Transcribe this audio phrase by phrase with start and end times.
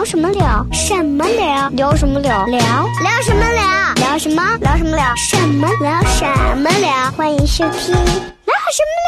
[0.00, 0.66] 聊什么聊？
[0.72, 1.68] 什么聊？
[1.68, 1.94] 聊？
[1.94, 2.46] 什么聊？
[2.46, 3.20] 聊聊？
[3.22, 3.94] 什么聊？
[3.96, 4.56] 聊什么？
[4.56, 4.74] 聊？
[4.74, 5.14] 什么聊？
[5.14, 5.68] 什么？
[5.78, 6.02] 聊？
[6.04, 6.24] 什
[6.56, 6.70] 么？
[6.80, 7.10] 聊？
[7.18, 9.06] 欢迎收听聊什么？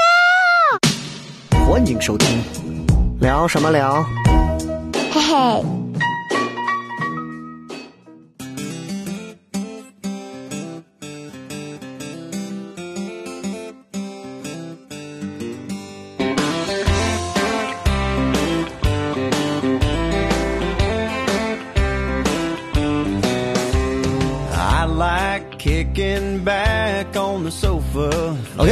[1.57, 1.67] 聊？
[1.67, 2.45] 欢迎收听，
[3.21, 3.71] 聊什么？
[3.71, 4.05] 聊？
[5.15, 5.82] 嘿嘿。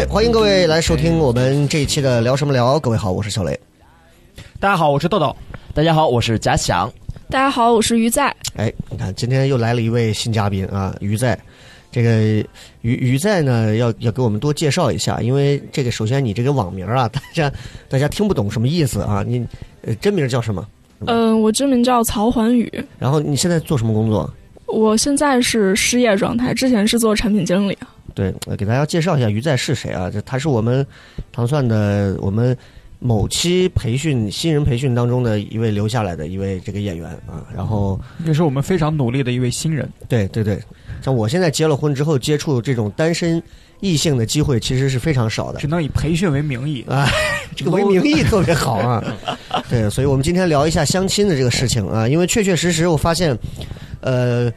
[0.00, 2.80] OK，欢迎各位来收听我们这一期的聊什么聊。
[2.80, 3.58] 各位好，我是小雷。
[4.58, 5.34] 大家好，我是豆豆。
[5.74, 6.90] 大家好，我是贾想。
[7.28, 8.34] 大家好，我是于在。
[8.56, 11.38] 哎，你看今天又来了一位新嘉宾啊，于在。
[11.90, 12.10] 这个
[12.80, 17.52] 于于在呢，要要给我们多介绍一下，因为这个首先你这个网名啊， 大家
[17.86, 19.46] 大家听不懂什么意思啊，你
[19.82, 20.66] 呃真名叫什么？
[21.06, 24.32] 嗯、我真名叫曹环宇，然后你现在做什么工作？
[24.66, 27.76] 我现在是失业状态，之前是做产品经理。
[28.20, 30.10] 对，呃给大家介绍一下于在是谁啊？
[30.10, 30.86] 这他是我们
[31.32, 32.54] 糖蒜的我们
[32.98, 37.42] 某期培训新人培训当中的一位留下来的一位这个演员啊。
[37.56, 39.88] 然后也是我们非常努力的一位新人。
[40.06, 40.60] 对对对，
[41.00, 43.42] 像我现在结了婚之后，接触这种单身
[43.80, 45.66] 异性的机会其实是非常少的只。
[45.66, 46.84] 能以培训为名义。
[46.86, 47.08] 啊，
[47.56, 49.02] 这个为名义特别好啊。
[49.70, 53.34] 对，所以我们今天聊一下相亲的这个事情啊，因为确确实实我发现，
[54.02, 54.52] 呃，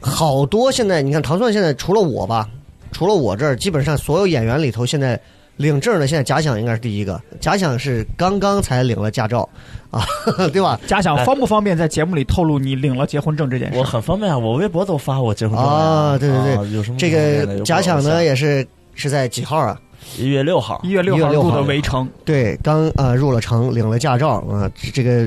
[0.00, 2.48] 好多现在你看糖蒜现在除了我吧，
[2.92, 5.18] 除了我这儿，基本上所有演员里头现在
[5.56, 9.48] 领证的，现在假想应该是第一个，假想是刚刚才领了驾照。
[9.90, 10.04] 啊，
[10.52, 10.78] 对吧？
[10.86, 13.78] 假想方不方便在节目里透露你领了结婚证这件事？
[13.78, 19.80] 我很方便啊，我微博都发我结婚证了啊，对对对，啊有什么这个假想呢，也是是在几号啊？
[20.18, 20.78] 一月六号。
[20.84, 25.26] 一月六1月6号录号的围城，对，刚呃入了城，领了驾照啊，这这个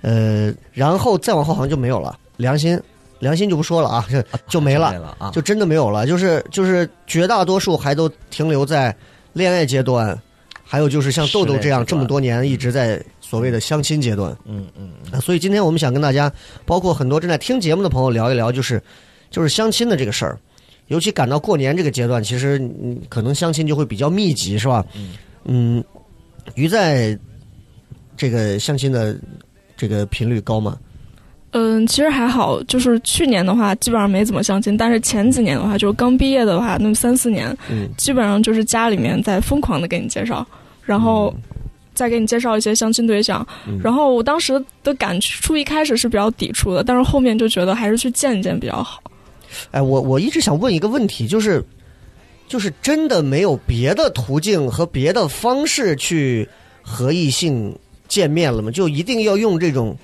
[0.00, 2.80] 呃，然后再往后好像就没有了，良心
[3.20, 8.94] 良心就不说了啊，这就没了，啊，就真的没有了，就是就是绝大多数还都停留在
[9.32, 10.20] 恋爱阶段，
[10.64, 16.32] 还有就是像豆豆这样这么多年一直在所谓的相亲阶段嗯嗯所以今天我们想跟大家，
[16.66, 18.82] 包括很多正在听节目的朋友聊一聊，就是
[19.30, 20.36] 就是相亲的这个事儿。
[20.88, 24.84] 尤其赶到过年这个阶段，其实嗯，可能相亲就会比较密集，是吧？
[24.96, 25.12] 嗯
[25.44, 25.84] 嗯，
[26.56, 27.16] 于在
[28.16, 29.16] 这个相亲的
[29.76, 30.76] 这个频率高吗？
[31.52, 40.46] 嗯，其实还好，就是去年的话基本上没怎么相亲，但是前几年的话，就是刚毕业的话，那么三四年，嗯，基本上就是家里面在疯狂的给你介绍，
[40.84, 41.34] 然后
[41.92, 43.44] 再给你介绍一些相亲对象。
[43.66, 49.02] 嗯然后我当时的感触一开始是比较抵触的，但是后面就觉得还是去见一见比较好。
[49.72, 51.60] 哎，我我一直想问一个问题，就是
[52.46, 56.48] 就是真的没有别的途径和别的方式去
[56.80, 58.70] 和异性见面了吗？
[58.70, 59.96] 就一定要用这种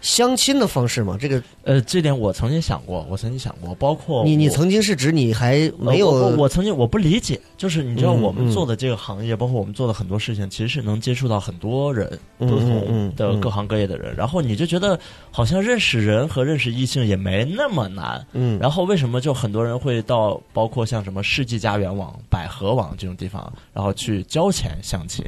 [0.00, 1.16] 相亲的方式吗？
[1.20, 14.98] 这个呃，这点我曾经想过，我曾经想过，包括你你曾经是指你还没有呃我我我曾经我不理解，就是你知道我们做的这个行业，包括我们做的很多事情，其实是能接触到很多人，不同的各行各业的人，然后你就觉得
[15.30, 25.24] 好像认识人和认识异性也没那么难，嗯，然后为什么就很多人会到包括像什么世纪佳缘网、百合网这种地方，然后去交钱相亲？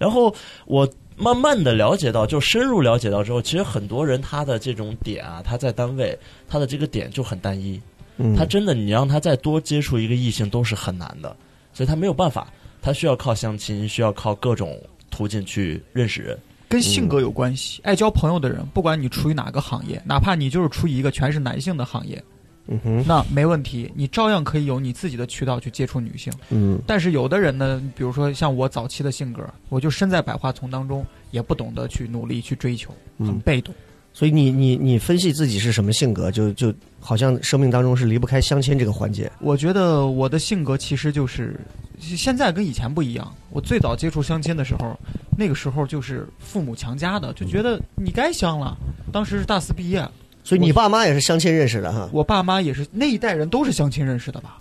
[0.00, 0.34] 然后
[0.66, 7.80] 我慢慢的了解到，就深入了解到之后，其实很多人他的这种点啊，他在单位他的这个点就很单一，
[8.16, 11.36] 嗯他真的你让他再多接触一个异性都是很难的，
[11.72, 12.52] 所以他没有办法，
[12.82, 14.76] 他需要靠相亲，需要靠各种
[15.10, 16.38] 途径去认识人。
[16.68, 17.80] 跟性格有关系。
[17.84, 22.20] 爱交朋友的人，不管你处于哪个行业，哪怕你就是处于一个全是男性的行业，
[22.66, 26.32] 嗯哼那没问题，你照样可以有你自己的渠道去接触女性。
[26.50, 33.74] 嗯但是有的人呢，比如说像我早期的性格，我就身在百花丛当中，也不懂得去努力去追求，很嗯，被动。
[34.14, 39.30] 所以你你你分析自己是什么性格，就就好像生命当中是离不开相亲这个环节。
[39.40, 41.58] 我觉得我的性格其实就是
[41.98, 43.34] 现在跟以前不一样。
[43.50, 44.96] 我最早接触相亲的时候，
[45.36, 48.76] 那个时候就是父母强加的，就觉得你该相了。
[49.12, 50.08] 当时是大四毕业，
[50.44, 52.08] 所以你爸妈也是相亲认识的哈？
[52.12, 54.58] 我爸妈也是那一代人都是相亲认识的吧？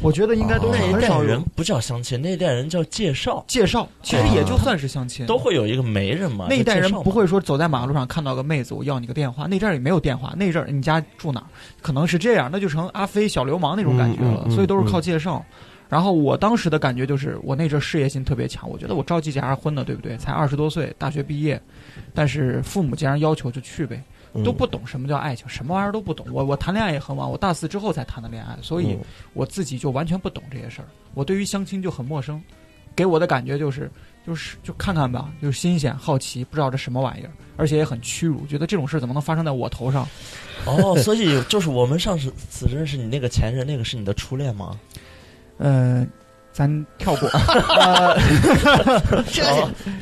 [0.00, 5.24] 我觉得应该都是那一代很少人不叫相亲，那一代人叫介绍，介绍，其实也就算是相亲。
[5.26, 6.46] 都会有一个媒人嘛。
[6.50, 9.46] 那一代人不会说走在马路上看到个妹子，我要你个电话。
[9.46, 11.46] 那阵儿也没有电话，那阵儿你家住哪儿？
[11.80, 14.42] 可能是这样，那就成阿飞小流氓那种感觉了。
[14.42, 15.44] 嗯嗯嗯所以都是靠介绍。
[15.88, 20.16] 然后我当时的感觉就是，我那阵儿事业心特别强，我觉得我着急结啥婚呢，对不对？
[20.16, 21.60] 才二十多岁，大学毕业，
[22.14, 24.02] 但是父母既然要求就去呗，嗯
[24.44, 26.26] 都不懂什么叫爱情，什么玩意儿都不懂。
[26.32, 29.00] 我我谈恋爱也很晚，我大四之后才谈的恋爱，所以嗯
[29.34, 30.88] 我自己就完全不懂这些事儿。
[31.14, 32.42] 我对于相亲就很陌生，
[32.96, 33.90] 给我的感觉就是
[34.26, 40.08] 就是就看看吧，就是新鲜好奇，不知道这什么玩意儿，而且也很屈辱，觉得这种事怎么能发生在我头上？
[40.64, 44.78] 哦， 所以就是我们上次此认识你那个前任，那个是你的初恋吗？
[45.58, 46.06] 呃，
[46.52, 47.28] 咱跳过，
[47.76, 48.14] 呃，
[49.32, 49.42] 这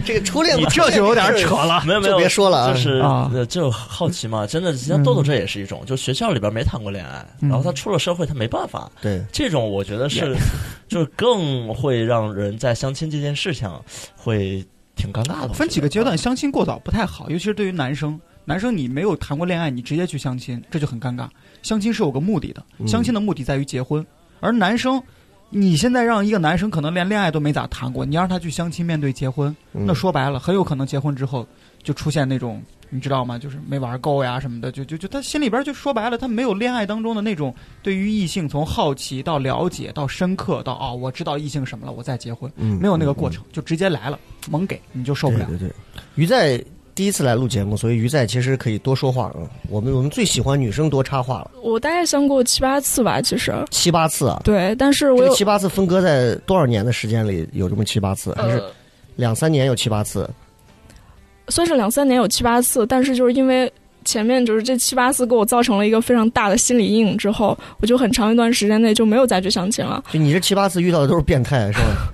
[0.04, 1.82] 这个初恋你这就有点扯了。
[1.86, 3.30] 没有没有，就别说了啊。
[3.32, 7.48] 就是就好奇嘛，真的，像豆豆这也是一种，就学校里边没谈过恋爱，嗯。
[7.48, 10.36] 然后他出了社会，他没办法，对，这种我觉得是，
[10.88, 13.70] 就是更会让人在相亲这件事情
[14.16, 15.52] 会挺尴尬的。
[15.52, 18.20] 分几个阶段，相亲过早不太好，尤其是对于男生。
[18.46, 21.28] 男生你没有谈过恋爱，你直接去相亲，这就很尴尬。
[21.62, 22.88] 相亲是有个目的的，嗯。
[22.88, 24.04] 相亲的目的在于结婚，
[24.40, 25.00] 而男生，
[25.50, 31.46] 你现在让一个男生可能连恋爱都没咋谈过，你让他去相亲面对结婚，嗯那说白了，很有可能结婚之后
[31.82, 33.36] 就出现那种，你知道吗？
[33.36, 44.18] 就是没玩够呀什么的，就就就他心里边就说白了，他没有恋爱当中的那种对于异性从好奇到了解到深刻到哦，我知道异性什么了，我再结婚，嗯没有那个过程，就直接来了，
[44.48, 45.46] 猛给你就受不了。
[45.46, 45.74] 对对对，
[46.14, 46.64] 于在
[46.94, 49.36] 第一次来录节目，所以于在其实可以多说话啊。
[49.68, 54.40] 我们我们最喜欢女生多插话了，我大概相过七八次吧，其实七八次啊。
[54.44, 58.70] 对，但是我有个七八次分割在多少年的时间里有这么七八次，还是呃
[59.16, 60.28] 两三年有七八次？
[61.48, 63.72] 算是两三年有七八次，但是就是因为
[64.04, 70.04] 前面就是这七八次给我造成了一个非常大的心理阴影之后，我就很长一段时间内就没有再去相亲了。
[70.12, 72.12] 就你这七八次遇到的都是变态是吧？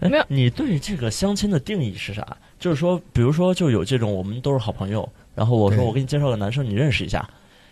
[0.00, 2.26] 哎 没有你对这个相亲的定义是啥？
[2.62, 7.28] 就是说，比如说，就有这种我们都是好朋友，然后我说我给你介绍个男生，你认识一下，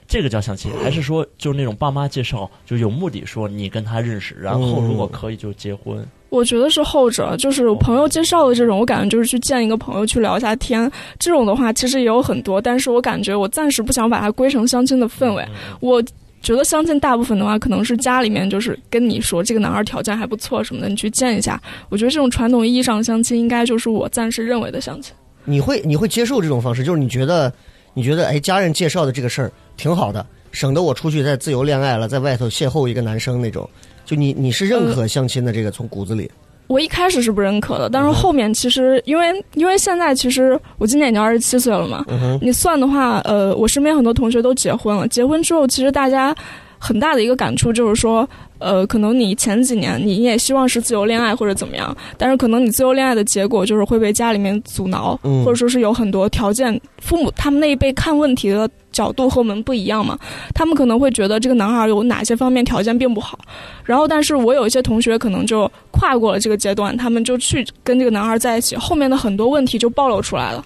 [0.09, 6.05] 这个叫相亲，还是说就是那种爸妈介绍，就有目的说你跟他认识，然后如果可以就结婚？
[6.31, 10.91] 我觉得是后者，就是朋友介绍的这种，我感觉就是去见一个朋友去聊一下天，
[11.21, 15.43] 这种的话其实也有很多，但是我感觉我暂时不想把它归成相亲的氛围。
[15.45, 16.03] 嗯我
[16.43, 21.61] 觉得相亲大部分的话，可能是家里面就是跟你说这个男孩条件还不错什么的，你去见一下。
[21.89, 25.15] 我觉得这种传统意义上的相亲，应该就是我暂时认为的相亲。
[25.45, 26.83] 你会你会接受这种方式？
[26.83, 27.53] 就是你觉得
[27.93, 33.69] 你觉得哎，家人介绍的这个事儿挺好的，省得我出去再自由恋爱了，在外头邂逅一个男生那种。
[34.07, 36.31] 就你你是认可相亲的这个从骨子里，
[36.71, 45.09] 我一开始是不认可的，但是后面其实因为因为现在其实我今年已经二十七岁了嘛，嗯，你算的话，呃，我身边很多同学都结婚了。
[45.09, 46.33] 结婚之后，其实大家
[46.79, 48.29] 很大的一个感触就是说，
[48.61, 60.19] 呃，可能你前几年你也希望是自由恋爱或者怎么样，但是可能你自由恋爱的结果就是会被家里面阻挠，嗯或者说是有很多条件，父母他们那一辈看问题的角度和我们不一样嘛，
[60.55, 63.39] 他们可能会觉得这个男孩有哪些方面条件并不好，
[63.85, 70.65] 然后但是我有一些同学可能就跨过了这个阶段，他们就去跟这个男孩在一起，后面的很多问题就暴露出来了。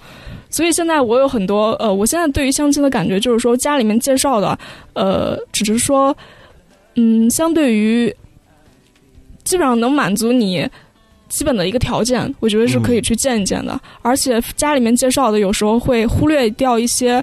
[0.50, 4.56] 所以现在我有很多呃，我现在对于相亲的感觉就是说，家里面介绍的，
[4.92, 6.16] 呃，只是说，
[6.96, 8.14] 嗯，相对于
[9.42, 10.68] 基本上能满足你
[11.28, 13.78] 基本的一个条件，我觉得是可以去见一见的。
[14.02, 17.22] 而且家里面介绍的有时候会忽略掉一些，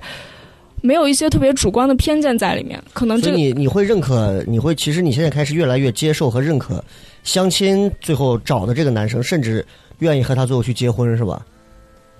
[0.81, 6.83] 没有一些特别主观的偏见在里面，可能这个你你会认可，你会其实你现在开始越来越接受和认可
[7.23, 9.65] 相亲最后找的这个男生，甚至
[9.99, 11.45] 愿意和他最后去结婚是吧？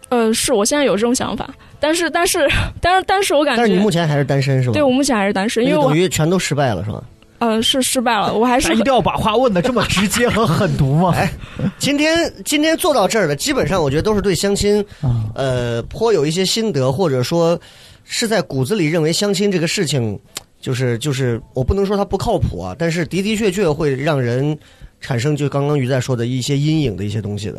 [0.10, 2.40] 呃，是我现在有这种想法，但是但是
[2.82, 4.74] 但是但是我感觉，但是你目前还是单身是吧？
[4.74, 7.04] 对我目前还是单身，因为我等于全都失败了是吧？
[7.42, 11.12] 呃是失败了，我还是一定要把话问的这么直接和狠毒吗？
[11.18, 11.34] 哎
[11.80, 17.60] 今天今天做到这儿的，基本上我觉得都是对相亲，啊呃，颇有一些心得，或者说
[18.04, 20.20] 是在骨子里认为相亲这个事情，
[20.62, 24.56] 就是就是我不能说它不靠谱啊，但是的的确确会让人
[25.00, 27.56] 产生就刚刚于在说的一些阴影的一些东西的。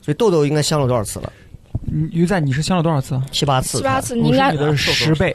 [0.00, 1.32] 所以豆豆应该相了多少次了？
[1.92, 3.20] 嗯于在，你是相了多少次？
[3.30, 3.78] 七八次。
[3.78, 5.34] 七八次，你应该我是你的十倍。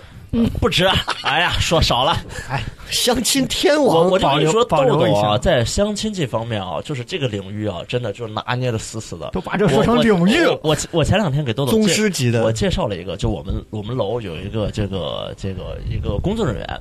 [0.60, 0.86] 不止，
[1.24, 2.18] 哎呀，说少了。
[2.50, 9.30] 哎相亲天王我就跟你说，豆豆啊，在相亲这方面啊，就是这个领域啊，真的就是拿捏的死死的。
[9.34, 10.58] 都把这说成领域了。
[10.64, 12.46] 我我我前两天给豆豆宗介师级的。
[12.46, 16.80] 我介绍了一个，就我们我们楼有一个这个这个一个工作人员，呃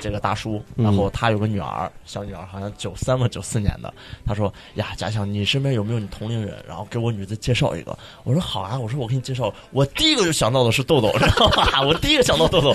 [0.00, 3.92] 这个大叔，嗯然后他有个女儿，小女儿好像九三吧九四年的。
[4.24, 6.56] 他说呀，家乡你身边有没有你同龄人？
[6.66, 7.96] 然后给我女子介绍一个。
[8.24, 9.52] 我说好啊，我说我给你介绍。
[9.70, 11.82] 我第一个就想到的是豆豆，知道吧？
[11.82, 12.74] 我第一个想到豆豆，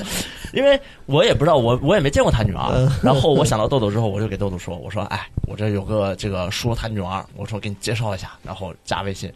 [0.53, 2.89] 因为我也不知道，我我也没见过他女儿。
[3.01, 9.31] 然后我想到豆豆之后，我就给豆豆说，我说哎，我这有个这个叔他女儿，我说给你介绍一下，然后加微信。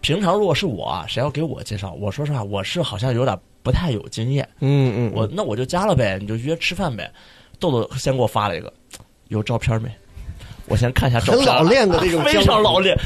[0.00, 7.10] 平常如果是我啊，谁要给我介绍，我说实话，我是好像有点不太有经验，嗯嗯，我那我就加了呗，你就约吃饭呗。
[7.58, 8.72] 豆豆先给我发了一个，
[9.28, 9.90] 有照片没？
[10.70, 12.96] 我先看一下照片很，老练的那种非常老练，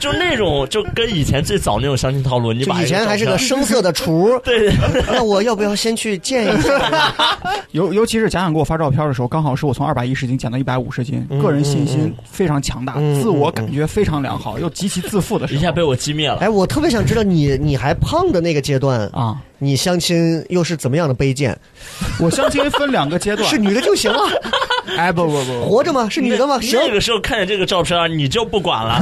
[0.00, 4.72] 就那种就跟以前最早那种相亲套路，你把以前还是个照片生涩的厨， 对，
[5.08, 7.14] 那我要不要先去见一下？
[7.72, 16.36] 尤尤其是贾想给我发照片的时候，刚好是我从二百一十斤减到一百五十斤，嗯个人信心非常强大，嗯自我感觉非常良好，又极其自负的时候，一下被我击灭了。
[16.36, 21.58] 哎，我特别想知道你你还胖的那个阶段，啊，你相亲又是怎么样的卑贱？
[22.20, 24.20] 我相亲分两个阶段， 是女的就行了，
[24.96, 26.08] 哎不不不，活着吗？
[26.08, 26.60] 是女的吗？
[26.60, 29.00] 行，那个时候看见这个照片，你就不管了。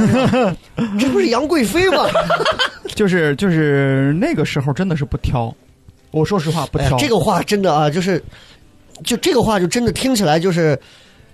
[0.99, 2.05] 这不是杨贵妃吗？
[2.95, 5.55] 就是就是那个时候真的是不挑，
[6.11, 8.23] 我说实话不挑，哎这个话真的啊，就是，
[9.05, 10.79] 就这个话就真的听起来就是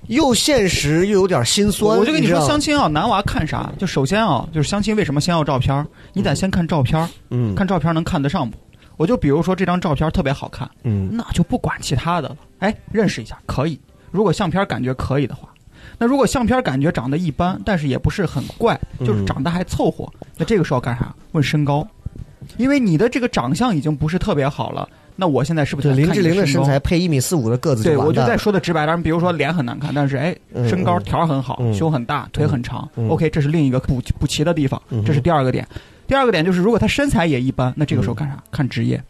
[0.09, 1.97] 又现实又有点心酸。
[1.97, 3.73] 我就跟你说，相亲啊，男娃看啥？
[3.79, 5.87] 就首先啊，就是相亲为什么先要照片？
[6.13, 8.57] 你得先看照片，嗯看照片能看得上不？
[9.03, 12.37] 我就比如说这张照片特别好看，嗯那就不管其他的了。
[12.61, 13.77] 哎，认识一下可以。
[14.13, 15.49] 如果相片感觉可以的话，
[15.99, 21.13] 那如果相片感觉长得一般，但是也不是很怪，就是嗯长得还凑合，那这个时候干啥？
[21.33, 21.85] 问身高，
[22.59, 24.89] 因为你的这个长相已经不是特别好了。
[25.17, 28.37] 那我现在是不是林志玲的身材配一米四五的个子对，我就再。
[28.37, 32.89] 说的直白点，比如说脸很难看，但是哎，嗯身高嗯条很好，嗯胸很大，腿很长。
[32.97, 35.67] 嗯 OK，这是另一个补补齐的地方这是第二个点。
[36.13, 38.37] 第二个点就是，如果他身材也一般，那这个时候嗯干啥？
[38.51, 39.03] 看职业，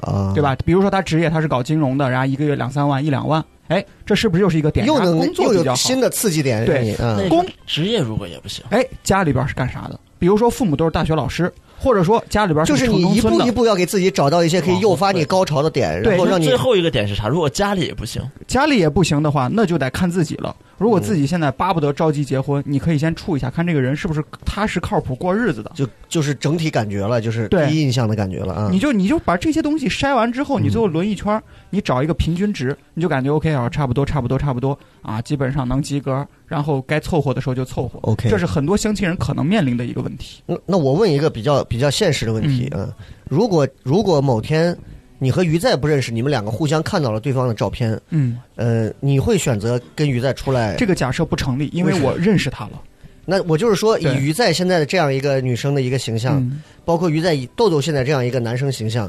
[0.00, 0.56] 啊，对吧？
[0.64, 4.86] 比如说他职业他是搞金融的，然后一个月两三万、一两万，哎，这是不是又是一个点？
[4.86, 5.74] 又能工作又比较好。
[5.74, 9.98] 有新的刺激点，对工职业如果也不行，哎，家里边是干啥的？
[10.20, 17.26] 比如说父母都是大学老师，或者说家里边就是你一步一步要给自己找到一些可以诱发你高潮的点，对然后让你最后一个点是啥？
[17.26, 20.54] 如果家里也不行，家里也不行的话，那就得看自己了。
[20.80, 25.70] 如果嗯自己现在巴不得着急结婚，你可以先处一下，看这个人是不是踏实靠谱过日子的。
[25.74, 28.68] 就就是整体感觉了，就是第一印象的感觉了啊。
[28.72, 36.26] 你就你就把这些东西筛完之后，你最后轮一圈儿，你找一个平均值，你就感觉 OK 啊，差不多，差不多，差不多啊，基本上能及格。
[36.46, 38.00] 然后该凑合的时候就凑合。
[38.00, 40.42] OK 这是很多相亲人可能面临的一个问题。
[40.46, 42.94] 那那我问一个比较比较现实的问题啊、嗯
[43.28, 44.76] 如果如果某天
[45.22, 50.74] 你和于在不认识，你们两个互相看到了对方的照片，嗯，呃，你会选择跟于在出来？
[50.76, 52.82] 这个假设不成立，因为我认识他了。
[53.26, 59.08] 那我就是说，以对于在现在的这样一个女生的一个形象，嗯，包括于在以豆豆现在这样一个男生形象，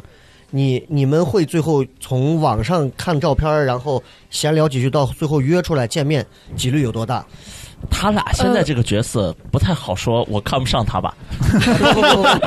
[0.49, 6.23] 你你们会最后从网上看照片，然后闲聊几句，到最后约出来见面，
[6.57, 7.25] 几率有多大？
[7.89, 11.13] 他俩现在这个角色不太好说，我看不上他吧？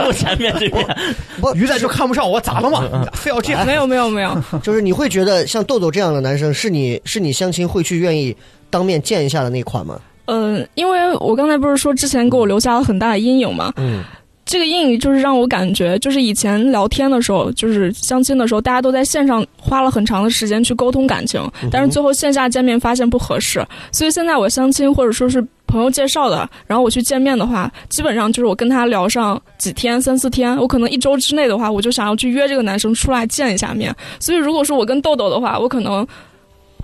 [0.04, 0.86] 目前面这边，
[1.40, 2.82] 不，于仔就看不上我，咋了嘛？
[2.92, 3.66] 嗯非要这样？
[3.66, 8.34] 没有没有没有，就是你会觉得像豆豆这样的男生，是你是你相亲会去愿意
[8.70, 10.00] 当面见一下的那款吗？
[10.26, 14.02] 嗯，因为我刚才不是说之前给我留下了很大的阴影吗，嗯
[14.44, 33.94] 这个英语就是让我感觉，就是以前聊天的时候，就是相亲的时候，大家都在线上花了很长的时间去沟通感情，但是最后线下见面发现不合适，所以现在我相亲或者说是朋友介绍的，然后我去见面的话，基本上就是我跟他聊上几天、三四天，我可能一周之内的话，我就想要去约这个男生出来见一下面。
[34.20, 36.06] 所以如果说我跟豆豆的话，我可能。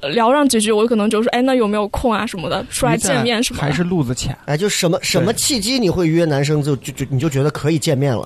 [0.01, 3.67] 呃聊上几句，我可能就说，哎，那有没有空啊什么的，出来见面什么的。
[3.67, 4.37] 还是路子浅？
[4.47, 8.25] 哎，就什么什么契机你会约男生就就就你就觉得可以见面了？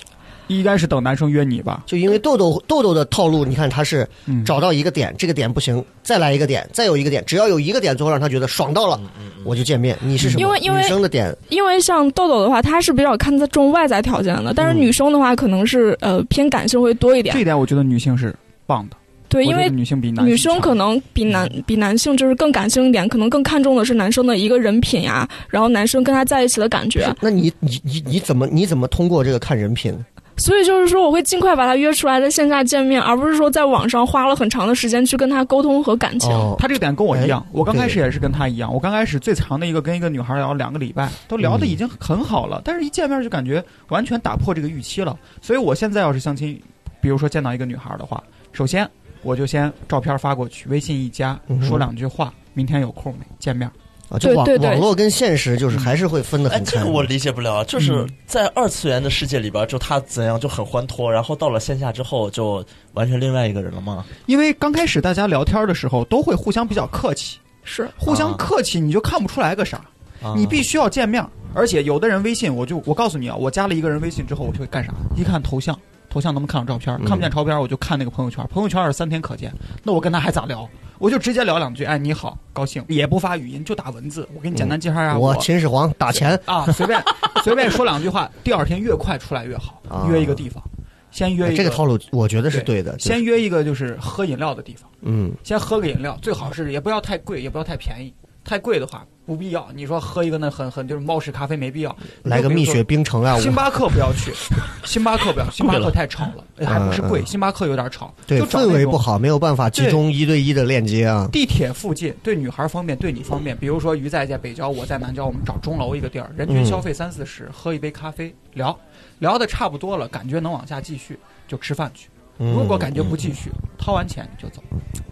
[0.49, 1.83] 应该是等男生约你吧？
[1.87, 9.01] 就因为豆豆豆豆的套路，你看他是嗯找到一个点，这个点不行，再来一个点，再有一个点，只要有一个点，最后让他觉得爽到了，
[9.43, 9.97] 我就见面。
[10.03, 10.41] 你是什么？
[10.41, 17.41] 因为因为女生的点，因为像豆豆的话，他是比较看重外在条件的，但是嗯女生的话可能是呃偏感性会多一点这。
[17.41, 18.97] 一点我觉得女性是棒的。
[19.35, 27.13] 对，因为女性比男女性强生可能比男比男性就是更感性一点，可能更看重的是男生的一个人品呀，然后男生跟他在一起的感觉。
[27.21, 29.93] 那你你你你怎么你怎么通过这个看人品？
[30.37, 36.29] 所以就是说，我会尽快把他约出来，在线下见面，而不是说在网上花了很长的时间去跟他沟通和感情。
[36.33, 38.73] 哦，他这个点跟我一样哎，我刚开始也是跟他一样。
[38.73, 45.17] 我刚开始最长的一个跟一个女孩聊两个礼拜，都聊的已经很好了，但是一见面就感觉完全打破这个预期了。
[45.41, 46.61] 所以我现在要是相亲，
[47.01, 48.21] 比如说见到一个女孩的话，
[48.53, 48.89] 首先
[49.25, 53.69] 我就先照片发过去，微信一加说两句话，明天有空没见面。
[54.11, 56.73] 啊，就网对对对网络跟现实就是还是会分得哎，很开。
[56.73, 62.63] 这个我理解不了啊，就是嗯在二次元的世界里边，就他怎样就很欢脱，然后到了线下之后就
[62.93, 64.05] 完全另外一个人了吗？
[64.27, 69.79] 因为刚开始大家聊天的时候都会互相比较客气，是，互相客气你就看不出来个啥。
[70.23, 74.93] 啊你必须要见面儿，而且有的人微信，我就我告诉你啊，我加了一个人微信之后，我就会干啥？
[75.17, 75.79] 一看头像，
[76.15, 79.53] 头像能不能看到照片看不见照片，我就看那个朋友圈，朋友圈儿是三天可见，
[79.83, 80.69] 那我跟他还咋聊？
[80.99, 84.29] 我就直接聊两句，哎，你好，高兴，也不发语音，就打文字。
[84.33, 87.03] 我给你简单介绍一下我秦始皇打钱， 啊，随便
[87.43, 90.63] 随便说两句话，第二天越快出来越好啊，约一个地方，
[91.11, 92.93] 先约一个这个套路我觉得是对的。
[92.93, 93.09] 就是。
[93.09, 99.67] 先约一个就是喝饮料的地方，嗯，先喝个饮料，最好是也不要太贵，也不要太便宜，太贵的话不必要。
[99.75, 103.39] 你说喝一个那很很就是猫屎咖啡没必要，来个蜜雪冰城啊！
[103.41, 104.33] 星巴克不要去，
[104.85, 111.27] 星巴克不要，星巴克太吵了，哎还不是贵，嗯星巴克有点吵，对就氛围不好，没有办法集中一对一的链接啊。
[111.33, 113.57] 地铁附近对女孩方便，对你方便。
[113.57, 118.79] 比如说于在在北郊，我在南郊，我们找钟楼一个地儿，人均嗯消费三四十，喝一杯咖啡，聊
[119.21, 122.09] 聊的差不多了，感觉能往下继续，就吃饭去。
[122.39, 124.63] 如果感觉不继续，掏完钱就走，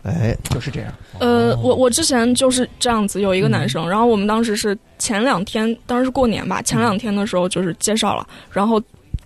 [0.02, 0.92] 哎，就是这样。
[1.20, 8.82] 呃，我我之前就是这样子，有一个男生，然后我们当时是前两天，当时是过年吧，前两天的时候就是介绍了，然后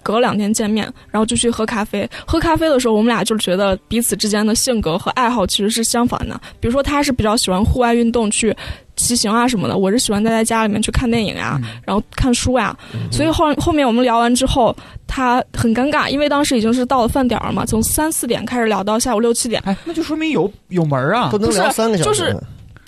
[0.07, 2.09] 隔两天见面，然后就去喝咖啡。
[2.25, 6.41] 喝咖啡的时候，我们俩就觉得彼此之间的性格和爱好其实是相反的。
[6.61, 8.57] 比如说，他是比较喜欢户外运动，去
[8.95, 12.77] 骑行啊什么的；我是喜欢待在家里面去看电影呀、然后看书呀、
[13.11, 14.75] 所以后后面我们聊完之后，
[15.09, 19.61] 他很尴尬，因为当时已经是到了饭点儿了嘛，从三四点开始聊到下午六七点。
[19.67, 21.39] 哎，那就说明有有门儿啊不。
[21.39, 22.37] 能聊三个小时，就是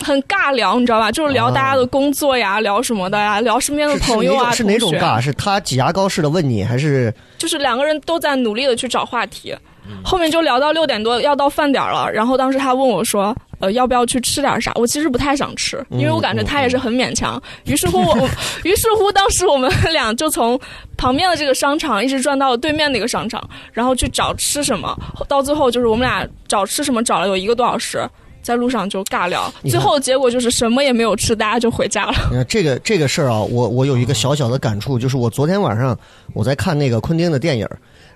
[0.04, 1.10] 很尬聊，你知道吧？
[1.10, 5.20] 就是聊大家的工作呀，聊什么的呀，聊身边的朋友啊、是哪种尬？
[5.20, 9.56] 是他挤牙膏似的问你，还是就是两个人都在努力的去找话题。
[10.04, 12.12] 后面就聊到六点多，要到饭点儿了。
[12.12, 17.42] 然后当时他问我说：“呃，要不要去吃点啥？”我其实不太想吃，因为我感觉他也是很勉强。
[17.64, 18.28] 于是乎我，我
[18.64, 20.60] 于是乎当时我们俩就从
[20.98, 24.94] 旁边的这个商场一直转到了对面的一个商场，然后去找吃什么。
[25.26, 28.06] 到最后就是我们俩找吃什么找了有一个多小时。
[28.48, 32.14] 在路上就尬聊，最后结果就是什么也没有吃，大家就回家了。
[32.30, 35.94] 你看这个这个事儿啊，我我有一个小小的感触，就是我昨天晚上
[36.32, 37.68] 我在看那个昆汀的电影，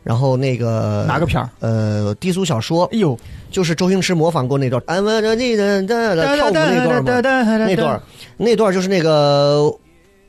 [0.02, 1.50] 然后那个哪个片儿？
[1.60, 3.14] 呃，低俗小说，哎呦，
[3.50, 7.20] 就是周星驰模仿过那段《安稳的你的的的跳舞那段嘛，
[7.66, 8.02] 那段
[8.38, 9.70] 那段就是那个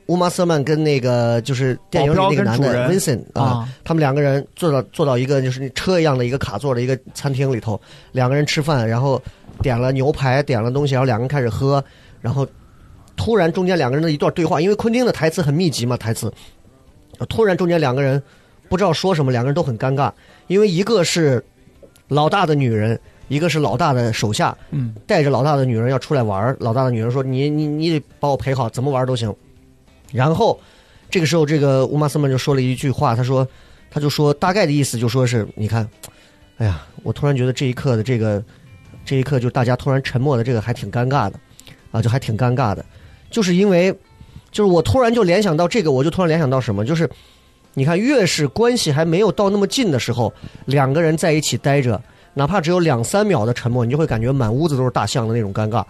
[0.08, 7.80] 乌玛瑟曼跟那个就是电影里那个男的 Vincent 啊啊，他们两个人坐到坐到一个就是车一样的一个卡座的一个餐厅里头，
[8.12, 9.18] 两个人吃饭，然后
[9.62, 11.82] 点了牛排，点了东西，然后两个人开始喝，
[12.20, 12.46] 然后
[13.16, 16.32] 突然中间两个人的一段对话，因为昆汀的台词很密集嘛，台词，
[17.28, 18.22] 突然中间两个人
[18.68, 20.12] 不知道说什么，两个人都很尴尬，
[20.46, 21.42] 因为一个是
[22.08, 29.34] 老大的女人，一个是老大的手下，嗯，带着老大的女人要出来玩儿，老大的女人说：“你你你得把我陪好，怎么玩都行。”
[30.12, 30.60] 然后
[31.10, 33.46] 这个时候，这个乌玛斯曼就说了一句话，他说
[33.90, 35.88] ：“他就说大概的意思就说是，你看，
[36.58, 38.42] 哎呀，我突然觉得这一刻的这个
[39.04, 41.38] 这一刻，就大家突然沉默的这个还挺尴尬的，
[41.90, 42.84] 啊，就还挺尴尬的，
[43.30, 43.92] 就是因为
[44.50, 47.08] 就是我突然就联想到这个，我就突然联想到什么，就是
[47.74, 50.32] 你看，越是关系还没有到那么近的时候，
[50.66, 52.00] 两个人在一起待着。”
[52.36, 55.84] 哪怕只有两三秒的沉默，你就会感觉满屋子都是大象的那种尴尬。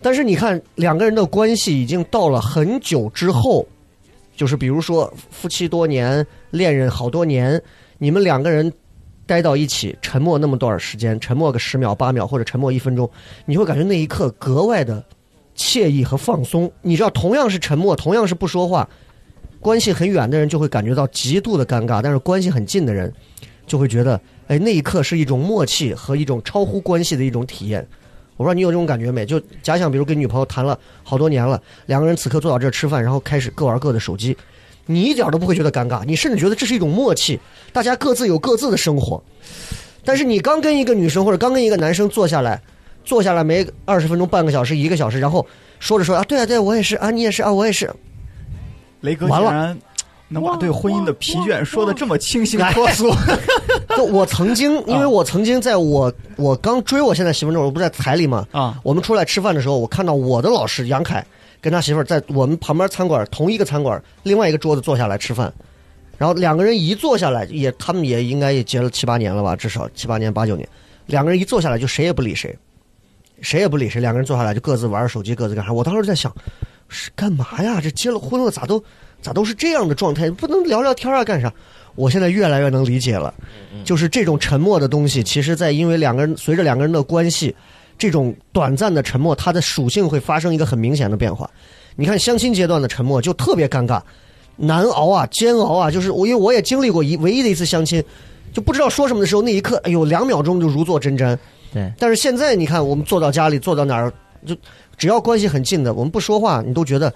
[0.00, 3.66] 但是你看，两个人的关系已经到了很久之后，
[4.36, 7.60] 就是比如说夫妻多年、恋人好多年，
[7.98, 8.72] 你们两个人
[9.28, 13.08] 待到一起，沉默那么段时间，沉默个十秒、八秒或者沉默一分钟，
[13.44, 15.04] 你会感觉那一刻格外的
[15.54, 16.68] 惬意和放松。
[16.80, 18.88] 你知道，同样是沉默，同样是不说话，
[19.60, 23.12] 关系很远的人就会感觉到极度的尴尬，但是关系很近的人
[23.66, 24.18] 就会觉得。
[24.48, 27.86] 哎，那一刻是一种默契和一种超乎关系的一种体验。
[28.38, 29.26] 我不知道你有这种感觉没？
[29.26, 34.34] 就假想，比如跟女朋友谈了好多年了，两个人此刻坐到这儿吃饭，然后开始各玩各的手机，
[34.90, 37.38] 你一点都不会觉得尴尬，你甚至觉得这是一种默契，
[37.74, 39.22] 大家各自有各自的生活。
[40.02, 42.58] 但是你刚跟一个女生或者刚跟一个男生坐下来，
[43.04, 45.46] 坐下来没二十分钟、半个小时、一个小时，然后
[45.78, 47.94] 说着说啊，对啊，对啊，我也是啊，你也是啊，我也是。
[49.02, 49.76] 雷哥完了
[50.28, 53.10] 能把对婚姻的疲倦说的这么清新脱俗。
[53.94, 61.24] 就我曾经，因为我曾经在我我刚追我现在媳妇那会儿，我不在台里嘛，啊，我们出来吃饭的时候，我看到我的老师杨凯
[61.60, 65.52] 跟他媳妇儿在我们旁边餐馆同一个餐馆另外一个桌子坐下来吃饭，
[66.16, 70.68] 然后两个人一坐下来，也他们也应该也结了七八年了吧，至少七八年八九年，
[71.06, 72.56] 两个人一坐下来就谁也不理谁，
[73.40, 75.72] 谁也不理谁，两个人坐下来就各自玩着手机，各自干啥。
[75.72, 76.34] 我当时在想，
[76.88, 77.80] 是干嘛呀？
[77.80, 78.82] 这结了婚了咋都
[79.20, 80.30] 咋都是这样的状态？
[80.30, 81.24] 不能聊聊天啊？
[81.24, 81.52] 干啥？
[81.94, 83.34] 我现在越来越能理解了，
[83.84, 87.52] 就是这种沉默的东西，其实在因为两个人随着两个人的关系，
[87.98, 91.50] 这种短暂的沉默，它的属性会发生一个很明显的变化。
[91.96, 94.00] 你看相亲阶段的沉默就特别尴尬，
[94.56, 98.02] 难熬啊，煎熬啊，就是我因为我也经历过一唯一的一次相亲，
[98.52, 101.36] 就不知道说什么的时候，那一刻，哎呦，两秒钟就如坐针毡。
[101.72, 104.12] 对，但是现在你看，我们坐到家里，坐到哪儿，
[104.46, 104.56] 就
[104.96, 107.12] 只要关系很近的，我们不说话，你都觉得，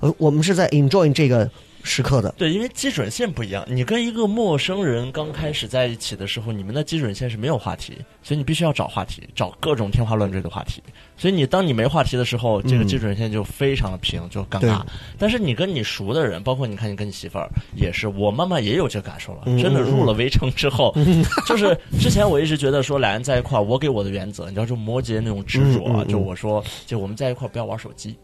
[0.00, 1.50] 呃，我们是在 enjoy 这个
[1.86, 2.34] 时刻的。
[2.36, 3.64] 对，因为基准线不一样。
[3.68, 10.82] 你跟一个陌生人刚开始在一起的时候，你们的基准线是没有话题，所以你必须要找话题，找各种天花乱坠的话题。
[11.16, 14.82] 所以你当你没话题的时候，这个基准线就非常的平，就尴尬。
[15.16, 19.42] 但是你跟你熟的人，包括你看你跟你媳妇儿，也是，我慢慢也有这感受了。
[19.46, 20.94] 嗯真的入了围城之后，
[21.46, 28.14] 就是之前我一直觉得说俩人在一块儿，我给我的原则，你知道，就摩羯那种执着就我说，就我们在一块儿不要玩手机。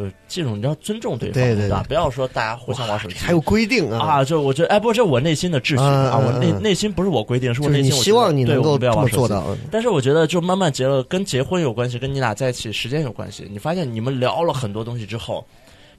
[0.00, 1.84] 就是这种你要尊重对方，对吧？
[1.86, 9.44] 不要说大家互相玩手机，还有规定啊，啊，就我觉得，哎，不，这我内心的秩序嗯啊，我内内心不是我规定，是我内心我希望你能够不要玩手机么做到。
[9.70, 13.46] 但是我觉得，就慢慢结了，跟结婚有关系，跟你俩在一起时间有关系。
[13.50, 15.44] 你发现你们聊了很多东西之后，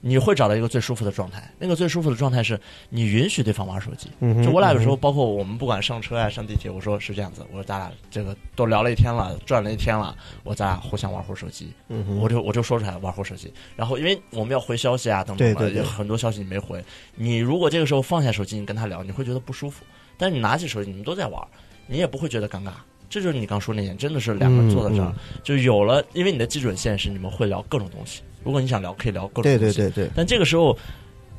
[0.04, 1.48] 你会找到一个最舒服的状态。
[1.60, 4.10] 那个最舒服的状态是你允许对方玩手机。
[4.18, 11.72] 嗯就我俩有时候，嗯包括我们不管上车呀、上地铁，我说是这样子，我说咱俩这个都聊了一天了，转了一天了，我咱俩互相玩会儿手机。
[11.88, 16.84] 嗯我就我就说出来玩会儿手机，然后因为我们要回消息啊等等的，有很多消息你没回，
[17.14, 19.84] 你如果这个时候放下手机，你跟他聊，你会觉得不舒服，
[20.18, 21.40] 但是你拿起手机，你们都在玩，
[21.86, 22.72] 你也不会觉得尴尬。
[23.08, 28.22] 这就是你刚说那点，真的是两个人坐在这儿，嗯就有了，因为你的基准线是你们会聊各种东西。
[28.44, 29.78] 如果你想聊，可以聊各种对东西。
[29.78, 30.76] 对对对，但这个时候，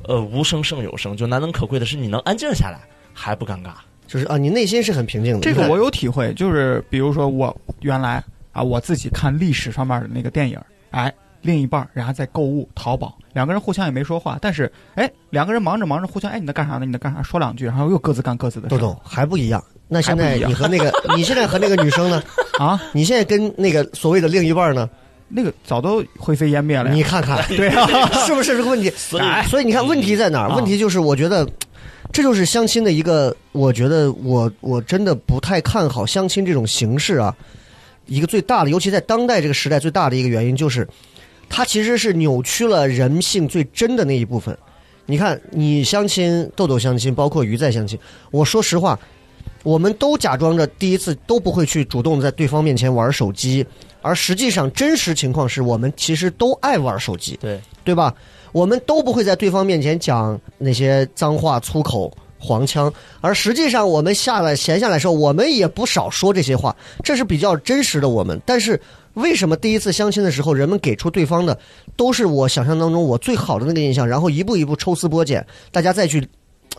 [0.06, 2.80] 呃，无声胜有声，就难能可贵的是你能安静下来，
[3.12, 3.72] 还不尴尬。
[4.06, 5.40] 就是啊，你内心是很平静的。
[5.40, 10.58] 这个我有体会，就是比如说我原来啊，我自己看历史上面的那个电影，
[10.90, 16.84] 哎，另一半儿然后在购物淘宝，两个人互相也没说话，但是哎，两个人忙着忙着互相哎你在干啥呢？
[16.84, 17.22] 你在干啥？
[17.22, 19.62] 说两句，然后又各自干各自的事儿豆豆还不一样。
[19.88, 22.22] 那现在你和那个，你现在和那个女生呢？
[22.58, 24.88] 啊，你现在跟那个所谓的另一半呢？
[25.36, 26.90] 那个早都灰飞烟灭了。
[26.92, 27.86] 你看看， 对啊，
[28.24, 28.90] 是不是这个问题？
[28.96, 30.48] 所以哎所以你看问题在哪儿？
[30.48, 31.48] 啊问题就是我觉得。
[32.12, 37.34] 这就是相亲的一个，我觉得我我真的不太看好相亲这种形式啊。
[38.06, 40.86] 一个最大的，尤其在当代这个时代，最大的一个原因就是，
[41.48, 44.56] 它其实是扭曲了人性最真的那一部分。
[45.06, 47.98] 你看，你相亲，豆豆相亲，包括鱼在相亲，
[48.30, 48.96] 我说实话，
[49.64, 53.66] 我们都假装着第一次都不会去主动在对方面前玩手机，
[54.04, 57.38] 而实际上真实情况是我们其实都爱玩手机。
[57.40, 58.14] 对，对吧？
[58.52, 68.38] 我们都不会在对方面前讲那些脏话、粗口、黄腔，而实际上我们下来闲下来的时候，我们也不少说这些话，这是比较真实的我们。
[68.44, 68.78] 但是
[69.14, 71.58] 为什么第一次相亲的时候，人们给出对方的
[71.96, 76.28] 都是我想象当中我最好的那个印象，然后一步一步抽丝剥茧，大家再去。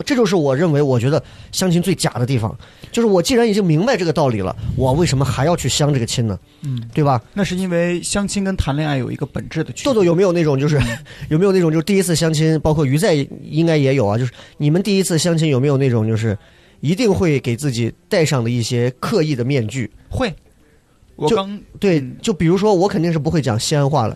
[0.04, 2.56] 这就是我认为，我觉得相亲最假的地方，
[2.92, 6.38] 就是我既然已经明白这个道理了，我为什么还要去相这个亲呢？
[6.62, 7.22] 嗯，对吧？
[7.32, 9.84] 那是因为相亲跟谈恋爱有一个本质的区别。
[9.84, 10.80] 豆豆有没有那种就是
[11.28, 16.36] 有没有那种就是第一次相亲，包括于在应该也有啊，就是你们第一次相亲有没有那种就是
[16.80, 19.90] 一定会给自己戴上的一些刻意的面具？
[20.08, 20.34] 会。
[21.16, 24.14] 我就刚对嗯，就比如说我肯定是不会讲西安话了，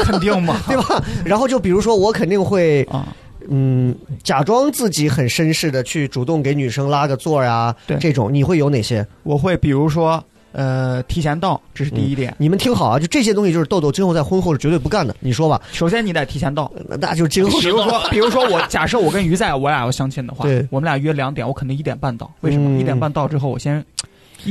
[0.00, 1.02] 肯定嘛， 对吧？
[1.24, 3.16] 然后就比如说我肯定会啊，
[3.48, 9.06] 嗯假装自己很绅士的去主动给女生拉个座呀，对这种你会有哪些？
[9.22, 12.34] 我会比如说呃提前到，这是第一点。
[12.38, 15.60] 你们听好啊，就这些东西就是豆豆今后在婚后是绝对不干的，你说吧？
[15.72, 22.30] 首先你得提前到，那那就是今后比如说，比如说我假设我跟于在，我俩要相亲的话对，我们俩约两点，我肯定一点半到。
[22.40, 22.68] 为什么？
[22.70, 23.84] 嗯一点半到之后，我先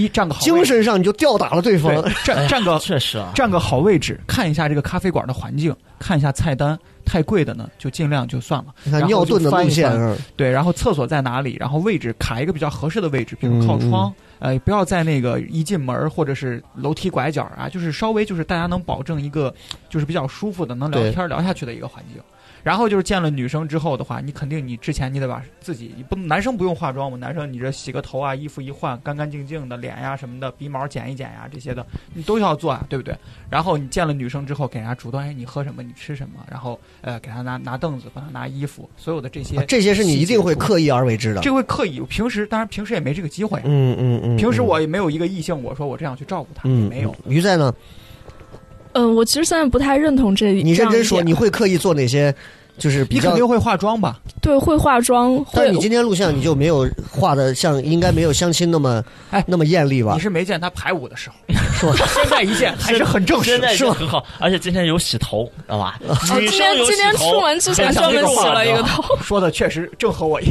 [0.04, 1.94] 一站个好位精，神上你就吊打了对方。
[2.02, 6.78] 对，站站个 确实啊，站个好位置，看一下这个咖啡馆的环境，看一下菜单。
[7.06, 8.76] 太贵的呢，就尽量就算了。
[8.84, 11.56] 你看尿遁的路线啊，对，然后厕所在哪里？
[11.58, 19.56] 然后位置卡一个比较合适的位置，比如靠窗，呃，不要在那个一进门或者是楼梯拐角啊，就是稍微就是大家能保证一个
[19.90, 22.22] 就是比较舒服的能聊天聊下去的一个环境。
[22.64, 33.16] 然后就是见了女生之后的话，你肯定你之前你得把自己你不男生不用化妆嘛，男生你这洗个头啊，衣服一换，干干净净的脸呀什么的，鼻毛剪一剪呀这些的你都要做啊，对不对？
[33.50, 41.42] 然后你见了女生之后，给人家主动哎你喝什么你吃什么，然后呃给她拿拿凳子，帮她拿衣服，所有的这些、啊这些是你一定会刻意而为之的。
[41.42, 43.62] 这会刻意，平时当然平时也没这个机会。
[43.64, 47.16] 嗯嗯嗯，平时嗯我也没有一个异性，我说我这样去照顾他，也嗯没有。
[47.28, 47.74] 于在呢？
[48.98, 52.34] 嗯，我其实现在不太认同这你认真说，你会刻意做哪些？
[52.78, 53.36] 就是比较你肯。
[53.38, 54.20] 定会化妆吧？
[54.42, 60.20] 对会化妆，但你今天录像，你就没有化的像应该没有相亲那么哎那么艳丽吧你？
[60.20, 62.08] 是没见他排舞的时候，是吧？
[62.16, 63.94] 现在一见还是很正式现，在已是吧？
[63.94, 66.00] 很好，而且今天有洗头，知道吧？
[66.26, 69.04] 今天今天出门之前专门洗了一个头。
[69.22, 70.46] 说的确实正合我意。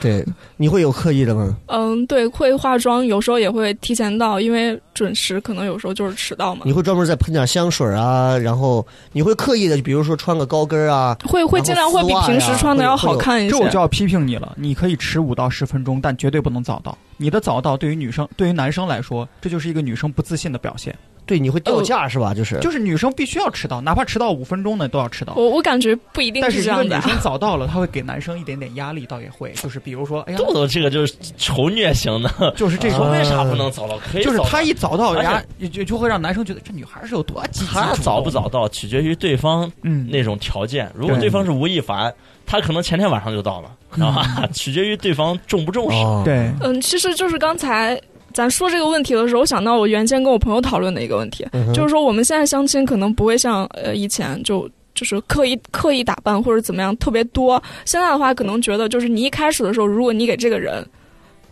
[0.00, 0.24] 对，
[0.56, 1.56] 你会有刻意的吗？
[1.66, 6.72] 嗯，对，会化妆，有时候也会提前到，因为准时可能有时候就是迟到嘛你。
[6.72, 13.50] 会专门再喷点香水啊，然后你会刻意的，比如说穿个高跟啊，会会尽量会比平时穿的要好看一些。
[13.50, 16.96] 这我就要批评你了，你可以迟五到十分钟，但绝对不能早到。
[17.16, 20.96] 你的早到对于女生、对于男生来说，这就是一个女生不自信的表现。
[21.26, 22.32] 对，你会掉价是吧？
[22.32, 25.34] 就是就是女生必须要迟到，哪怕迟到五分钟呢，都要迟到。
[25.34, 27.00] 我我感觉不一定但是一这样的。
[27.00, 33.98] 个女生早到了，她会给男生一点点压力，倒也会，就是比如说，哎呀，豆豆这个就是仇虐型的，就是这种，说为啥不能早到？
[33.98, 37.66] 可以早到就是她一早到，人家就就会让男生觉得这女孩是有多积极。
[37.74, 38.44] 她早不早？
[38.54, 40.88] 到取决于对方嗯，那种条件。
[40.94, 42.12] 如果对对方是吴亦凡，
[42.46, 44.46] 他可能前天晚上就到了，知道吧？
[44.52, 45.96] 取决于对方重不重视。
[45.96, 47.98] 哦，对，嗯，其实就是刚才
[48.34, 57.62] 咱说这个问题的时候，我想到我原先跟我朋友讨论的一个问题，嗯就是说我们现在相亲可能不会像呃以前就就是刻意刻意打扮或者怎么样特别多。
[57.84, 60.84] 现在的话，可能觉得就是你一开始的时候，如果你给这个人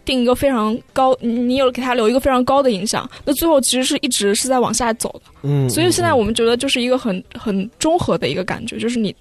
[0.05, 5.31] 定一个非常高，你你有给他留一个非常高的影响，那最后其实是一直是在往下走的。
[5.43, 9.15] 嗯，所以现在嗯我们觉得就是一个很很综合的一个感觉，就是你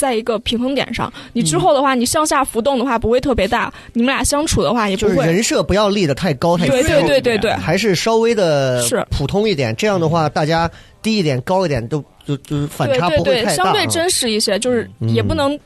[0.00, 5.14] 在一个平衡点上，你之后的话，你上下浮动的话不会特别大，你们俩相处的话也不会。
[5.14, 10.70] 就是人设不要立的太高太对对对对对，还是稍微的是普通一点，这样的话大家
[11.02, 13.64] 低一点高一点都就就是反差对对对，不会太大。
[13.64, 15.58] 相对真实一些，就是嗯也不能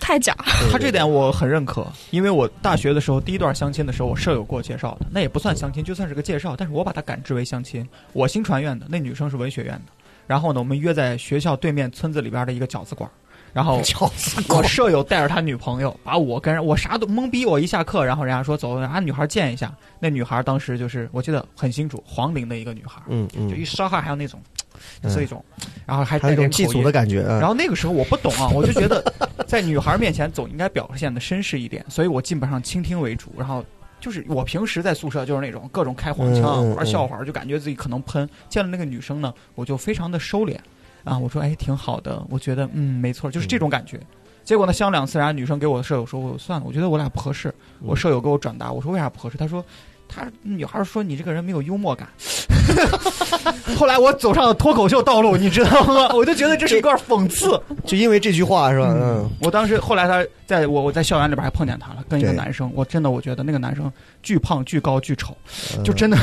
[0.00, 0.34] 太假。
[0.72, 7.86] 他这点我很认可，因为我大学的时候第一段相亲的时候，我舍友给我介绍的，那也不算相亲，就算是个介绍，但是我把它感知为相亲。
[8.12, 9.92] 我新传院的，那女生是文学院的，
[10.26, 13.12] 然后呢，我们约在学校对面村子里边的一个饺子馆儿，
[13.52, 13.80] 然后
[14.48, 17.44] 我舍友带着他女朋友，把我跟人我啥都懵逼。
[17.44, 19.72] 我一下课，然后人家说走，啊女孩见一下。
[19.98, 24.40] 那女孩当时就是我记得很清楚，黄龄的一个女孩，嗯嗯就，一说话还有那种，
[25.02, 25.44] 嗯就是一种，
[25.84, 27.22] 然后还还有一种带点祭祖的感觉。
[27.22, 29.02] 然后后那个时候我不懂啊，我就觉得
[29.46, 33.32] 在女孩面前总应该表现的绅士一点，所以我基本上倾听为主。
[33.36, 33.64] 然后
[34.00, 38.28] 就是我平时在宿舍就是那种各种开黄腔、玩笑话，就感觉自己可能喷。
[38.48, 40.56] 见了那个女生呢，我就非常的收敛
[41.04, 44.00] 啊，我说哎挺好的，我觉得嗯没错，就是这种感觉。
[44.42, 47.54] 结果呢，相两次，然后女生给我的舍友说，我算了，我觉得我俩不合适。
[47.80, 49.36] 我舍友给我转达，我说为啥不合适？
[49.36, 49.64] 他说，
[50.08, 52.08] 他女孩说你这个人没有幽默感。
[53.76, 56.08] 后来我走上了脱口秀道路，你知道吗？
[56.16, 57.60] 我就觉得这是一段讽刺。
[57.84, 58.88] 就因为这句话是吧？
[58.90, 65.36] 嗯，我当时后来他在我我在校园里边还碰见他了，跟一个男生，我真的我觉得那个男生巨胖、巨高、巨丑，
[65.76, 66.16] 嗯就真的，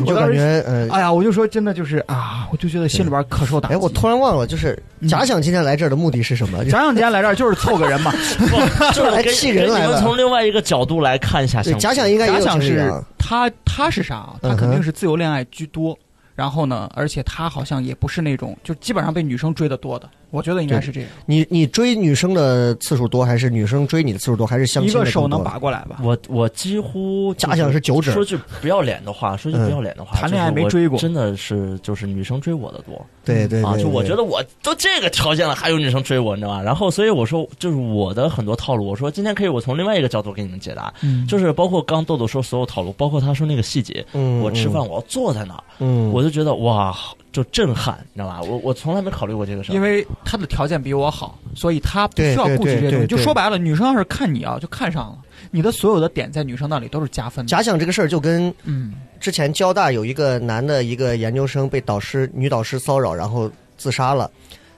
[0.00, 0.88] 我就感我当时觉嗯。
[0.90, 3.74] 哎呀，我就说真的就是啊，我就觉得心里边可受打击。
[3.74, 6.64] 哎，我突然忘了，就是嗯假想今天来这儿的目的是什么？
[6.66, 8.12] 假想今天来这儿就是凑个人嘛，
[8.94, 11.62] 就是给来气人给来了你们从另外一个角度来看一下。
[11.62, 14.36] 假想应该假想是他他是啥啊？
[14.42, 15.98] 他肯定是自由恋爱居多。
[16.34, 21.10] 然后呢，而且他好像也不是那种，就基本上被女生追的多的，我觉得应该是这样。
[21.26, 25.06] 你你追女生的次数多，还是女生追你的次数多，还是相一亲的更多？
[25.06, 26.00] 个手能拔过来吧？
[26.02, 28.12] 我我几乎假想是九指。
[28.12, 30.98] 说句不要脸的话，说句不要脸的话，谈恋爱没追过。
[30.98, 32.96] 真的是就是女生追我的多。
[32.96, 33.04] 啊！
[33.24, 36.62] 对对啊，就我觉得我都这个条件了，还有女生追我，你知道吧？
[36.62, 41.26] 然后所以我说，就是我的很多套路，我说今天可以我从另外一个角度给你们解答，嗯。
[41.26, 46.96] 就是包括刚豆豆说所有套路，包括他说那个细节，嗯，我吃饭我要坐在那儿，嗯，我就觉得哇，
[47.30, 48.40] 就震撼，你知道吧？
[48.42, 53.06] 我我从来没考虑过这个事儿，因为他的条件比我好，所以他不需要顾及这些东西。
[53.06, 55.18] 就说白了，女生要是看你啊，就看上了，
[55.50, 57.48] 你的所有的点在女生那里都是加分的。
[57.48, 64.30] 假想这个事儿就跟嗯，之前交大有一个男的一个研究生被导师女导师骚扰，然后自杀了，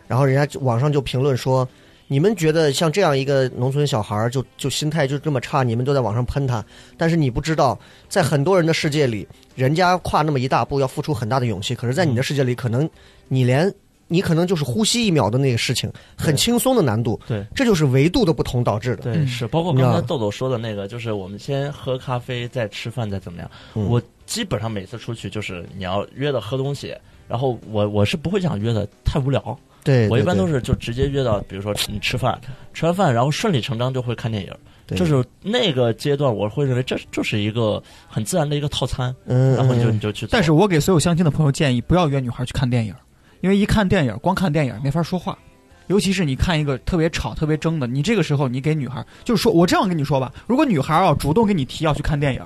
[0.07, 1.67] 然后人家网上就评论说，
[2.13, 6.65] 你们觉得像这样一个农村小孩儿就就心态就这么差，你们都在网上喷他，
[6.97, 12.91] 但是你不知道，在很多人的世界里，人家跨那么一大步要付出很大的勇气，可是，在你的世界里，可能
[13.29, 13.73] 你连。
[14.13, 19.05] 你可能就是呼吸一秒的那个事情，很轻松的难度，对这就是维度的不同导致的。
[19.05, 23.49] 对，嗯是包括刚才豆豆说的那个，就是我们先喝咖啡，再吃饭，再怎么样。
[23.77, 26.93] 嗯我基本上每次出去就是你要约的喝东西，
[27.29, 29.57] 然后我我是不会这样约的，太无聊。
[29.83, 32.39] 对，我一般都是就直接约到，比如说你吃饭，
[32.75, 34.53] 吃完饭然后顺理成章就会看电影，
[34.97, 40.27] 就是那个阶段我会认为这就是一个很自然的一个套餐，嗯，然后你就嗯你就去。
[40.31, 42.95] 但是我给所有相亲的朋友建议，不要约女孩去看电影，
[43.41, 45.39] 因为一看电影，光看电影没法说话。
[45.91, 52.41] 尤其是你看一个特别吵、特别争的，你这个时候你给女孩，就是说我这样跟你说吧，如果女孩啊主动跟你提要去看电影，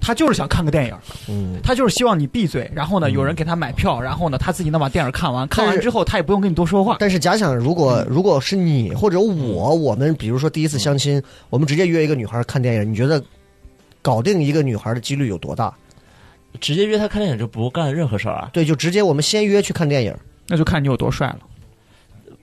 [0.00, 0.94] 她就是想看个电影，
[1.28, 6.96] 嗯，她就是希望你闭嘴，然后呢有人给她买票，然后呢她自己能把电影看完，看完之后她也不用跟你多说话。
[6.98, 13.22] 但是假想，如果如果是你或者我，我们比如说第一次相亲，我们直接约一个女孩看电影，你觉得
[14.02, 15.72] 搞定一个女孩的几率有多大？
[16.58, 18.50] 直接约她看电影就不干任何事儿啊。
[18.52, 20.12] 对，就直接我们先约去看电影。
[20.48, 21.40] 那就看你有多帅了。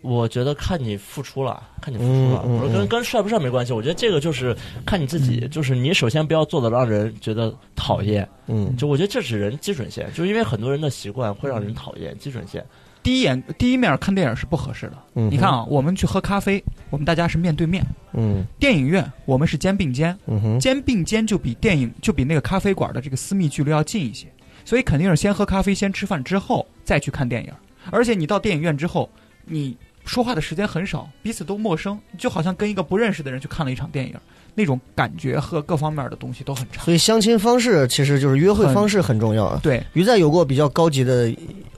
[0.06, 3.74] 我觉得看你付出了，看你付出了，嗯嗯不是跟嗯跟帅不帅没关系。
[3.74, 8.28] 我觉得这个就是看你自己，就是你首先不要做的让人觉得讨厌。
[8.48, 12.64] 嗯，就我觉得这是人基准线，就是因为很多人的习惯会让人讨厌基准线。
[13.02, 14.94] 第一眼第一面看电影是不合适的。
[15.16, 24.28] 嗯你看，啊，我们去喝咖啡，我们大家是面对面；嗯电影院我们是肩并肩，嗯哼，肩并肩就比电影就比那个咖啡馆的这个私密距离要近一些，
[24.64, 27.52] 所以肯定是先喝咖啡，先吃饭之后再去看电影。
[27.92, 29.08] 而且你到电影院之后，
[29.46, 34.14] 你说话的时间很少，彼此都陌生，就好像跟一个不认识的人去看了一场电影，
[34.54, 36.84] 那种感觉和各方面的东西都很差。
[36.84, 39.60] 所以相亲方式其实就是约会方式很重要啊。
[39.64, 41.34] 对，鱼仔有过比较高级的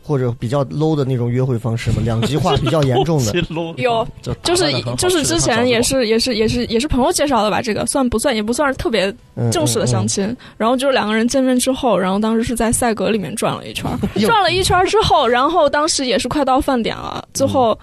[0.07, 1.97] 或者比较 low 的那种约会方式吗？
[2.05, 3.33] 两极化比较严重的。
[3.77, 10.35] 有就就是就是之前也是也是也是也是朋友介绍的吧，这个算不算也不算是特别嗯正式的相亲。
[10.55, 17.77] 然后就是两个人见面之后，然后当时是在赛格里面转了一圈儿， 转了一圈儿之后，然后当时也是快到饭点了，最后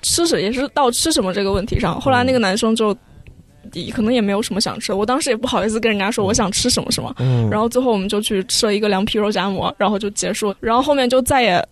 [0.00, 2.00] 吃什也是到吃什么这个问题上。
[2.00, 2.96] 后来那个男生就。
[3.94, 11.68] 可能也没有什么想吃，我当时也不好意思跟人家说我想吃什么什么，嗯，然后最后我们就去吃了一个凉皮肉夹馍，然后就结束，然后后面就再也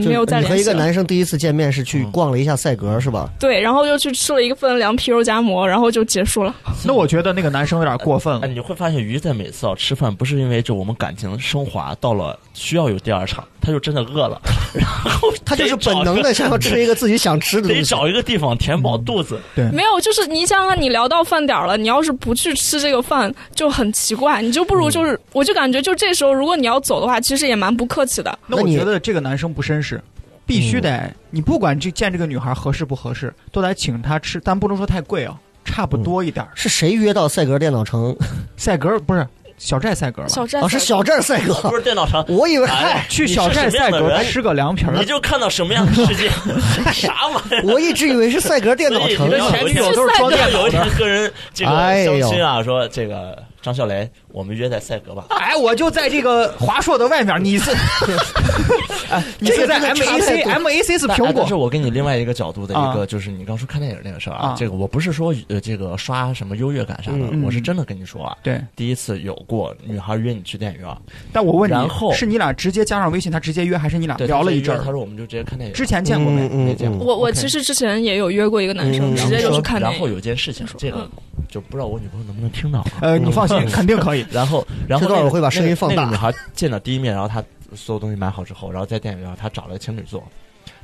[0.00, 0.74] 没有再你和一个。
[0.74, 3.28] 男生第一次见面是去嗯逛了一下赛格是吧？
[3.38, 6.54] 对，然后又去吃了一个份凉皮肉夹馍，然后就结束了。
[6.84, 8.48] 那我觉得那个男生有点过分哎，了。
[8.48, 14.40] 你会发现鱼在每次啊吃饭，不是因为就我们感情升华到了需要有第二场，他就真的饿了，
[14.74, 17.88] 然后他就是本能的想要吃一个自己想吃的得东西。
[17.88, 19.38] 找一个地方填饱肚子。
[19.54, 24.42] 对没有，就是你想想看，你聊到饭点儿了，你要是不去吃这个饭，就很奇怪。
[24.42, 28.36] 你就不如就是，我就感觉就这时候，如果你要走的话，其实也蛮不客气的。
[28.46, 30.02] 那我觉得这个男生不绅士，
[30.46, 36.50] 必须得你不管这见这个女孩合适不合适，都得请她吃，但不能说太贵啊，差不多一点儿。
[36.54, 38.16] 是谁约到赛格电脑城？
[38.56, 40.28] 赛格不是小寨赛格吧？
[40.28, 41.54] 小寨哦，是小寨赛格。
[41.70, 46.28] 不是电脑城，我以为哎，去小寨赛格吃个凉皮儿你，就看到什么样的世界？
[46.92, 47.62] 啥玩意儿？
[47.64, 49.38] 我一直以为是赛格电脑城你的。
[49.50, 55.24] 前女友都是装电脑的有一天跟人这个哎呦相亲啊，说这个张笑来，我们约在赛格吧。
[55.30, 57.70] 哎，我就在这个华硕的外面，你是，
[59.10, 68.60] 哎，你是在这个真的差 MAC 太多 MAC 是苹果但哎但是，我给你另外一个角度的一啊个，就是你刚说看电影那个事儿啊啊，这个我不是说呃这个刷什么优越感啥的嗯，我是真的跟你说啊，对。
[68.76, 70.88] 第一次有过女孩约你去电影院，
[71.32, 74.84] 但我问你，然后是你俩直接加上微信，他直接约，还是你俩聊了一阵儿？
[74.84, 75.74] 他说我们就直接看电影。
[75.74, 76.46] 之前见过没？
[76.52, 79.90] 嗯没见过我我其实之前也有约过一个男生，嗯直接就去看电影。
[79.90, 81.10] 然后有件事情，这个嗯
[81.54, 82.86] 就不知道我女朋友能不能听到啊。
[83.00, 84.26] 呃，你放心， 肯定可以。
[84.32, 87.40] 然后，然后那个这段我会把声音放大那个那个女孩见到第一面，然后她
[87.76, 90.20] 所有东西买好之后，然后在电影院她找了个情侣座，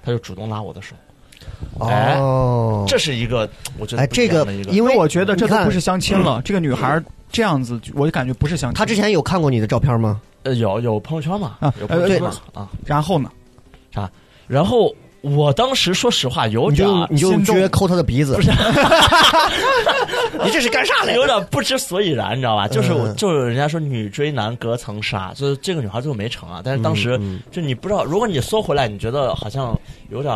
[0.05, 0.95] 她就主动拉我的手，
[1.81, 7.03] 哎哦，这是一个我觉得哎，这个因为我觉得这都不是相亲了，这个女孩
[7.33, 8.79] 这样子，我就感觉不是相亲。
[8.79, 10.21] 她之前有看过你的照片吗？
[10.45, 13.29] 呃有有朋友圈嘛啊，有朋友圈呃嘛啊，然后呢？
[14.47, 17.57] 然后我当时说实话有你点就你就用心动。
[17.57, 18.51] 撅抠他的鼻子，不是。
[20.45, 22.67] 你这是干啥来有点不知所以然，你知道吧？
[22.67, 23.17] 就是我嗯。
[23.17, 26.63] 就是人家说女追男隔层纱，就是这个女孩最后没成啊。
[26.65, 29.79] 但是当时就你不知道，如果你缩回来，你觉得好像
[30.09, 30.35] 有点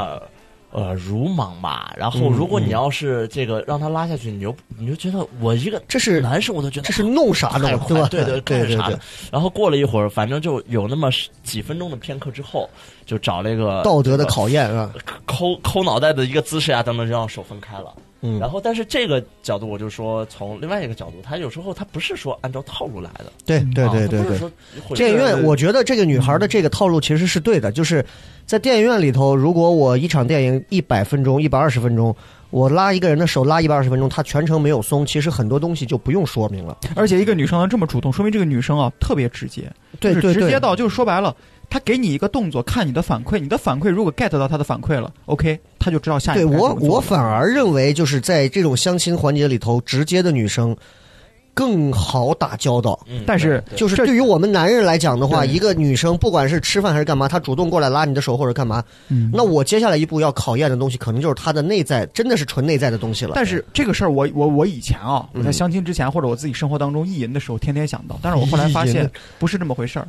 [0.74, 1.94] 呃鲁莽吧。
[1.96, 7.80] 然后嗯如果你嗯要是这个让他拉下去，你就你就觉得我一个这是男生我都觉得这是弄啥太呢？
[7.88, 8.08] 对吧？
[8.10, 8.98] 对对对对
[9.32, 11.08] 然后过了一会儿，反正就有那么
[11.42, 12.68] 几分钟的片刻之后，
[13.06, 14.92] 就找了一个道德的考验啊，
[15.24, 17.92] 抠抠脑袋的一个姿势啊，等等，就让手分开了。
[18.26, 24.22] 嗯，然后，但是这个角度，我就说从另外一个角度，他有时候他不是说按照套路来的，对对啊对对。
[24.24, 24.96] 对。
[24.96, 28.02] 电影院，我觉得这个女孩的这个套路其实是对的，就是
[28.46, 32.16] 在电影院里头，如果我一场电影一百分钟、一百二十分钟，
[32.54, 36.78] 我拉一个人的手拉一百二十分钟，他全程没有松，其实很多东西就不用说明了。
[36.94, 41.34] 而且一个女生能这么主动，说明这个女生啊特别直接，对直接，到就是说白了，
[41.68, 50.76] 她给你一个动作，看你的反馈，你的反馈如果 get 到她的反馈了，OK，她就知道下一对我步该怎么做我反而认为就是在这种相亲环节里头，直接的女生
[51.54, 52.98] 更好打交道。
[53.06, 59.30] 嗯，但是就是对于我们男人来讲的话，一个女生不管是吃饭还是干嘛，她主动过来拉你的手或者干嘛，嗯。
[59.32, 63.32] 那我接下来一步要考验的东西，可能就是她的内在，真的是纯内在的东西了。
[63.36, 65.40] 但是这个事儿，我我我以前啊，嗯。
[65.40, 70.08] 我在相亲之前或者我自己生活当中意淫的时候，天天想到，但是我后来发现不是这么回事儿，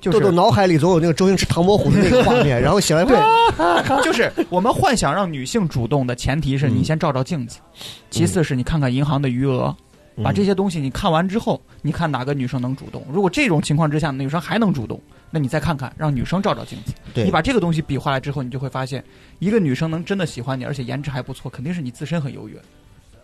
[0.00, 3.16] 就豆豆是脑海里总有那个周星驰唐伯虎的那个画面， 然后醒来会，
[4.04, 6.76] 就是我们幻想让女性主动的前提是嗯。
[6.76, 7.58] 你先照照镜子，
[8.10, 9.74] 其次是你看看银行的余额，
[10.22, 13.04] 把这些东西你看完之后，你看哪个女生能主动。
[13.10, 15.00] 如果这种情况之下，女生还能主动，
[15.30, 16.92] 那你再看看，让女生照照镜子。
[17.14, 19.02] 你把这个东西比划来之后，你就会发现，
[19.38, 22.56] 一个女生能真的喜欢你，而且颜值还不错，肯定是你自身很优越。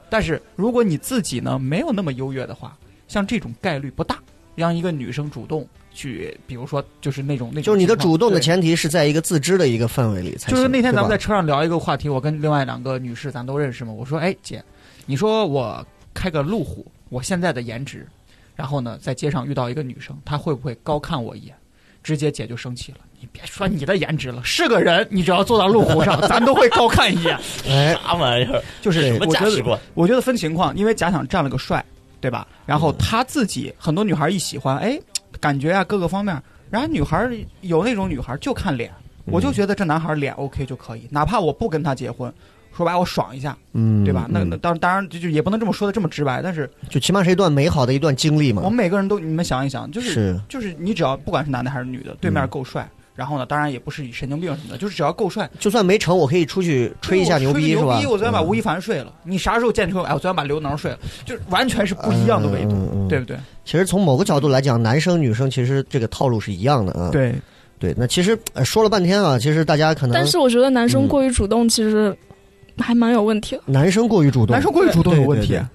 [0.09, 2.77] 但是如果你自己呢没有那么优越的话，
[3.07, 4.19] 像这种概率不大，
[4.57, 10.57] 让一个女生主动去，比如说就是那种那种就是你的主动的前提是在一个自知的一个氛围里才行。
[10.57, 13.93] 就是那天咱们在车上聊一个话题，我跟另外两个女士咱都认识嘛。
[13.93, 14.61] 我说，哎姐，
[15.07, 18.07] 你说我开个路虎，我现在的颜值，
[18.57, 21.55] 然后呢在街上遇到一个女生，她会不会高看我一眼？
[22.03, 27.39] 直接姐就生气了，你别说你的颜值了，是个人，你只要坐到路虎上， 咱都会高看一眼。
[27.69, 28.63] 哎，啥玩意儿？
[28.81, 29.79] 就是什么我觉得，价值观？
[29.93, 31.85] 我觉得分情况，因为假想占了个帅，
[32.19, 32.49] 对吧？
[32.65, 34.99] 然后他自己很多女孩一喜欢，哎，
[35.39, 38.91] 感觉啊各个方面，然后女孩有那种女孩就看脸，
[39.27, 42.33] 我就觉得这男孩脸 OK 就可以，哪怕我不跟他结婚，
[42.77, 44.27] 说白了我爽一下，嗯，对吧？
[44.31, 48.63] 那嗯那当当然就就也不能这么说的这么直白，但是就起码是一段美好的一段经历嘛。
[48.65, 57.83] 我们每个人都你们想一想，就是是就是你只要不管是男的还是女的，对面嗯够帅，然后呢，当然也不是以神经病什么的，就是只要够帅，就算没成，我可以出去吹一下牛逼，是吧？
[57.83, 63.37] 吹牛逼，我昨天把嗯吴亦凡睡了，你啥时候见说，哎，我昨天把刘能睡了，就是完全是不一样的维度，对不对？
[63.65, 67.11] 其实从某个角度来讲，男生女生其实这个套路是一样的啊。
[67.11, 67.35] 对，
[67.79, 72.17] 对，那其实呃说了半天啊，其实大家可能但是我觉得男生嗯过于主动，其实
[72.81, 73.63] 还蛮有问题的。
[73.67, 75.67] 男生过于主动，男生过于主动有问题对对对。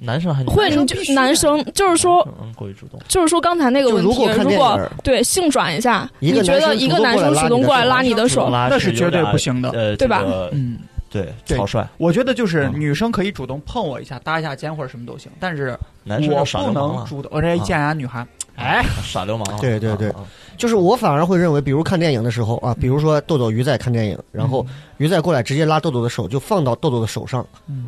[0.00, 10.22] 男生还会，你就男生就是说，嗯过于主动，就是说刚才那个问题，如果如果对性转一下，一你觉得一个男生主动过来拉你的手，那是绝对不行的呃，对吧？
[10.52, 10.78] 嗯，
[11.10, 12.78] 对，草率，我觉得就是嗯。
[12.78, 17.28] 女生可以主动碰我一下、搭一下肩或者什么都行，但是男生能主动。
[17.34, 18.24] 我这一见人家女孩，
[18.54, 20.12] 哎，耍流氓了，对对对
[20.58, 24.66] 就是我反而会认为，比如看电影的时候啊，比如说豆豆鱼在看电影，然后
[24.98, 27.46] 鱼在过来直接拉豆豆的手，就放到豆豆的手上。
[27.68, 27.86] 嗯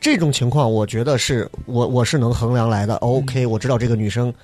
[0.00, 2.96] 这种情况，我觉得是我我是能衡量来的。
[2.96, 4.34] OK，我知道这个女生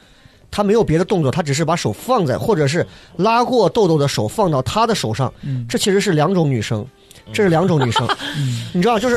[0.50, 5.32] 她没有别的动作，她只是把手放在，或者是拉过豆豆的手放到她的手上。
[5.42, 6.86] 嗯这其实是两种女生，
[7.32, 8.06] 这是两种女生。
[8.36, 9.16] 嗯你知道，就是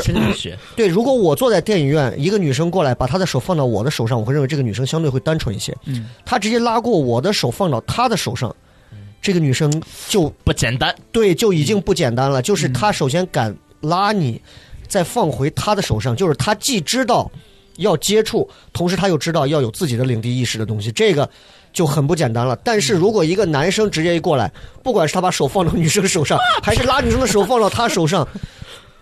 [0.74, 5.76] 对，如果我坐在电影院，一个女生过来把她的手放到我的手上，我会认为这个女生相对会单纯一些。
[5.84, 8.54] 嗯，她直接拉过我的手放到她的手上，
[9.20, 9.70] 这个女生
[10.08, 12.40] 就不简单，对，就已经不简单了。
[12.40, 14.40] 就是嗯她首先敢拉你，
[14.88, 17.30] 再放回她的手上，就是她既知道
[17.76, 21.28] 要接触，同时她又知道要有自己的领地意识的东西，这个
[21.72, 22.56] 就很不简单了。
[22.64, 24.50] 但是如果一个男生直接一过来，
[24.82, 28.26] 不管是他把手放到女生手上， 还是拉女生的手放到他手上，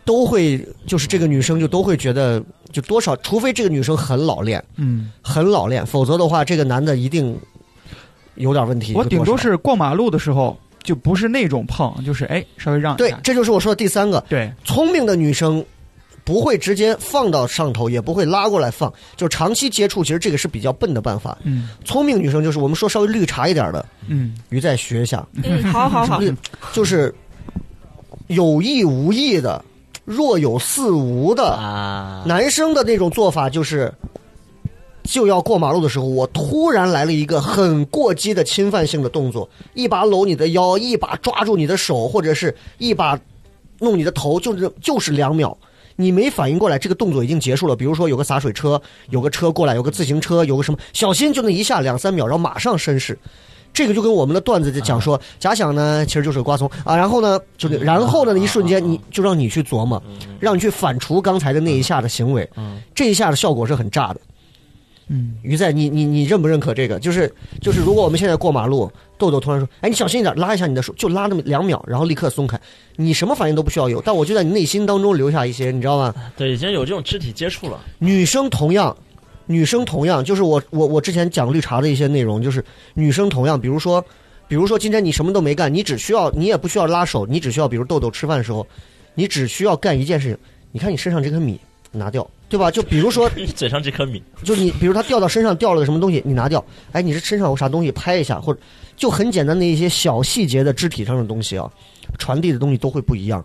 [0.05, 2.43] 都会就是这个女生就都会觉得，
[2.73, 7.39] 就多少，除非这个女生很老练，嗯，很老练，否则的话，这个男的一定
[8.37, 8.95] 有点问题。
[8.95, 14.21] 我顶多是过马路的时候，就不是那种碰，就是哎，稍微让一下，，对这就是我说的第三个。
[14.29, 15.65] 对，聪明的女生
[16.25, 21.37] 不会直接放到上头，也不会拉过来放，就长期接触，其实这个是比较笨的办法。
[21.45, 26.21] 嗯聪明女生就是我们说稍微绿茶一点的，嗯，鱼再学一下，嗯，好好好，
[26.73, 27.13] 就是
[28.29, 29.65] 有意无意的、
[30.05, 31.45] 若有似无的。
[31.55, 33.93] 啊，男生的那种做法就是，
[35.03, 43.19] 就要过马路的时候，我突然来了一个很过激的侵犯性的动作，一把搂你的腰，一把抓住你的手，或者是一把
[43.79, 45.57] 弄你的头，就是就是两秒。
[46.01, 47.77] 你没反应过来，这个动作已经结束了。
[47.77, 48.81] 比如说有个洒水车，
[49.11, 53.19] 有个车过来，有个自行车，有个什么，小心就那一下两三秒，然后马上绅士。
[53.73, 60.03] 这个就跟我们的段子就讲说，假想呢其实就是个瓜怂啊，然后呢就是然后呢一瞬间你就让你去琢磨，
[60.41, 62.49] 让你去反刍刚才的那一下的行为，
[62.97, 64.21] 这一下的效果是很炸的。
[65.13, 66.97] 嗯，于在，你你你认不认可这个？
[67.01, 67.31] 就是
[67.61, 68.89] 就是，如果我们现在过马路，
[69.19, 72.59] 豆豆突然说：“哎，你小心一点，拉一下你的手，就拉那么两秒，然后立刻松开。”
[72.95, 76.15] 你什么反应都不需要有，但我就在你内心当中留下一些，你知道吗？
[76.37, 78.97] 对，已经有这种肢体接触了，女生同样，
[79.47, 84.01] 女生同样，就是我我我之前讲绿茶的一些内容，就是女生同样，比如说，
[84.47, 88.65] 比如说今天你什么都没干，你只需要你也不需要拉手，你只需要比如豆豆吃饭的时候，
[89.17, 90.39] 你只需要干一件事情，
[90.71, 91.59] 你看你身上这颗米
[91.93, 92.71] 拿掉，对吧？
[92.71, 98.61] 就比如说 你嘴上这颗米，就你比如他掉到身上掉了个什么东西，你拿掉，哎，你这身上有啥东西拍一下，或者
[98.97, 101.71] 就很简单的一些小细节的肢体上的东西啊，
[102.19, 103.45] 传递的东西都会不一样。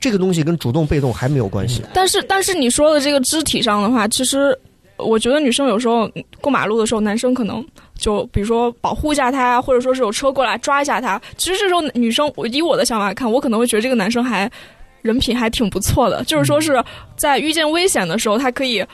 [0.00, 1.82] 这个东西跟主动被动还没有关系。
[1.92, 4.56] 但是但是你说的这个肢体上的话，其实
[4.96, 6.08] 我觉得女生有时候
[6.40, 7.64] 过马路的时候，男生可能
[7.96, 11.20] 就比如说保护一下她，或者说是有车过来抓一下她。
[11.36, 14.48] 其实这时候女生，我以我的想法看，我可能会觉得这个男生还
[15.08, 16.84] 人品还挺不错的，就是说是
[17.16, 18.84] 在遇见危险的时候，他可以。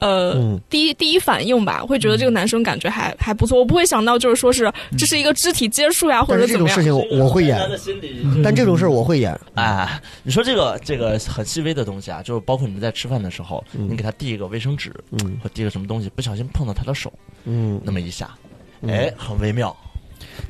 [0.00, 0.60] 呃，嗯。
[0.70, 6.76] 第一第一反应吧，会觉得这个男生感觉还还不错，我不会想到就是说是这是一个肢体接触呀，或者怎么样。
[6.76, 7.08] 是这种事。
[7.10, 7.58] 情我会演，
[8.44, 9.36] 但这种事儿我会演。
[9.54, 13.88] 哎，你说这个这个很细微的东西啊，就是包括你们在吃饭的时候，嗯。
[13.90, 15.36] 你给他递一个卫生纸，嗯。
[15.42, 17.12] 或递个什么东西，不小心碰到他的手，
[17.44, 18.30] 嗯，那么一下，
[18.82, 18.90] 嗯。
[18.94, 19.76] 哎，很微妙。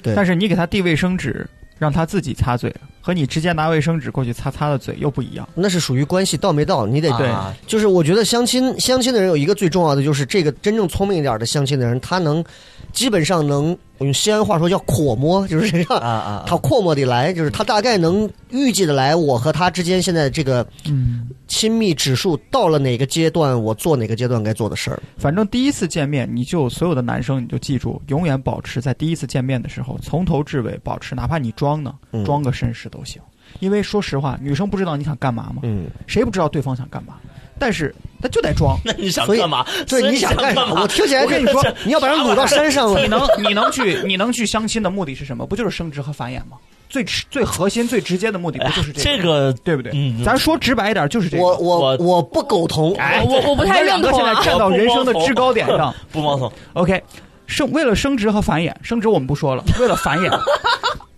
[0.02, 0.14] 对。
[0.14, 1.48] 但是你给他递卫生纸，
[1.78, 2.70] 让他自己擦嘴，
[3.08, 5.48] 和你直接拿卫生纸过去擦擦的嘴又不一样。
[5.54, 12.44] 那是属于关系到没到，你得对啊就是我觉得相亲相亲的人有一个最重要的，就是这个真正聪明一点的相亲的人，他能
[12.92, 25.02] 基本上能我用西安话说叫阔摸，就是这样啊啊，他阔摸的来，就是他大概能预计的来，我和他之间现在这个嗯，亲密指数到了哪个阶段，我做哪个阶段该做的事儿。
[25.16, 33.20] 反正第一次见面，你就所有的男生你就记住，永远保持在第一次见面的时候，从头至尾保持，哪怕你装呢，嗯装个绅士都行。
[33.60, 37.14] 因为说实话，女生不知道你想干嘛嘛，嗯，谁不知道对方想干嘛？
[37.58, 37.92] 但是
[38.22, 38.78] 他就得装。
[38.84, 39.64] 那你想所以干嘛？
[39.88, 40.66] 对，所以你想干啥？
[40.66, 40.82] 嘛？
[40.82, 43.08] 我听起来跟你说，你要把人掳到山上了你。
[43.08, 45.46] 能 你能去你能去相亲的目的是什么？
[45.46, 46.56] 不就是生殖和繁衍吗？
[46.88, 49.52] 最最核心、最直接的目的不就是这这个？
[49.64, 49.92] 对不对？
[49.94, 51.42] 嗯咱说直白一点，就是这个。
[51.42, 52.94] 我我我我不苟同。
[52.96, 55.92] 哎，我我不太认同啊我们两个现在站到人生的制高点上。
[56.12, 57.02] 不冒充，OK，
[57.48, 60.30] 生为了生殖和繁衍，生殖我们不说了，为了繁衍，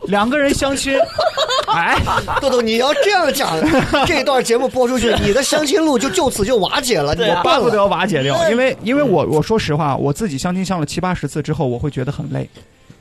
[0.05, 0.97] 两个人相亲，
[1.69, 1.99] 哎，
[2.41, 3.59] 豆豆，你要这样讲，
[4.07, 7.61] 这段节目播出去，你的相亲路就就此就瓦解了，你对啊就办了。
[7.61, 12.49] 巴不得瓦解掉，因为因为我我说实话，我自己相亲相了七八十次之后，我会觉得很累，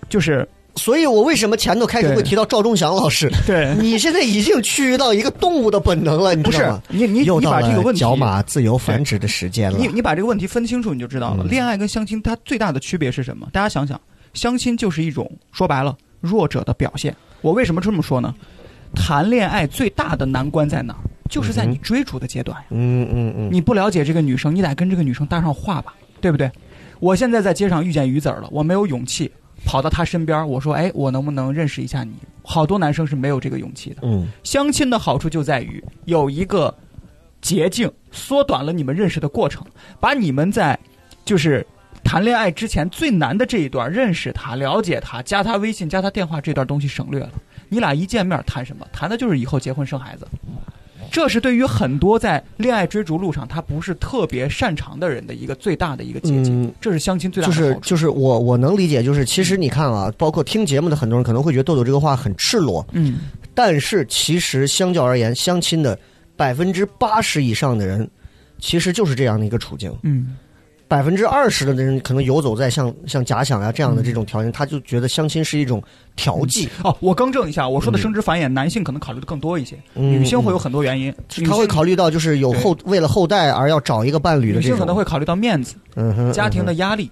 [0.09, 0.45] 就是
[0.79, 3.29] 所以我为什么前头开始会提到赵忠祥老师？
[3.45, 6.71] 对你现在已经趋于到一个动物的本能了，你不是？
[6.87, 9.87] 你你你把这个问题角马自由繁殖的时间了你。
[9.87, 11.43] 你把这个问题分清楚，你就知道了。
[11.43, 13.47] 嗯恋爱跟相亲它最大的区别是什么？
[13.51, 13.99] 大家想想，
[14.33, 17.15] 相亲就是一种说白了弱者的表现。
[17.41, 18.33] 我为什么这么说呢？
[18.95, 21.03] 谈恋爱最大的难关在哪儿？
[21.29, 22.65] 就是在你追逐的阶段呀。
[22.71, 26.49] 嗯嗯嗯，你不了解这个女生，你得跟这个女生搭上话吧，对不对？
[26.99, 29.31] 我现在在街上遇见鱼子儿了，我没有勇气
[29.65, 33.97] 跑到他身边，我说：“哎，我能不能认识一下你？”好多男生是没有这个勇气的。
[34.03, 36.75] 嗯相亲的好处就在于有一个
[37.41, 39.65] 捷径，缩短了你们认识的过程，
[39.99, 40.77] 把你们在
[41.23, 41.65] 就是
[42.03, 47.31] 谈恋爱之前最难的这一段认识他、了解他、加他微信、加他电话这段东西省略了。
[47.67, 48.87] 你俩一见面谈什么？
[48.91, 50.27] 谈的就是以后结婚生孩子。
[51.11, 56.63] 这是对于很多在恋爱追逐路上他不是特别擅长的人的一个最大的一个捷径。
[56.63, 57.83] 嗯这是相亲最大就的好处。
[57.83, 63.19] 是就是我我能理解，就是其实你看啊，包括听节目的很多人可能会觉得豆豆这个话很赤裸，嗯，
[63.53, 65.97] 但是其实相较而言，相亲的
[66.35, 68.09] 百分之八十以上的人，
[68.59, 69.93] 其实就是这样的一个处境。
[70.03, 70.35] 嗯，
[70.89, 75.81] 百分之二十的人可能游走在像像假想呀、这样的这种条件，他就觉得相亲是一种
[76.15, 81.13] 调剂，哦，我更正一下，我说的生殖繁衍，男性可能考虑的更多一些，嗯女性会有很多原因。
[81.37, 85.75] 女他会考虑到就是有后为了后代而要找一个伴侣的女这种，性可能会考虑到面子、
[86.33, 87.11] 家庭的嗯压力，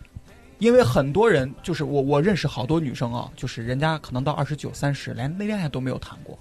[0.58, 6.36] 因为很多人就是我我认识好多女生啊，就是人家可能到二十九、三十连恋爱都没有谈过，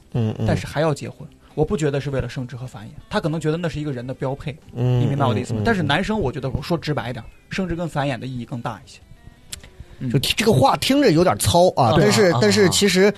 [0.46, 1.28] 但是还要结婚。
[1.56, 5.64] 我不觉得是为了生殖和繁衍，他可能觉得那是一个人的标配，嗯你明白我的意思吗嗯？
[5.64, 9.00] 但是男生，我觉得我说直白一点，生殖跟繁衍的意义更大一些。
[10.12, 13.12] 就听这个话听着有点糙啊，对但是啊但是啊其实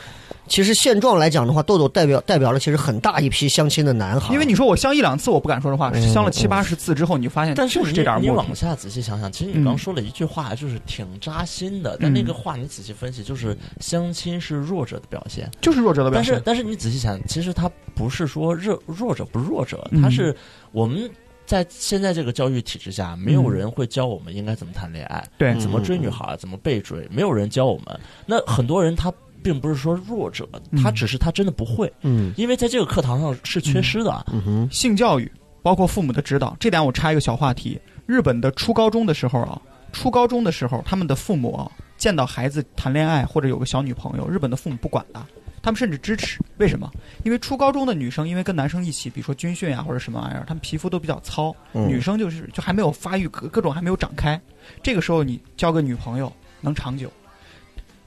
[0.46, 8.30] 其实现状来讲的话，豆豆代表代表了其实很大一批相亲的男孩，因为你说我相一两次，我不敢说实话，嗯相了七八十次之后，你就发现但是你就是这点你。
[8.30, 11.98] 往下仔细想想，其实嗯你刚说了一句话，就是挺扎心的。
[12.00, 15.50] 但那个话你仔细分析，就是相亲是弱者的表现。
[15.60, 16.32] 就是弱者的表现。
[16.32, 20.34] 但是但是你仔细想，其实他不是说弱弱者不弱者，嗯他是
[20.72, 21.10] 我们
[21.48, 25.58] 在现在这个教育体制下，没有人会教我们应该怎么谈恋爱，对。
[25.58, 27.98] 怎么追女孩，怎么被追，没有人教我们。
[28.26, 29.10] 那很多人他
[29.42, 30.82] 并不是说弱者，嗯。
[30.82, 32.34] 他只是他真的不会，嗯。
[32.36, 34.26] 因为在这个课堂上是缺失的。
[34.30, 34.68] 嗯哼。
[34.70, 35.32] 性教育，
[35.62, 37.80] 包括父母的指导，这点我插一个小话题。
[38.04, 39.58] 日本的初高中的时候啊，
[39.90, 45.26] 初高中的时候，他们的父母啊，见到孩子谈恋爱或者有个小女朋友，日本的父母不管的，
[45.62, 46.38] 他们甚至支持。
[46.58, 46.90] 为什么？
[47.24, 54.40] 因为初高中的女生，因为跟男生一起，比如说军训啊或者什么玩意儿，她们皮肤都比较糙，嗯女生就是就还没有发育，各各种还没有长开。
[54.82, 57.10] 这个时候你交个女朋友能长久。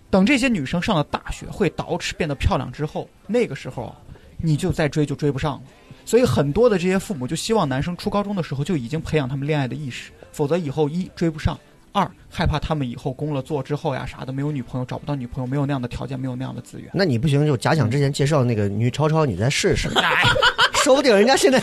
[0.10, 3.95] 等这些女生上了大学，会捯饬变得漂亮之后，那个时候啊，
[4.38, 5.62] 你就再追就追不上了。
[6.04, 11.58] 所以很多的这些父母就希望男生初高中的时候就已经培养他们恋爱的意识，否则以后一追不上，
[11.92, 16.89] 二害怕他们以后工了作之后呀啥的没有女朋友，找不到女朋友，没有那样的条件，没有那样的资源。
[16.94, 20.24] 那你不行就假想之前介绍那个女超超，你再试试，哎，
[20.84, 21.60] 说不定人家现在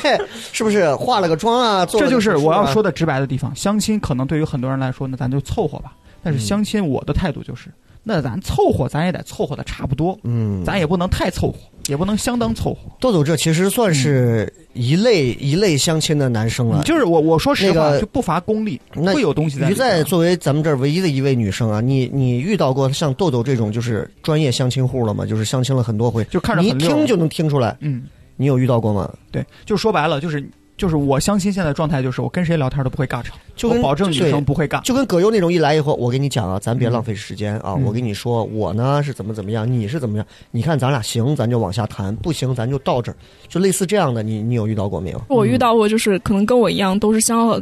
[0.52, 1.86] 是不是化了个妆啊？
[1.86, 3.54] 这就是我要说的直白的地方。
[3.54, 5.92] 相亲可能对于很多人来说，那咱就凑合吧。
[6.22, 7.70] 但是嗯相亲，我的态度就是，
[8.08, 12.78] 那咱凑合，咱也得凑合的差不多，嗯，咱也不能太凑合，也不能相当凑合。
[12.98, 16.82] 豆豆这其实算是一类、一类相亲的男生了。
[16.84, 19.86] 就是我我说实话，那个就不乏功利，那会有东西在于里边。
[19.90, 25.26] 在作为咱们这儿唯一的一位女生啊，你你遇到过像豆豆这种就是专业相亲户了吗？
[25.26, 27.76] 就是相亲了很多回，就看着你一听就能听出来。
[27.80, 28.04] 嗯，
[28.38, 29.12] 你有遇到过吗？
[29.30, 30.42] 对，就说白了，就是
[30.78, 34.80] 就是我相亲现在状态就是，我跟谁聊天都不会尬场，就我保证女生不会尬。
[34.82, 37.74] 就跟葛优那种一来以后，我跟你讲啊，咱别嗯浪费时间啊！
[37.76, 40.24] 嗯我跟你说，我呢是怎么怎么样，你是怎么样？
[40.52, 43.16] 你看咱俩行，咱就往下谈；不行，咱就到这儿。
[43.48, 45.20] 就类似这样的，你你有遇到过没有？
[45.28, 47.60] 我遇到过，就是可能跟我一样，都是相了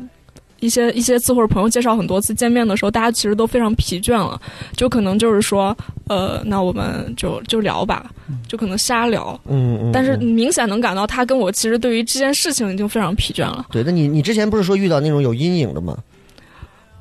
[0.60, 4.40] 一些一些次或者朋友介绍很多次，见面的时候，大家其实都非常疲倦了，
[4.76, 5.76] 就可能就是说，
[6.08, 8.10] 呃，那我们就就聊吧，
[8.48, 9.38] 就可能瞎聊。
[9.46, 9.90] 嗯嗯。
[9.92, 13.66] 但是嗯明显能感到他跟我其实对于这件事情已经非常疲倦了。
[13.70, 15.96] 对，那你你之前不是说遇到那种有阴影的吗？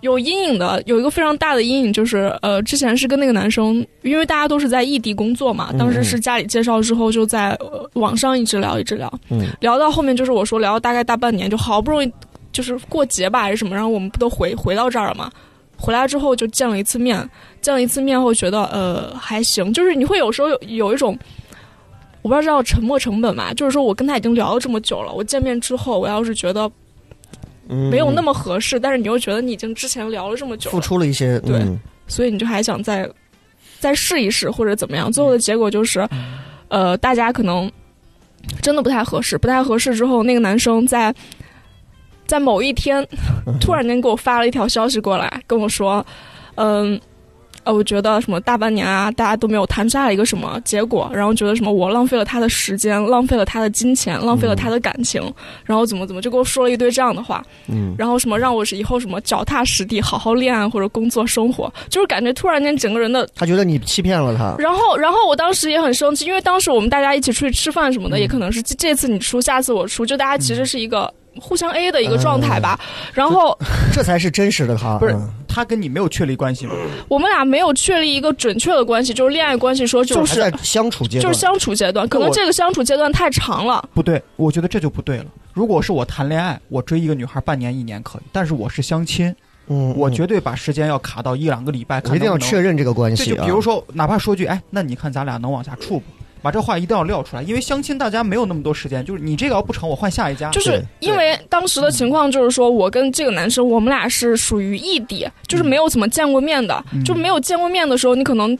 [0.01, 12.12] 有阴影的，有一个非常大的阴影，就是呃，之前是跟那个男生，因为大家都是在异地工作嘛，嗯当时是家里介绍之后，就在、呃网上一直聊，一直聊，嗯聊到后面就是我说聊了大概大半年，就好不容易
[12.56, 15.30] 就是过节吧还是什么，然后我们不都回回到这儿了吗。
[15.78, 17.30] 回来之后就见了一次面，
[17.62, 21.18] 见了一次面后觉得呃还行，就是你会有时候有有一种
[22.22, 26.72] 我不知道叫沉没成本吧，就是说我跟他已经聊了这么久了，我见面之后我要是觉得
[27.68, 31.78] 嗯，没有那么么合适，但是你又觉得你已经之前聊了这么久付，出了一些，对嗯
[32.08, 33.10] 所以你就还想再
[33.80, 35.12] 再试一试或者怎么样。
[35.12, 36.08] 最后的结果就是，
[36.70, 37.70] 呃，大家可能
[38.62, 41.14] 真的不太合适，不太合适之后，那个男生在
[42.28, 43.05] 在某一天
[43.59, 46.05] 突然间给我发了一条消息过来，跟我说，
[46.55, 46.99] 嗯。
[47.63, 55.19] 呃，我觉得什么大半年啊，大家都没有谈出来一个什么结果，然后觉得什么我浪费了他的时间，浪费了他的金钱，浪费了他的感情，
[55.63, 72.79] 然后怎么怎么就给我说了一堆这样的话，嗯，然后什么让我是以后什么脚踏实地，好好恋爱或者工作生活，就是感觉突然间整个人的他觉得你欺骗了他，然后，然后我当时也很生气，因为当时我们大家一起出去吃饭什么的，也可能是这这次你出，下次我出，就大家其实是一个互相 A 的一个状态吧。
[73.13, 73.57] 然后
[73.93, 74.97] 这才是真实的他。
[74.97, 76.73] 不是嗯他跟你没有确立关系吗？
[77.07, 83.88] 我们俩没有确立一个准确的关系，就是恋爱关系，说就是在相处阶段，就是相处阶段，可能这个相处阶段太长了。
[83.93, 85.25] 不对，我觉得这就不对了。
[85.53, 89.29] 如果是我谈恋爱，我追一个女孩半年一年可以，但是我是相亲，
[89.67, 93.38] 嗯，嗯我绝对把时间要卡到一两个礼拜，一定要确认这个关，系啊。
[93.38, 96.05] 就比如说，哪怕说句，哎，那你看咱俩能往下处不？
[96.45, 100.51] 把这话一定要撂出来，因为相亲大家没有那么多时间，就是你这个要不成，我换下一家。
[100.51, 107.03] 就是因为当时的情况就是说，我跟这个男生，我们俩是属于异地，就是没有怎么见过面的，嗯。
[107.03, 108.55] 就没有见过面的时候，你可能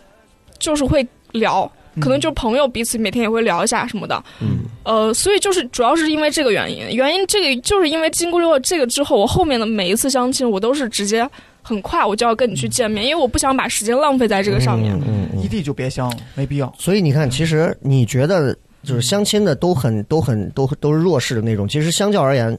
[0.58, 1.72] 就是会聊，
[2.02, 11.30] 可能就朋友彼此每天也会聊一下什么的，嗯，呃，所以就是主要是因为这个原因，原因这个就是因为经过了这个之后，我后面的每一次相亲，我都是直接
[11.68, 14.94] 很快我就要跟你去见面，因为我不想把时间浪费在这个上面。
[14.94, 16.72] 嗯嗯嗯异地就别相了，没必要。
[16.78, 22.56] 所以你看，其实你觉得就是相亲的都很都很都都是弱势的那种，其实相较而言，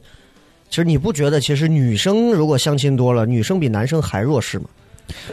[0.69, 4.65] 其实你不觉得其实女生如果相亲多了，女生比男生还弱势吗？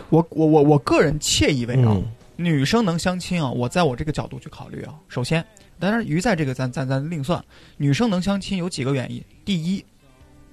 [0.09, 2.05] 我我我我个人窃以为啊，嗯
[2.37, 4.95] 女生能相亲啊，我在我这个角度去考虑啊。
[5.09, 5.45] 首先，
[5.81, 7.45] 当然鱼在这个咱咱咱另算。
[7.77, 9.20] 女生能相亲有几个原因。
[9.45, 9.85] 第一，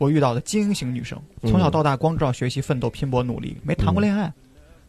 [0.02, 4.34] 我遇到的精英型女生，嗯从小到大光知道学习、奋斗、拼搏、努力，没谈过恋爱，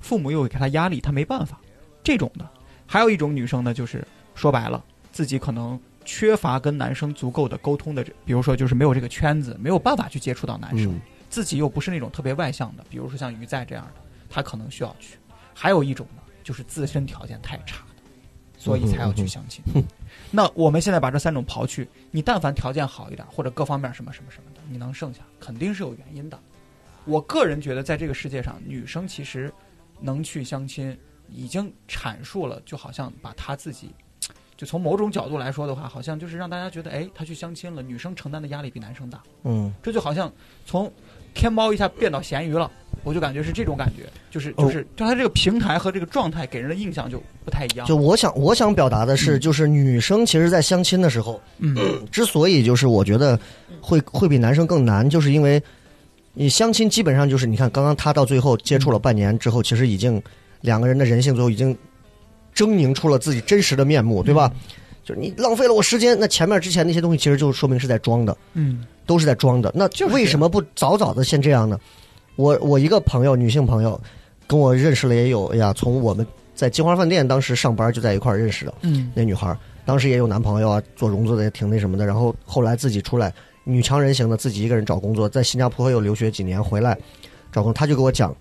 [0.01, 1.61] 父母又给她压力，她没办法。
[2.03, 2.49] 这种的，
[2.87, 4.03] 还有一种女生呢，就是
[4.35, 4.83] 说白了，
[5.13, 10.91] 自己可能缺乏跟男生足够的沟通的这，比如说就是没有这个圈子，没有办法去接触到男生。
[10.91, 15.17] 嗯自己又不是那种特别外向的，比如说像于在这样的，她可能需要去。
[15.55, 18.03] 还有一种呢，就是自身条件太差的，
[18.59, 19.63] 所以才要去相亲。
[20.31, 26.39] 那我们现在把这三种刨去，你但凡条件好一点，或者各方面什么什么什么的，你能剩下，肯定是有原因的。
[27.05, 29.53] 我个人觉得，在这个世界上，女生其实
[30.01, 30.97] 能去相亲，
[31.29, 33.91] 已经阐述了，就好像把她自己。
[34.57, 39.21] 就从某种角度来说的话，好像就是让大家觉得，哎，她去相亲了，女生承担的压力比男生大。
[39.43, 40.33] 嗯，这就好像
[40.65, 40.93] 从
[41.35, 42.71] 天猫一下变到咸鱼了，
[43.05, 47.87] 我就感觉是这种感觉，就是哦就是，就他这个平台和这个状态给人的印象就不太一样。
[47.87, 51.77] 就我想我想表达的是，嗯就是女生其实，在相亲的时候，嗯
[52.11, 53.39] 之所以就是我觉得
[53.81, 55.63] 会会比男生更难，就是因为
[56.35, 60.23] 你相亲基本上就是你看，刚刚他到最后接触了半年之后，其实已经
[60.61, 61.77] 两个人的人性最后已经
[62.55, 64.53] 狰狞出了自己真实的面目，对吧？
[65.05, 69.73] 就是你浪费了我时间，那前面之前那些东西其实就说明是在装的，嗯都是在装的。
[69.75, 71.77] 那为什么不早早的先这样呢？
[72.43, 73.99] 我我一个朋友，女性朋友，
[74.49, 76.27] 跟我认识了也有哎呀，从我们
[76.57, 78.75] 在金华饭店当时上班就在一块儿认识的。
[78.83, 83.33] 嗯那女孩儿当时也有男朋友啊，做融资的也挺那什么的，然后后来自己出来，
[83.63, 86.99] 女强人型的，自己一个人找工作，在新加坡又留学几年，回来
[87.53, 88.35] 找工作，她就给我讲，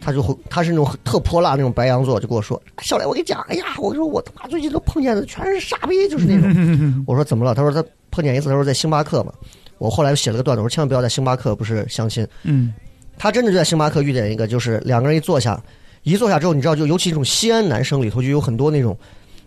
[0.00, 7.04] 她就会，她是那种特泼辣那种白羊座，就跟我说，小雷，我跟你讲，哎呀，我说我他妈最近都碰见的全是傻逼，就是那种。
[7.06, 7.54] 我说怎么了？
[7.54, 9.32] 她说她碰见一次，她说在星巴克嘛，
[9.78, 12.74] 我后来写了个段子，我说千万不要在星巴克不是相亲，嗯
[13.18, 15.60] 他真的就在星巴克遇见一个，就是两个人一坐下，
[16.04, 18.96] 一坐下之后，你知道，就尤其这种西安男生里头就有很多那种，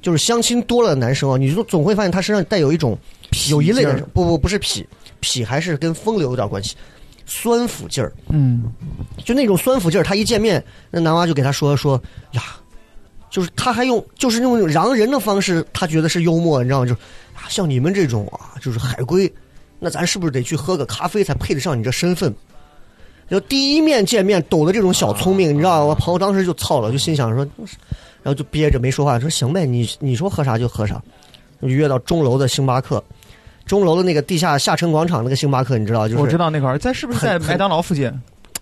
[0.01, 2.97] 就是相亲多了的男生啊，你就总会发现他身上带有一种
[3.49, 4.86] 有一类的不不不是痞，
[5.22, 6.76] 痞还是跟风流有点关系，
[7.26, 8.63] 酸腐劲儿，嗯
[9.24, 10.03] 就那种酸腐劲儿。
[10.03, 12.01] 他一见面，那男娃就给他说说
[12.32, 12.43] 呀，
[13.30, 16.86] 就是他还用就是用那种嚷人的方式，他觉得是幽默，你知道吗？
[16.86, 16.99] 就是
[17.34, 19.32] 啊，像你们这种啊，就是海归，
[19.80, 22.34] 那咱是不是得去喝个咖啡才配得上你这身份？
[23.32, 25.86] 就第一面见面抖的这种小聪明，你知道吗？
[25.86, 27.47] 我朋友当时就操了，就心想说，
[28.21, 31.01] 然后就憋着没说话，说行呗，你你说喝啥就喝啥，
[31.61, 33.01] 就约到钟楼的星巴克，
[33.65, 38.11] 钟楼的那个地下下沉广场那个星巴克，你知道，就是我知道那块儿在是不是在麦当劳附近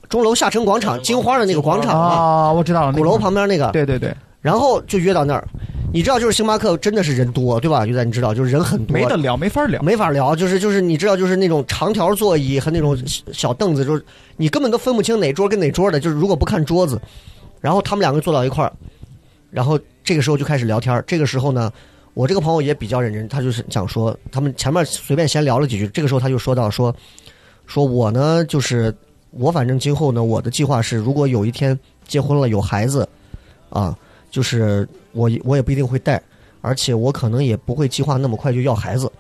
[0.08, 2.54] 钟楼下沉广场金花的那个广场，啊？
[2.54, 5.48] 我知道了，鼓楼旁边那个，对对对，然后就约到那儿，
[5.92, 7.86] 你知道，就是星巴克真的是人多，对吧？
[7.86, 9.82] 就在你知道，就是人很多，没得聊，没法聊。
[9.82, 14.04] 没法聊，就是就是你知道，就是那种长条座椅和那种小小凳子，就是
[14.38, 17.02] 你根本都分不清哪桌跟哪桌的，就是如果不看桌子，
[17.60, 18.72] 然后他们两个坐到一块儿，
[19.50, 21.04] 然后这个时候就开始聊天。
[21.08, 21.72] 这个时候呢，
[22.14, 26.96] 我这个朋友也比较认真，他就是讲说，他们前面随便闲聊了几句，这个时候他就说到说，
[27.66, 28.94] 说我呢就是
[29.32, 31.78] 我反正今后呢，我的计划是，如果有一天
[32.08, 33.08] 结婚了有孩子，
[33.70, 33.98] 啊，
[34.30, 36.22] 就是我我也不一定会带，
[36.62, 39.12] 而且我可能也不会计划那么快就要孩子。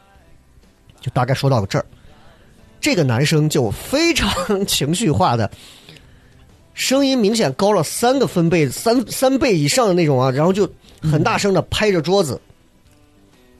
[1.02, 1.86] 就大概说到这儿，
[2.82, 5.50] 这个男生就非常情绪化的
[6.74, 10.70] 声音明显高了三个分贝，三三倍以上的那种啊，然后就
[11.02, 12.40] 很大声的拍着桌子，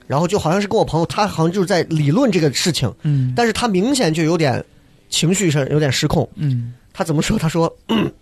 [0.06, 4.62] 然后就好像是跟我朋友，他好像就是在理论这个事情，嗯但是他明显就有点
[5.08, 6.28] 情绪上有点失控。
[6.34, 7.38] 嗯他怎么说？
[7.38, 8.12] 他说：“嗯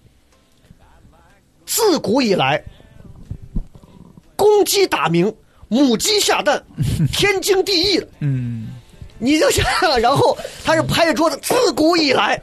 [1.66, 2.62] 自古以来，
[4.38, 5.30] 公鸡打鸣，
[5.68, 6.62] 母鸡下蛋，
[7.12, 8.08] 天经地义的。
[8.20, 8.68] 嗯
[9.18, 12.40] 你就想想， 然后他是拍着桌子，自古以来，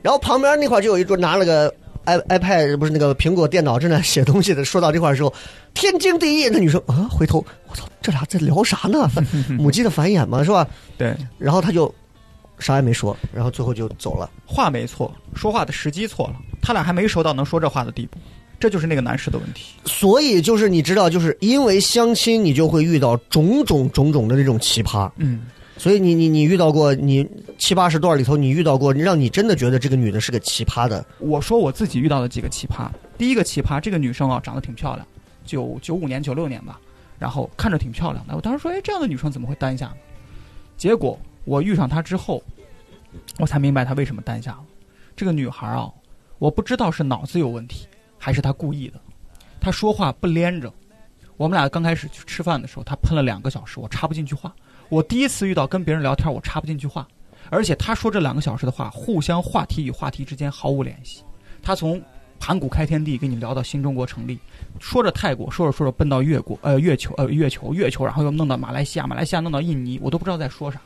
[0.00, 1.72] 然后旁边那块儿就有一桌拿了个
[2.06, 4.64] i iPad，不是那个苹果电脑正在写东西的。
[4.64, 5.30] 说到这块儿的时候，
[5.74, 6.48] 天经地义。
[6.48, 9.10] 那女生啊，回头我操，这俩在聊啥呢？
[9.58, 10.66] 母鸡的繁衍嘛，是吧？
[10.96, 11.94] 对，然后他就
[12.58, 14.30] 啥也没说，然后最后就走了。
[14.46, 18.16] 话没错，说话的时机错了，他俩还没熟到能说这话的地步，
[18.58, 19.74] 这就是那个男士的问题。
[19.84, 25.10] 所以就是你知道，就是因为相亲，你就会遇到种种种种的这种奇葩。
[25.16, 25.46] 嗯，
[25.76, 27.26] 所以你你你遇到过你
[27.58, 31.04] 七八十段里头，你遇到过让你真的觉得这个女的是个奇葩的。
[31.18, 32.88] 我说我自己遇到的几个奇葩，
[33.18, 35.06] 第一个奇葩，这个女生啊长得挺漂亮，
[35.44, 36.80] 九九五年九六年吧，
[37.18, 38.34] 然后看着挺漂亮的。
[38.34, 39.94] 我当时说，哎，这样的女生怎么会单下呢？
[40.76, 42.42] 结果我遇上她之后，
[43.38, 44.60] 我才明白她为什么单下了。
[45.16, 45.88] 这个女孩啊，
[46.38, 47.86] 我不知道是脑子有问题，
[48.24, 48.98] 还是他故意的。
[49.60, 50.72] 他说话不连着。
[51.36, 54.50] 我们俩刚开始去吃饭的时候，他喷了两个小时，我插不进去话。
[54.88, 57.06] 我第一次遇到跟别人聊天，我插不进去话，
[57.50, 61.22] 而且他说这两个小时的话，互相话题与话题之间毫无联系。
[61.62, 62.00] 他从
[62.40, 64.38] 盘古开天地跟你聊到新中国成立，
[64.80, 70.80] 说着泰国，说着说着奔到越国，呃，月球，呃，月球，月球，然后又弄到马来西亚，马来西亚弄到印尼，我都不知道在说啥。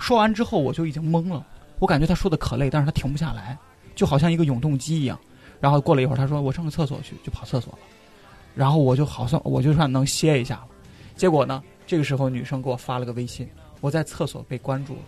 [0.00, 1.46] 说完之后我就已经懵了，
[1.78, 3.56] 我感觉他说的可累，但是他停不下来，
[3.94, 5.16] 就好像一个永动机一样。
[5.60, 7.78] 然后过了一会儿，他说我上个厕所去，就跑厕所了。
[8.54, 10.66] 然后我就好算我就算能歇一下了。
[11.14, 13.48] 结果呢，这个时候女生给我发了个微信，
[13.80, 15.00] 我在厕所被关注了，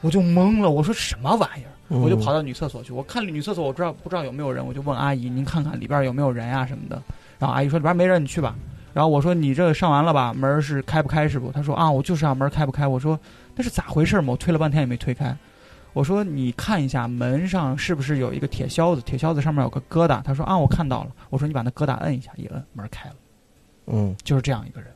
[0.00, 1.70] 我就懵了，我说什么玩意儿？
[1.88, 7.00] 我就跑到女厕所去，我看女厕所，我知道不知道有没有人，我就问阿姨，您看看里边有没有人啊什么的。
[7.38, 8.56] 然后阿姨说里边没人，你去吧。
[8.92, 10.34] 然后我说你这上完了吧？
[10.34, 11.52] 门是开不开是不？
[11.52, 12.86] 她说啊，我就是啊，门开不开？
[12.86, 13.18] 我说
[13.54, 14.32] 那是咋回事嘛？
[14.32, 15.36] 我推了半天也没推开。
[15.96, 19.00] 我说你看一下门上是不是有一个铁销子？
[19.00, 20.20] 铁销子上面有个疙瘩。
[20.22, 21.10] 他说啊，我看到了。
[21.30, 23.14] 我说你把那疙瘩摁一下，一摁门开了，
[23.86, 24.90] 嗯，就是这样一个人。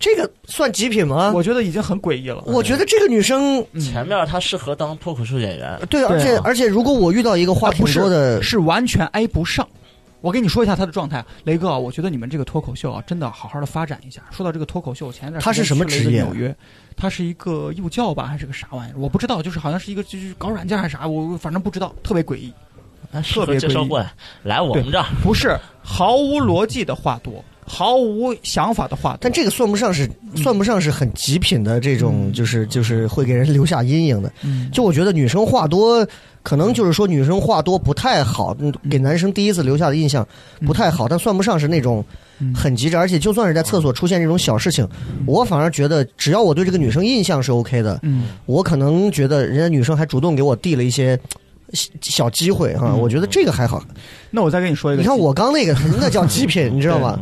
[0.00, 1.30] 这个算极品吗？
[1.32, 2.42] 我觉得已经很诡异了。
[2.44, 9.64] 我觉得这个女生嗯前面她适合当脱口秀演员，对，而且而且，如果我遇到一个话不是多的，是完全挨不上。
[10.22, 14.22] 我跟你说一下他的状态，雷哥啊，我觉得你们这个脱口秀啊，真的好好的发展一下。
[14.30, 16.56] 说到这个脱口秀，前一段他是什么职业纽约，
[16.96, 18.94] 他是一个幼教吧，还是个啥玩意儿？
[18.96, 22.50] 我不知道，就是好像是一个就是搞软件还是啥，我反正不知道，特别诡异。
[23.24, 24.06] 特别诡异
[24.42, 25.04] 来我们这儿。
[25.22, 27.44] 不是毫无逻辑的话多，
[27.74, 29.16] 毫无想法的话。
[29.18, 30.06] 但这个算不上是
[30.36, 34.30] 算不上是很极品的这种，嗯就是就是会给人留下阴影的。
[34.42, 36.06] 嗯就我觉得女生话多，
[36.42, 40.26] 可能就是说女生话多不太好，嗯给男生第一次留下的印象
[40.66, 42.04] 不太好，但算不上是那种
[42.40, 42.96] 嗯很极致。
[42.98, 44.86] 而且就算是在厕所出现这种小事情，
[45.24, 51.18] 我反而觉得只要我对这个女生印象是 OK 的，嗯我可能觉得人家女生还主动给我递了一些
[51.72, 53.82] 小小机会哈，嗯我觉得这个还好。
[54.30, 57.18] 那我再跟你说一个，你看我刚那个那叫极品， 你知道吗？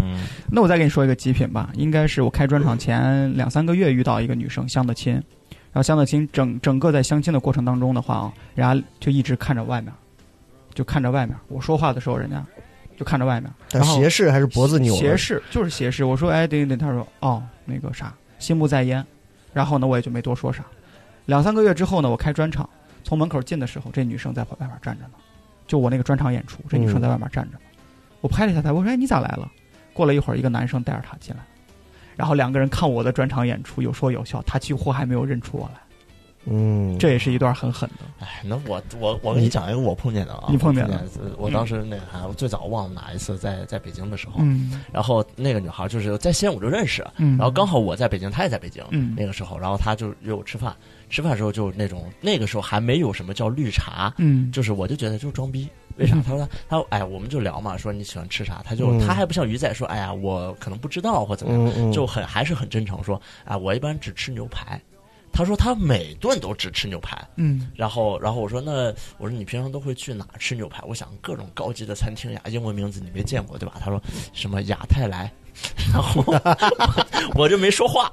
[0.50, 9.92] 嗯，那我再给你说一个极品吧，应该是我开专场前两三个月遇到一个女生相的亲，然后相的亲整整个在相亲的过程当中的话啊，人家就一直看着外面，
[10.74, 11.36] 就看着外面。
[11.48, 12.44] 我说话的时候，人家
[12.98, 14.94] 就看着外面，但然后斜视还是脖子扭？
[14.96, 16.04] 斜视就是斜视。
[16.04, 19.04] 我说哎对对对，他说哦那个啥，心不在焉。
[19.52, 20.64] 然后呢，我也就没多说啥。
[21.26, 22.68] 两三个月之后呢，我开专场，
[23.02, 25.10] 从门口进的时候，这女生在外面站着呢，
[25.66, 27.58] 就我那个专场演出，这女生在外面站着呢。
[28.20, 29.50] 我拍了一下她，我说哎你咋来了？
[29.92, 31.42] 过了一会儿，一个男生带着她进来，
[32.16, 35.80] 然后两个人看我的专场演出，有说有笑，他几乎还没有认出我来。
[36.46, 38.06] 嗯，这也是一段很狠的。
[38.18, 41.02] 哎，那我我我给你讲一个我碰见的啊，你碰见我的
[41.36, 44.80] 我当时那个啥我最早忘了哪一次在在北京的时候，嗯。
[44.90, 49.14] 然后那个女孩就是在西安我就认识，嗯，然后刚好我在北京，她也在北京，嗯。
[49.14, 50.74] 那个时候，然后她就约我吃饭，
[51.10, 54.50] 吃饭的时候就那种那个时候还没有什么叫绿茶，嗯。
[54.50, 55.68] 就是我就觉得就是装逼。
[56.00, 56.16] 为啥？
[56.16, 64.80] 嗯 他说他说哎，我们就聊嘛，说你喜欢吃啥，他就、嗯他还不像鱼仔说，哎呀，我可能不知道或怎么样，嗯嗯，就很还是很真诚说，啊，我一般只吃牛排。
[65.32, 70.82] 他说他每顿都只吃牛排，嗯然后然后我说那我说你平常都会去哪吃牛排？
[70.88, 73.76] 我想各种高级的餐厅呀，英文名字你没见过对吧？
[73.80, 75.32] 他说什么亚太来，
[75.92, 76.24] 然后
[77.34, 78.10] 我就没说话。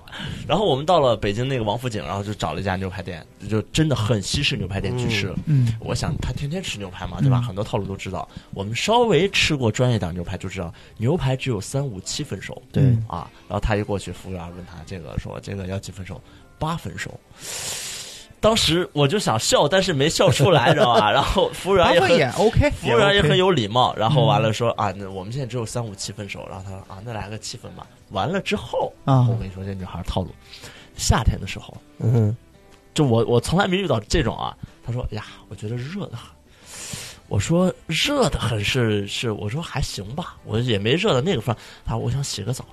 [0.48, 5.34] 然后我们到了北京那个王府井，然后就找了一家牛排店，就真的很西式牛排店去吃。
[5.46, 7.40] 嗯我想他天天吃牛排嘛，对吧？
[7.40, 8.28] 嗯很多套路都知道。
[8.54, 12.62] 我们稍微吃过专业点牛排就知道，牛排只有三五七分熟。
[12.72, 16.22] 对嗯啊，然后他一过去，服务员问他这个说这个要几分熟？
[16.58, 17.20] 八分熟。
[18.40, 21.10] 当时我就想笑，但是没笑出来，知道吧？
[21.12, 27.86] 然后服务员也 OK，服务员也很有礼貌，然后完了说啊，那我们现在只有三五七分熟，然后他说啊，那来个七分吧。
[28.12, 30.30] 完了之后啊我跟你说这女孩套路，
[30.96, 32.36] 夏天的时候，嗯，
[32.94, 34.56] 就我我从来没遇到这种啊。
[34.86, 36.30] 他说呀，我觉得热的很。
[37.28, 41.58] 我说热的很是是，我说还行吧，我也没热到那个份儿。
[41.84, 42.64] 他说我想洗个澡。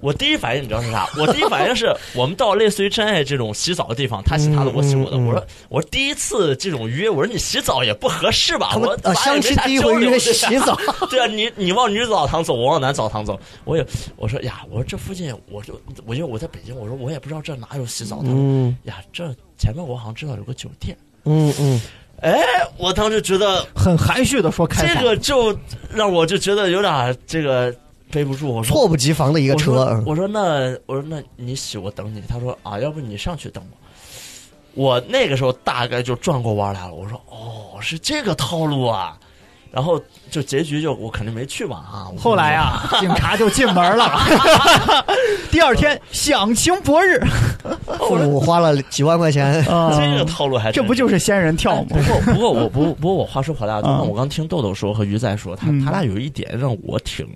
[0.00, 1.08] 我第一反应你知道是啥？
[1.18, 5.16] 我第一反应是 我们到类似于真爱这种洗澡的地方，他洗他的，我洗我的。
[5.16, 8.76] 嗯嗯嗯我说我说第一次这种约，我说你洗澡也不合适吧？
[8.76, 10.78] 我相亲第一回约洗澡，
[11.10, 13.38] 对啊，你你往女澡堂走，我往男澡堂走。
[13.64, 13.86] 我也
[14.16, 18.26] 我说呀，我说这附近，我就我因为我在北京，我说我也不知道这哪有洗澡堂。
[18.28, 19.24] 嗯呀，这
[19.58, 20.96] 前面我好像知道有个酒店。
[21.24, 21.80] 嗯嗯，
[22.20, 22.40] 哎，
[22.76, 25.56] 我当时觉得很含蓄的说开这，个就
[25.92, 27.74] 让我就觉得有点这个
[28.10, 28.48] 背不住。
[28.54, 32.22] 我说猝不及防的一个车，我说嗯我说那我说那你洗我等你。
[32.28, 33.76] 他说啊，要不你上去等我。
[34.74, 36.94] 我那个时候大概就转过弯来了。
[36.94, 39.18] 我说哦，是这个套路啊。
[39.70, 40.00] 然后
[40.30, 42.08] 就结局就我肯定没去嘛啊。
[42.18, 44.18] 后来啊，警察就进门了。
[45.52, 47.20] 第二天享情博日
[47.98, 52.02] 父母花了几万块钱，啊这个套路还这不就是仙人跳吗不？
[52.02, 57.28] 过不过我不不过我话说回来，就啊像我刚听豆豆说和鱼仔说，他嗯他俩有一点让我挺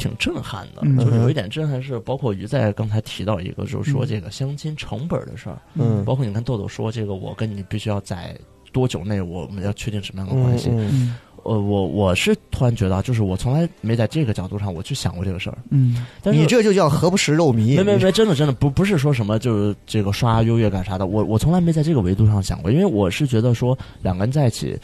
[0.00, 8.34] 挺震撼的，嗯就是有一点震撼是，包括于在刚才提到一个，就是说这个相亲成本的事儿，嗯包括你看豆豆说这个，我跟你必须要在
[8.72, 10.70] 多久内我们要确定什么样的关系。
[10.70, 17.76] 嗯嗯呃，我我是突然觉得啊，就是我从来没在这个角度上我去想过这个事儿，嗯但是你这就叫何不食肉糜。
[17.78, 24.78] 没没没，真的真的不不是说什么就是这个刷优越感啥的，我我从来没在这个维度上想过，因为我是觉得说两个人在一起，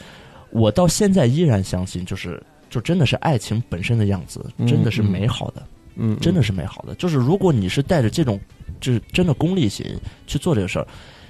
[0.49, 5.63] 我到现在依然相信，就是就真的是爱情本身的样子，嗯真的是美好的，
[5.95, 6.93] 嗯，真的是美好的。
[6.95, 8.39] 就是如果你是带着这种
[8.79, 9.85] 就是真的功利心
[10.25, 10.87] 去做这个事儿，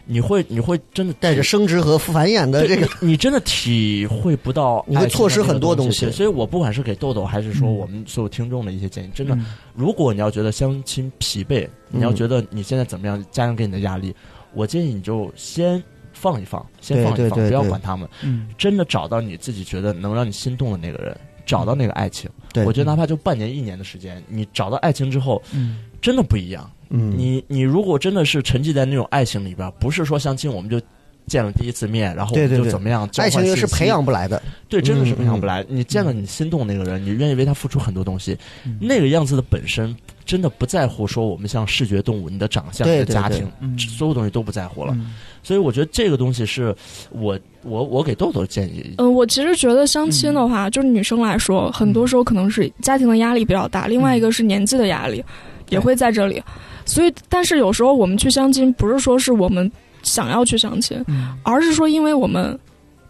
[0.10, 7.76] 你会你会真的带着生殖和繁衍的这个，你，你真的体会不到， 你会错失很多东西对所以我不管是给豆豆，还是说嗯。
[7.76, 9.36] 我们所有听众的一些建议，真的。
[9.36, 9.46] 嗯。
[9.76, 14.16] 如果你要觉得相亲疲惫，你要嗯觉得你现在怎么样，家人给你的压力，
[14.54, 15.82] 我建议你就先
[16.14, 18.08] 放一放，先放一放，不要管他们。
[18.24, 18.48] 嗯。
[18.58, 21.18] 真的找到你自己觉得能让你心动的那个人，
[21.48, 22.30] 找到那个爱情。
[22.54, 26.70] 对我觉得哪怕就半年一年的时间，你找到爱情之后，嗯真的不一样。
[26.90, 30.80] 嗯，你你如果真的是沉浸在那种爱情里边，不是说相亲我们就。
[31.28, 33.06] 见了第一次面，然后就怎么样？
[33.12, 35.62] 交爱情是培养不来的，对，真的是嗯培养不来。
[35.68, 39.94] 你见了你心动那个人，你愿意为他付出很多东西，嗯那个样子的本身
[40.28, 43.76] 真的不在乎说我们像视觉动物，你的长相、你的家庭，嗯。
[43.80, 44.94] 所有东西都不在乎了。
[44.94, 45.14] 嗯。
[45.42, 46.76] 所以我觉得这个东西是
[47.10, 48.94] 我我我给豆豆建议。
[48.98, 55.24] 嗯，我其实觉得相亲的话，就是女生来说，很多时候可能是家庭的压力比较大，另外一个是年纪的压力，
[55.70, 56.44] 也会在这里。
[56.86, 59.72] 所以，但是有时候我们去相亲，不是说是我们
[60.04, 61.38] 想要去相亲，嗯。
[61.44, 62.60] 而是说因为我们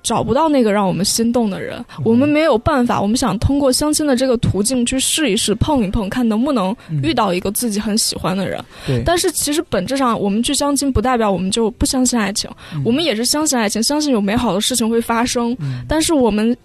[0.08, 8.64] 找不到那个让我们心动的人，我们没有办法，我们想通过相亲的这个途径去试一试、碰一碰，看能不能嗯遇到一个自己很喜欢的人。
[8.86, 15.54] 对，但是其实本质上，我们去相亲不代表我们就不相信爱情，嗯我们也是相信爱情，相信有美好的事情会发生。
[15.60, 16.56] 嗯但是我们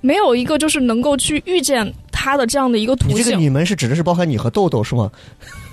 [0.00, 3.40] 没有一个就是能够去遇见他的这样的一个途径这个径。
[3.40, 5.10] 你们是指的是包含你和豆豆是吗？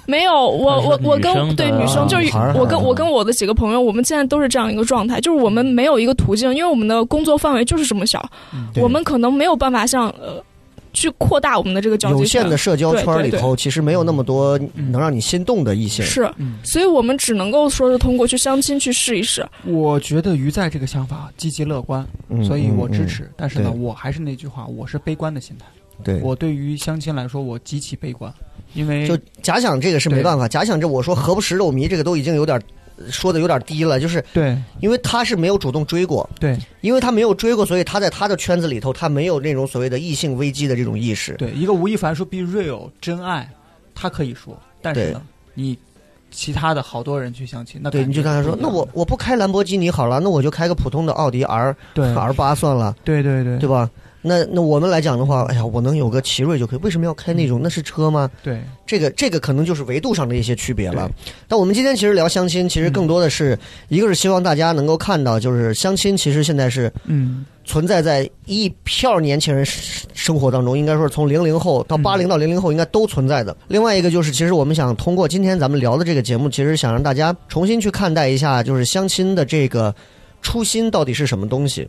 [0.07, 8.27] 没有，我我我跟对女生就是我跟我跟我的几个朋友，我们现在都是这样一个状态，就是我们没有一个途径，因为我们的工作范围就是这么小，
[8.77, 10.41] 我们可能没有办法像呃
[10.93, 16.03] 去扩大我们的这个交际圈有圈限的社交圈里头，其实没有那么多嗯能让你心动的异性。
[16.03, 19.45] 是，嗯所以我们只能够说是通过去相亲去试一试。
[19.65, 23.03] 我觉得鱼在这个想法积极乐观，嗯所以我支。
[23.03, 23.31] 嗯持。
[23.35, 25.65] 但是呢，我还是那句话，我是悲观的心态。
[25.99, 28.31] 嗯对，我对于相亲来说，我极其悲观，
[28.77, 32.61] 因为就假想这个是没办法，假想这我说何不食肉糜，这个都已经有点
[32.97, 34.55] 呃说的有点低了，就是对。
[34.79, 36.55] 因为他是没有主动追过，对。
[36.81, 41.33] 因为他没有追过，所以他在他的圈子里头，他没有那种所谓的异性危机的这种意识。
[41.33, 43.49] 对，一个吴亦凡说 “be real”，真爱，
[43.95, 45.21] 他可以说，但是呢，
[45.55, 45.75] 你
[46.29, 52.13] 其他的好多人去相亲，那对，你就跟他说那我我不开兰博基尼好了，那我就开个普通的奥迪 R 对。
[52.13, 53.57] R 八算了，对对对。
[53.57, 53.89] 对吧？
[54.27, 57.59] 那那我们来讲的话，哎呀，我能有个奇瑞就可以，为什么要开那种？
[57.63, 58.29] 那是车吗？
[58.43, 61.09] 对这个这个可能就是维度上的一些区别了。
[61.47, 63.57] 但我们今天其实聊相亲，其实更多的是、
[63.87, 73.55] 一个是希望大家能够看到，就是相亲其实现在是嗯存在在一票年轻人生生活当中，应该说是从零零后到八零到零零后应该都存在的。
[73.67, 79.93] 另外一个就是，其实我们想通过今天咱们聊的这个节目，其实想让大家重新去看待一下，就是相亲的这个
[80.41, 81.87] 初心到底是什么东西。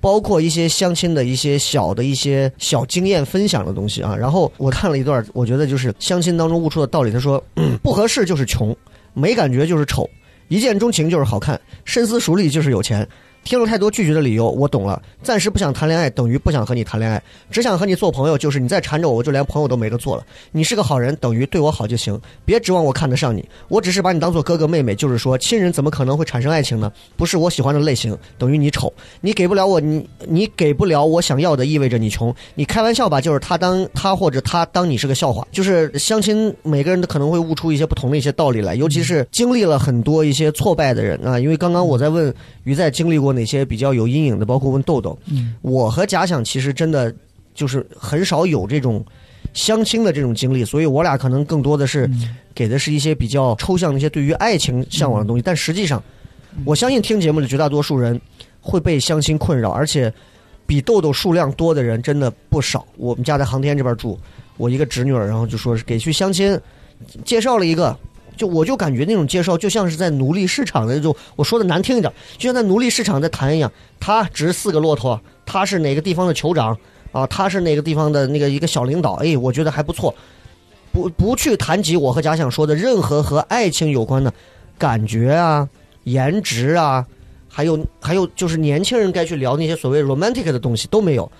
[0.00, 4.16] 包括一些相亲的一些小的一些小经验分享的东西啊。
[4.16, 7.12] 然后我看了一段，我觉得就是相亲当中悟出的道理。
[7.12, 7.42] 他说，
[7.82, 8.74] 不合适就是穷，
[9.12, 10.08] 没感觉就是丑，
[10.48, 13.06] 一见钟情就是好看，深思熟虑就是有钱。
[13.44, 15.00] 听了太多拒绝的理由，我懂了。
[15.22, 18.38] 暂时不想谈恋爱，等于不想和你谈恋爱，只想和你做朋友。
[18.38, 20.24] 就是你再缠着我，我就连朋友都没得做了。
[20.52, 23.46] 你是个好人，等于对我好就行，别指望我看得上你。
[23.68, 26.92] 我只是把你当做哥哥妹妹，就是说，亲人怎么可能会产生爱情呢？
[27.16, 28.92] 不是我喜欢的类型，等于你丑。
[29.20, 32.34] 你给不了我，你你给不了我想要的，意味着你穷。
[32.54, 35.46] 你开玩笑吧，就是他当他或者他当你是个笑话。
[35.50, 41.38] 就是相亲，每个人都可能会悟出一些不同的一些道理来，尤其是经历了很多一些挫败的人啊。
[41.38, 42.32] 因为刚刚我在问
[42.64, 47.14] 于在经历过哪些比较有阴影的，包括问豆豆，嗯我和假想其实真的
[47.54, 49.04] 就是很少有这种
[49.52, 56.02] 相亲的这种经历，所以我俩可能更多的是嗯给的是一些比较抽象的一些对于爱情向往的东西，但实际上，
[56.64, 58.20] 我相信听节目的绝大多数人
[58.60, 60.12] 会被相亲困扰，而且
[60.66, 62.86] 比豆豆数量多的人真的不少。
[62.96, 64.18] 我们家在航天这边住，
[64.56, 66.58] 我一个侄女儿，然后就说是给去相亲，
[67.24, 67.96] 介绍了一个。
[68.40, 73.70] 就我就感觉那种介绍就像是在奴隶市场的那种，我说的难听一点，就像在奴隶市场在谈一样。
[74.00, 76.74] 他值四个骆驼，他是哪个地方的酋长
[77.12, 77.26] 啊？
[77.26, 79.12] 他是哪个地方的那个一个小领导？
[79.16, 80.14] 哎，我觉得还不错。
[80.90, 84.32] 不不去谈及我和假想说的任何和爱情有关的
[84.78, 85.68] 感觉啊、
[86.04, 87.06] 颜值啊，
[87.46, 91.30] 还有还有就是年轻人该去聊那些所谓 romantic 的东西都没有。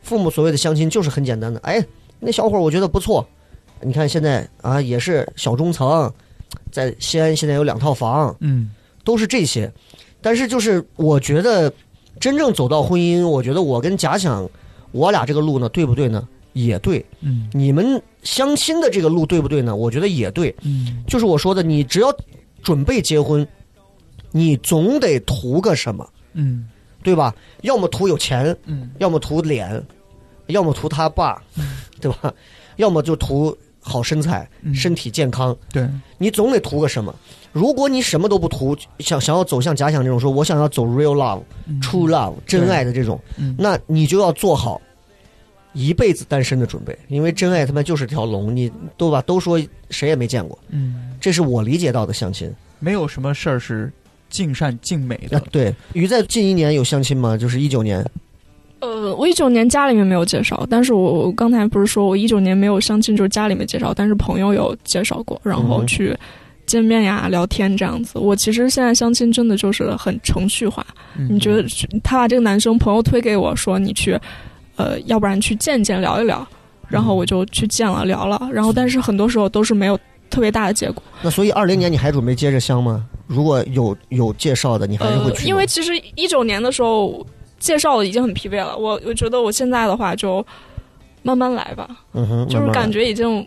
[0.00, 1.84] 父母所谓的相亲就是很简单的，哎，
[2.18, 3.28] 那小伙我觉得不错，
[3.82, 6.10] 你看现在啊也是小中层，
[6.70, 8.70] 在西安现在有两套房，嗯
[9.04, 9.72] 都是这些。
[10.20, 11.72] 但是就是我觉得
[12.18, 14.48] 真正走到婚姻，我觉得我跟假想
[14.92, 16.26] 我俩这个路呢对不对呢？
[16.52, 17.04] 也对。
[17.20, 19.76] 嗯你们相亲的这个路对不对呢？
[19.76, 20.54] 我觉得也对。
[20.62, 22.12] 嗯就是我说的，你只要
[22.62, 23.46] 准备结婚，
[24.32, 26.68] 你总得图个什么，嗯
[27.02, 27.32] 对吧？
[27.62, 29.80] 要么图有钱，嗯要么图脸，
[30.46, 31.40] 要么图他爸，
[32.00, 32.34] 对吧？
[32.76, 33.56] 要么就图
[33.86, 35.56] 好身材、嗯身体健康。
[35.72, 37.14] 对，你总得图个什么。
[37.52, 44.82] 如果你什么都不图，想想要走向假想这种说，我想要走 real love、嗯 true love 真爱的这种，嗯那你就要做好
[45.72, 49.58] 一辈子单身的准备，因为真爱他妈就是条龙，你都吧都说
[49.88, 52.52] 谁也没见过，嗯，这是我理解到的相亲。
[52.78, 53.90] 没有什么事儿是
[54.28, 55.38] 尽善尽美的，。
[55.38, 57.38] 啊对，于在近一年有相亲吗？
[57.38, 58.04] 就是一九年，
[58.80, 66.16] 呃，我一九年家里面没有介绍，但是我我刚才不是说我一九年没有相亲，就是家里面介绍，但是朋友有介绍过，然后嗯去
[66.66, 68.18] 见面呀、聊天这样子。
[68.18, 70.84] 我其实现在相亲真的就是很程序化，
[71.18, 71.64] 嗯你觉得
[72.02, 74.18] 他把这个男生朋友推给我说你去，
[74.76, 76.46] 呃，要不然去见见聊一聊，
[76.88, 79.98] 然后我就去见了聊了，然后但是很多时候都是没有
[80.28, 81.02] 特别大的结果。
[81.22, 83.06] 那所以二零年你还准备接着相吗？
[83.26, 87.26] 如果有有介绍的，你还是会去、呃，因为其实一九年的时候
[87.58, 90.44] 介绍已经很疲惫了，我我觉得我现在的话就
[91.22, 93.46] 慢慢来吧，嗯哼，就是感觉已经。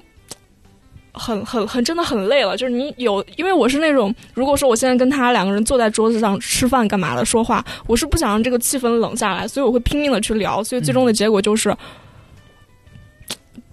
[1.12, 11.76] 很很很真的很累了，就是你有，因为我是那种，如果说我现在跟他两个人坐在桌子上吃饭干嘛的说话，我是不想让这个气氛冷下来，所以我会拼命的去聊，所以最终的结果就是，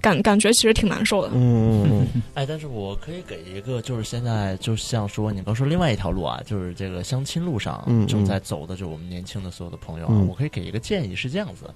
[0.06, 1.30] 感感觉其实挺难受的。
[1.34, 2.06] 嗯。
[2.34, 10.28] 哎，但是我可以给一个，就是现在就像说你刚说另外一条路啊，就是这个相亲路上嗯正在走的，就我们年轻的所有的朋友啊，嗯。
[10.28, 11.68] 我可以给一个建议是这样子，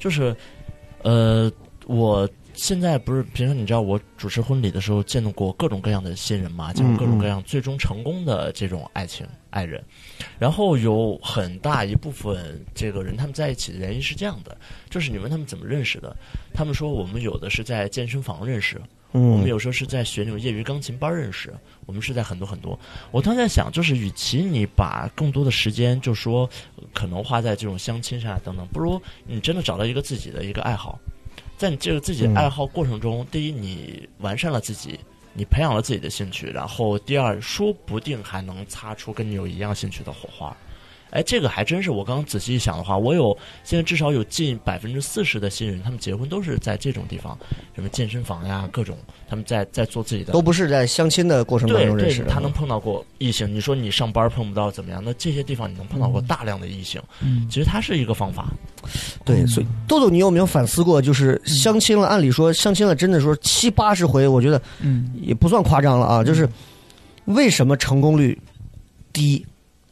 [0.00, 0.34] 就是
[1.02, 1.50] 呃，
[1.86, 2.28] 我
[2.58, 9.80] 现在不是平常你知道我主持婚礼的时候见到过各种各样的新人嘛，见过各种各样最终成功的这种爱情爱人，
[10.40, 14.58] 然后有很大一部分这个人他们在一起的原因是这样的，
[14.90, 16.14] 就是你问他们怎么认识的，
[16.52, 18.80] 他们说我们有的是在健身房认识。
[19.12, 21.54] 嗯，我们有时候是在学那种业余钢琴班认识，
[21.86, 22.78] 我们是在很多很多。
[23.10, 26.40] 我当时在想，就是与其你把更多的时间，就说
[26.76, 30.98] 呃可能花在这种相亲上啊等等，不如你真的找到一个自己的一个爱好，
[31.58, 34.98] 在你这个自己的爱好过程中，第一你完善了自己。
[35.34, 40.56] 你培养了自己的兴趣，然后第二，说不定还能擦出跟你有一样兴趣的火花。
[41.10, 47.38] 哎，这个还真是我刚刚仔细一想的话，我有现在至少有近百分之四十的新人，他们结婚都是在这种地方，
[47.74, 48.96] 什么健身房呀，各种
[49.28, 52.30] 他们在在做自己的都不是在相亲的过程当中认识，的。
[52.30, 53.52] 他能碰到过异性。
[53.52, 55.02] 你说你上班碰不到怎么样？
[55.04, 58.52] 那这些地方你能碰到过大量的异性，嗯其实它是一个方法。
[59.24, 61.00] 对，所以豆豆，你有没有反思过？
[61.00, 66.22] 就是相亲了，按理说相亲了，真的说七八十回，我觉得嗯也不算夸张了啊。
[66.22, 66.48] 就是
[67.24, 68.38] 为什么成功率
[69.12, 69.44] 低，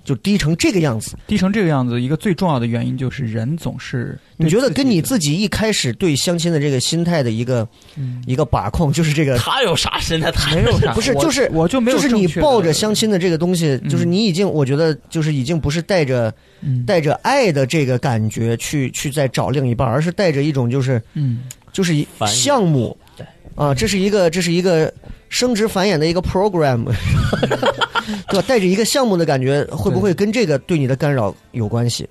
[0.07, 1.19] 就低成这个样子？
[1.27, 8.23] 低成这个样子，一个最重要的原因就是人总是你觉得跟你自己一开始对相亲的这个心态的一个嗯。
[8.27, 10.31] 一个把控，就是这个他有啥心态？
[10.31, 13.89] 他没有啥， 不是就是我就没有就是你抱着相亲的这个东西，嗯。
[13.89, 16.85] 就是你已经，我觉得就是已经不是带着嗯。
[16.87, 21.41] 带着爱的这个感觉去去再找另一半，而是带着一种就是嗯。
[21.73, 22.97] 就是一项目。
[23.17, 23.27] 对。
[23.55, 24.93] 啊，这是一个这是一个
[25.29, 26.85] 生殖繁衍的一个 program，
[28.29, 28.45] 对吧？
[28.47, 32.09] 带着一个项目的感觉，会不会跟这个对你的干扰有关系？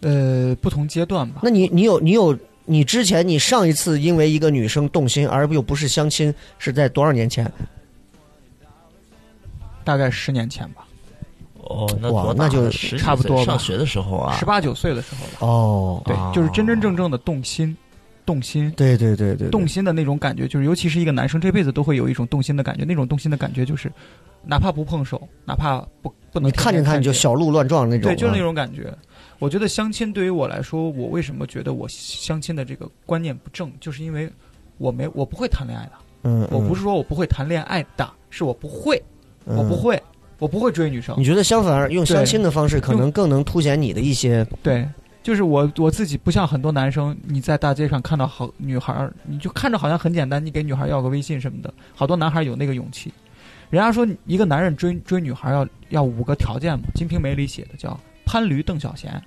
[0.00, 1.40] 呃，不同阶段吧。
[1.44, 7.50] 那你你有你有你之前你上一次因为一个女生动心，而又不是相亲，是在多少年前？
[9.84, 10.84] 大概十年前吧，
[11.58, 15.32] 哦，那那就差不多上学的时候啊十，八九岁的时候吧。
[15.40, 17.76] 哦，对啊，就是真真正正的动心，
[18.24, 18.70] 动心。
[18.76, 23.92] 对对对对，动心的那种感觉，就是尤其是一个男生这辈子都会有一种动心的感觉，那种动心的感觉就是，
[24.44, 28.92] 哪怕不碰手，哪怕不不能你看见他你就小鹿乱撞那种，对，就是那啊种感觉。
[29.38, 34.30] 我觉得相亲对于我来说，我为什么觉得我相亲的这个观念不正，就是因为
[34.78, 35.92] 我没我不会谈恋爱的，
[36.22, 39.02] 嗯，我不是是说我不会谈恋爱的，是我不会，
[39.44, 39.76] 我不。
[39.76, 40.00] 会，
[40.38, 41.24] 我不会追女生嗯你。
[41.24, 44.88] 觉得相反，用相亲的方式可能更能凸显你的一些，对，
[45.22, 53.12] 就是我我自己不像很多男生，你在大街上看到好女孩儿，你就看着好像很简单，你给女孩要个微信什么的，好多男孩有那个勇气。
[53.70, 59.22] 人家说一个男人追追女孩要要五个条件嘛，《金瓶梅》里写的叫潘驴邓小闲，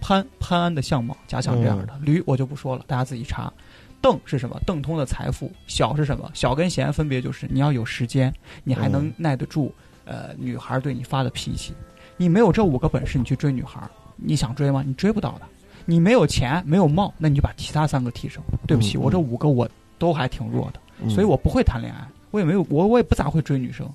[0.00, 3.52] 潘潘安的相貌，假想这样的，驴我就不说了，大家自己查。
[4.00, 4.60] 邓是什么？
[4.66, 5.50] 邓通的财富。
[5.66, 6.30] 小是什么？
[6.34, 8.30] 小跟闲分别就是你要有时间，
[8.62, 9.74] 你还能耐得住
[10.04, 11.72] 呃女孩对你发的脾气。
[12.18, 13.80] 你没有这五个本事，你去追女孩，
[14.16, 14.82] 你想追吗？
[14.86, 15.42] 你追不到的。
[15.86, 18.42] 你没有钱，没有貌，那你就把其他三个提升。
[18.66, 23.86] 对不起，嗯我这五个我都还挺弱的，嗯所以我不会谈恋爱，我也没有我我也不咋会追女生。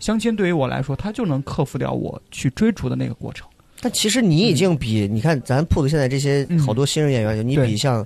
[0.00, 3.48] 相亲对于我来说，它就能克服掉我去追逐的那个过程。
[3.80, 8.04] 但其实你已经比你看咱铺子现在这些嗯好多新人演员，你比像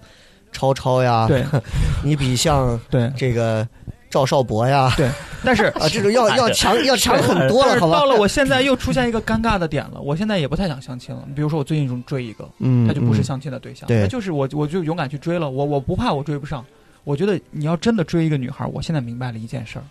[0.53, 1.45] 超超呀，对
[2.05, 3.67] 你比像对这个
[4.11, 5.09] 赵少博呀，对，
[5.45, 8.01] 但是啊，这种要要强要强很多了，好吧？
[8.01, 11.23] 到了我现在又出现一个尴尬的点了，我现在也不太想相亲了。
[11.35, 16.65] 比如说我最近中追一个，嗯，他就不是嗯相亲的对象，对那就是我我就勇敢去追了，我我不怕我追不上。
[17.05, 19.85] 我觉得你要真的追一个女孩，我现在明白了一件事儿，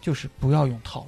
[0.00, 1.06] 就是不要用套路。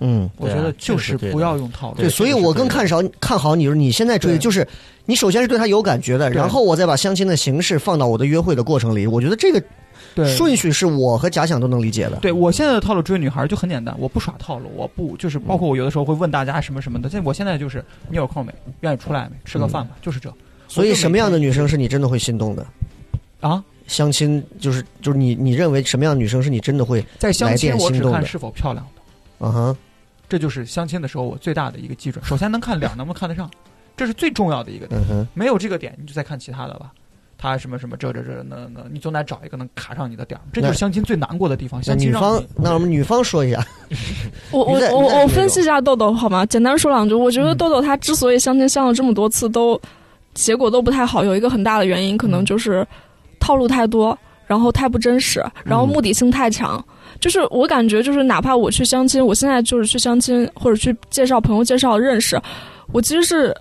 [0.00, 0.28] 嗯。
[0.38, 1.98] 我觉得就是不要用套路。
[1.98, 4.66] 对，所以我更看少看好你，就是你现在追的，就是
[5.04, 9.62] 你首先是对他有感觉的，然后我再把相亲的形式放到我的约会的过程里，我觉得这个
[10.14, 12.16] 对顺序是我和假想都能理解的。
[12.16, 17.08] 对我现在的套路追女孩就很简单，我不耍套路，我不就是包括我有的时候会问大家什么什么的。
[17.08, 18.52] 现在我现在就是你有空没？
[18.80, 19.36] 愿意出来没？
[19.44, 20.32] 吃个饭吧，就是这。
[20.68, 22.66] 所以什么样的女生是你真的会心动的？
[23.40, 23.64] 啊？
[23.86, 29.76] 相亲就是就是你你认为什么样的女生是你真的会在相亲我只看是否漂亮的，啊哈？
[30.28, 32.22] 这就是相亲的时候我最大的一个基准。
[32.22, 33.50] 首先能看脸，能不能看得上，
[33.96, 35.00] 这是最重要的一个点。
[35.00, 36.92] 嗯哼，没有这个点，你就再看其他的吧。
[37.40, 41.78] 他什么什么这这这那那，你总得找一个能卡上你的点儿，这就是相亲最难过的地方。
[41.80, 43.64] 那相亲女方，那我们女方说一下，
[44.50, 46.44] 我我我我分析一下豆豆好吗？
[46.44, 49.80] 简单说两句，我觉得嗯豆豆他之所以相亲相了这么多次都
[50.34, 52.86] 结果都不太好，有一个很大的原因可能就是
[53.38, 56.84] 套路太多，然后太不真实，然后目的性太强。
[57.20, 62.40] 就是我感觉，就是哪怕我去相亲，我现在就是去相亲或者去介绍朋友介绍认识，
[62.92, 63.56] 我其实是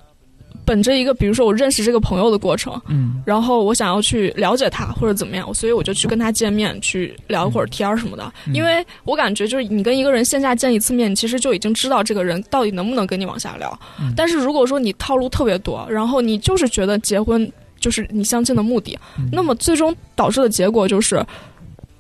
[0.68, 8.34] 本着一个，比如说我认识这个朋友的过程，嗯然后我想要去了解他或者怎么样，所以我就去跟他见面，去聊一会儿天儿什么的。
[8.46, 13.80] 嗯因为我感觉就是你跟一个人线下见一次面，你其实就已经知道这个人到底能不能跟你往下聊。
[14.02, 17.50] 嗯但是如果说你套路特别多，然后你就是觉得结婚
[17.80, 21.26] 就是你相亲的目的，嗯那么最终导致的结果就是。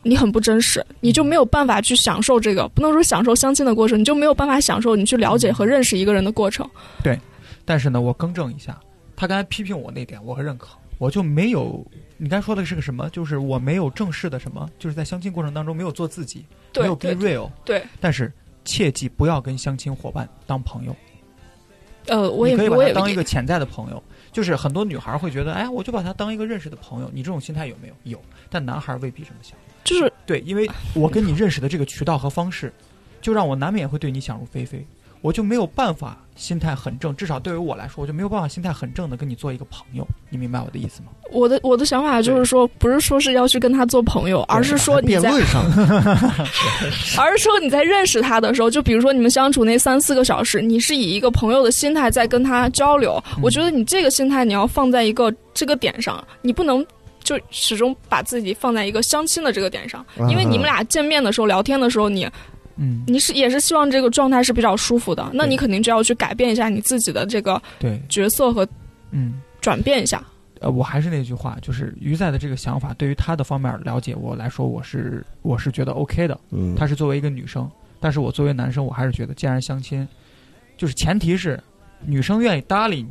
[0.03, 6.65] 你很不真实，你就没有办法去享受这个，不能说享受相亲的过程，你就没有办法享受你去了解和认识一个人的过程。
[7.67, 8.79] 但是呢，我更正一下，
[9.13, 11.85] 他刚才批评我那点，我很认可，我就没有。
[12.15, 13.09] 你刚才说的是个什么？
[13.09, 16.45] 就是我没有正式的什么，就是在相亲过程当中没有做自己，
[16.79, 17.51] 没有 be real。
[17.65, 18.31] 对，但是
[18.63, 20.95] 切记不要跟相亲伙伴当朋友，
[22.05, 24.01] 呃，我也可以把他当一个潜在的朋友。
[24.31, 27.09] 就是很多女孩会觉得，哎，我就把他当一个认识的朋友。
[27.11, 27.93] 你这种心态有没有？
[28.03, 29.57] 有，但男孩未必这么想。
[29.83, 32.71] 就是对，因为我跟你认识的这个渠道和方式，
[33.19, 34.85] 就让我难免会对你想入非非，
[35.21, 41.07] 我就没有办法心态很正，至少对于我来说，我就没有办法心态很正的跟你做一个朋友，你明白我的意思吗？
[41.31, 45.63] 我的我的想法就是说，不是说是要去跟他做朋友，而是说你在，辩论上，
[47.17, 53.21] 而是说你在认识他的时候，就比如说你们相处那三四个小时，你是以一个朋友的心态在跟他交流。
[53.35, 56.85] 嗯我觉得你这个心态你要放在一个这个点上，你不能。
[57.23, 62.25] 就始终把自己放在一个相亲的这个点上，因为你们俩见面的时候、聊天的时候，你
[62.77, 68.67] 嗯，你是也是希望这个状态是比较舒服的，那你肯定就要去改变一下你自己的这个对，角色和
[69.11, 69.41] 嗯。
[69.59, 70.23] 转变一下。
[70.61, 76.39] 呃，我还是那句话，就是鱼仔的这个想法，对于他的方面了解我来说，我是我是觉得 OK 的。
[76.51, 80.07] 嗯，她是作为一个女生，但是我作为男生，我还是觉得，既然相亲，
[80.77, 81.61] 就是前提是
[82.05, 83.09] 女生愿意搭理你，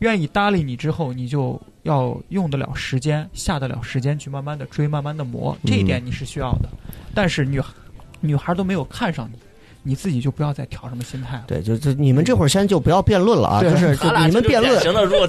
[0.00, 6.68] 愿意搭理你之后，你就要用得了时间，下得了时间去慢慢的追，慢慢的磨，这一点你是需要的。
[7.14, 7.60] 但是女
[8.20, 9.38] 女孩都没有看上你，
[9.90, 11.44] 你自己就不要再调什么心态了。
[11.46, 14.80] 对，就就你们这会儿先就不要辩论了啊，就是就你们辩论，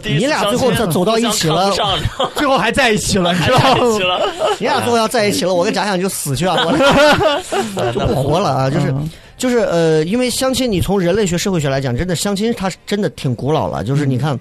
[0.03, 1.71] 你俩最后走走到一起了
[2.35, 4.25] 最后还在一起了，你还知道吗？
[4.59, 6.71] 你俩最后要在一起了，我跟贾想就死去啊，我
[7.93, 8.69] 就不活了啊！
[8.69, 13.83] 就是嗯就是呃，因为相亲，你从人类学、社会学来讲，真的相亲它真的挺古老了。
[13.83, 14.35] 就是你看，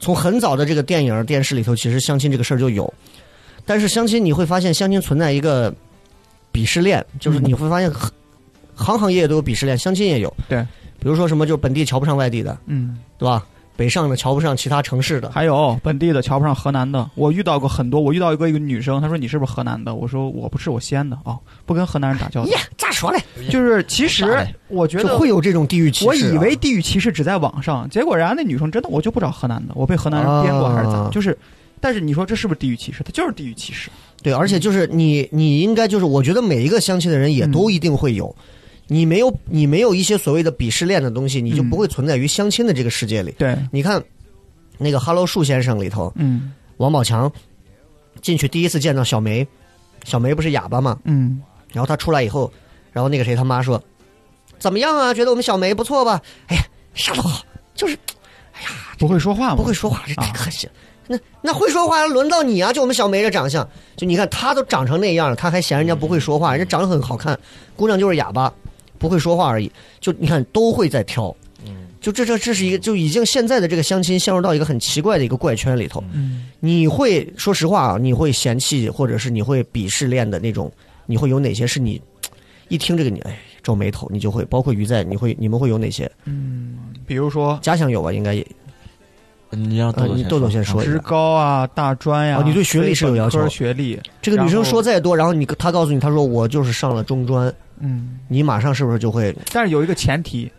[0.00, 2.90] 从很早的这个电影、电视里头，其实相亲这个事儿就有。
[3.66, 5.70] 但是相亲你会发现，相亲存在一个
[6.52, 8.10] 鄙视链，就是你会发现行
[8.74, 10.32] 行行业业都有鄙视链，相亲也有。
[10.48, 10.60] 对，
[10.98, 13.44] 比如说什么，就是本地瞧不上外地的，嗯，对吧？
[13.76, 18.00] 北上的瞧不上其他城市的，还有本地的瞧不上河南的，我遇到过很多。
[18.00, 19.94] 我遇到一个一个女生，她说你是不是河南的？
[19.94, 21.16] 我说我不是，我西安的。
[21.22, 22.50] 哦，不跟河南人打交道。
[22.50, 23.20] 呀，咋说嘞？
[23.48, 30.94] 就是其实我觉得会有这种地域歧视啊、我以为地域歧视只在网上，结果人家那女生真的我就不找河南的，我被河南人编过还是咋？
[30.94, 31.38] 啊就是，
[31.80, 33.04] 但是你说这是不是地域歧视？
[33.04, 33.88] 它就是地域歧视。
[34.22, 38.34] 对，而且就是你，你应该就是，我觉得每一个相亲的人也都一定会有，
[38.86, 43.32] 你没有你没有一些所谓的鄙视链的东西，你就不会存在于相亲的这个世界里。
[43.38, 44.02] 对，你看
[44.76, 47.30] 那个《Hello 树先生》里头，嗯王宝强
[48.20, 49.46] 进去第一次见到小梅，
[50.04, 51.40] 小梅不是哑巴嘛，嗯，
[51.72, 52.52] 然后他出来以后，
[52.92, 53.82] 然后那个谁他妈说，
[54.58, 55.14] 怎么样啊？
[55.14, 56.20] 觉得我们小梅不错吧？
[56.48, 56.62] 哎呀，
[56.94, 57.96] 啥都好，就是
[58.52, 58.68] 哎呀
[58.98, 59.56] 不会说话吗？
[59.56, 60.72] 不会说话，这太啊可惜了。
[61.08, 62.72] 那那会说话轮到你啊！
[62.72, 67.36] 就我们小梅这长相，就你看她都长成那样了，她还嫌人家不会说话，人家长得很好看，
[67.74, 68.52] 姑娘就是哑巴，
[68.98, 69.72] 不会说话而已。
[70.00, 71.34] 就你看都会在挑，
[72.00, 76.02] 就这这这是一个就已经现在的这个相亲陷入到一个很奇怪的一个怪圈里头。
[76.12, 80.70] 嗯，你会说实话啊，你会嫌弃或者是你会鄙视恋的那种，
[81.06, 82.00] 你会有哪些是你
[82.68, 86.10] 一听这个你哎皱眉头，你就会包括于在，你会你们会有哪些？
[86.24, 88.12] 嗯比如说家乡有吧？
[88.12, 88.46] 应该也
[89.50, 90.98] 你让呃，你豆豆先说一职。
[90.98, 99.34] 高啊、大专呀、哦你对学历是有要求学历，这个女生说再多，然后你她告诉你，她说我就是上了中专，嗯，你马上是不是就会？
[99.52, 100.50] 但是有一个前提，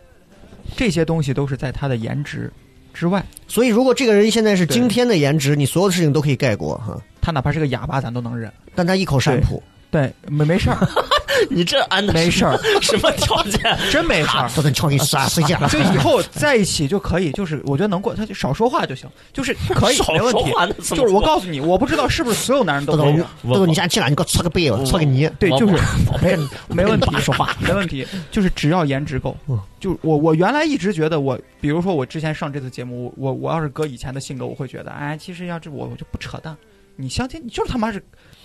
[0.75, 2.51] 这些东西都是在她的颜值
[2.93, 6.99] 之外，所以如果这个人现在是对惊天的颜值，你所有的事情都可以盖过哈。
[7.21, 8.51] 她哪怕是个哑巴，咱都能忍。
[8.73, 9.61] 但他一口善普，
[9.91, 10.77] 对，没没事儿，
[11.49, 13.77] 你这安的没事儿， 什么条件？
[13.91, 14.47] 真没事儿。
[14.55, 15.67] 都得创意啥谁讲？
[15.67, 20.53] 就以后在一起就可以，就是我觉得能过，他就少说话就行，就是可以没问题
[20.95, 25.27] 就是我告诉你，我不知道是不是所有男人都能豆这样。，豆豆，你现在进来，你给我搓个背，我搓个泥。
[25.39, 25.73] 对，就是
[26.05, 26.37] 宝贝，
[26.67, 27.55] 没问题，说话。
[27.59, 29.59] 没问题，就是只要颜值够嗯。
[29.79, 36.55] 就我我原来一直觉得我，比如说我之前上这次节目，我我要是搁以前的性格，我会觉得，哎，其实要是我我就不扯淡，
[36.97, 38.03] 你相亲你就是他妈是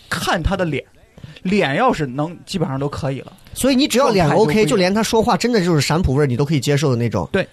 [0.08, 0.84] 看他的脸，
[1.44, 3.32] 脸要是能基本上都可以了。
[3.54, 7.28] 所以你只要脸 OK，就连他说话真的就是陕普味儿，你都可以接受的那种。
[7.30, 7.46] 对，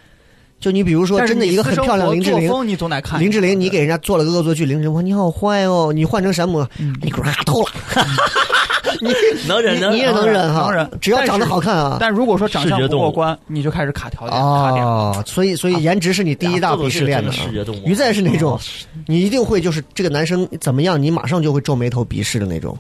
[0.60, 3.22] 就你比如说，真的一个很漂亮林志玲，你总得看。
[3.22, 7.72] 林志玲，你给人家做了个恶作剧，林志玲说你好坏哦，你换成山姆，嗯你给我拉透了，
[9.48, 11.98] 能忍能你你也能忍哈，能忍只要长得好看啊。
[12.00, 14.84] 但如果说长相不过关，你就开始卡条件、卡点。
[14.84, 17.32] 哦，所以所以颜值是你第一大鄙视链的啊。
[17.32, 17.88] 视觉动物。
[17.88, 18.60] 于在是那种，
[19.06, 22.76] 你一定会就是这个男生怎么样，你马上就会皱眉头鄙视的那种。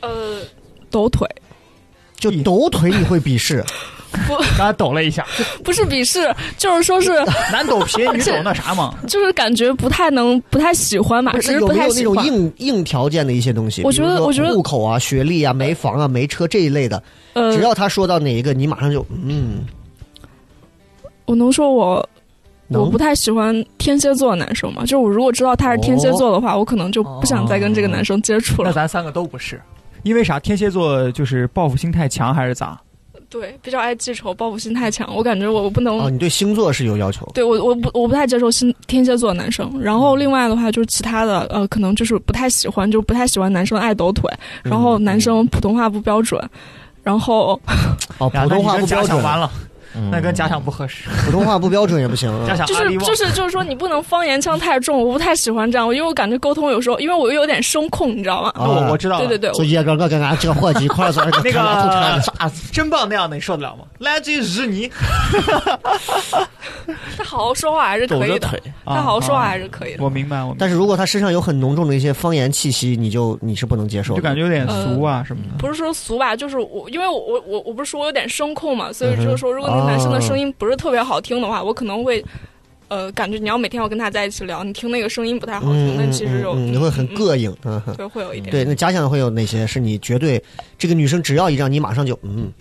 [0.00, 0.38] 呃，
[0.90, 1.28] 抖腿
[2.16, 3.64] 就抖腿你会鄙视，
[4.26, 5.26] 不刚才抖了一下，
[5.62, 7.10] 不是鄙视，就是说是
[7.52, 8.94] 男抖皮女 抖那啥嘛。
[9.08, 12.16] 就是感觉不太能不太喜欢吧，不只是是有没有那不太喜欢。
[12.16, 13.82] 种硬硬条件的一些东西？
[13.82, 17.02] 我觉得我觉得户口啊、学历啊、没房啊、没车这一类的，
[17.34, 19.66] 呃只，要他说到哪一个，你马上就嗯，
[21.26, 22.08] 我能说我
[22.68, 28.68] 我不太喜欢天蝎座的男生吗，就是我如果知道他是天蝎座的话，我可能就不想再跟这个男生接触了。
[28.70, 29.60] 那咱三个都不是，
[30.04, 30.38] 因为啥？
[30.38, 32.80] 天蝎座就是报复心太强，还是咋？
[33.30, 35.98] 对，比较爱记仇，报复心太强，我感觉我不能。
[35.98, 37.28] 哦，你对星座是有要求。
[37.34, 44.30] 对我我不我不太接受星天蝎座的男生，然后另外的话就是其他的呃，可能就是不太喜欢，就不太喜欢男生爱抖腿，
[44.62, 46.40] 然后男生普通话不标准，
[47.02, 47.58] 然后
[48.18, 49.60] 哦， 普通话不标准，完了，嗯
[50.10, 51.08] 那跟家乡不合适。
[51.24, 52.46] 普通话不标准也不行啊。
[52.46, 58.52] 假想就是阿里旺就是就是说你不能方言腔太重，我不太喜欢这样，因为我感觉沟通有时候，因为我又有点声控，你知道吗？
[58.56, 59.26] 哦我我知道了。
[59.26, 62.32] 对对对，所以叶哥，我跟俺这个伙计一块儿在那个车
[62.72, 63.84] 真棒那样的，你受得了吗？
[63.98, 64.90] 来自于日你，
[67.16, 68.48] 他好好说话还是可以的，
[68.84, 70.04] 他好好说话啊还是可以的。
[70.04, 74.14] 我明白，我但是如果他身上有很浓重的一些方言气息，你就你是不能接受。
[74.14, 75.50] 就感觉有点俗啊什么的。
[75.58, 82.24] 不是说俗吧，就是我，因为我我我我不是说我有点声控嘛，所以就是说，如果那个男生的哦声音不是特别好听的话，我可能会，
[82.88, 87.80] 呃，感觉你要每天要跟他在一起聊，你听那个声音不太好听，嗯，那其实有嗯嗯你会很膈应，嗯。
[87.96, 88.50] 对，会有一点。
[88.50, 90.42] 对，那假想会有哪些是你绝对
[90.78, 92.52] 这个女生只要一让你马上就嗯，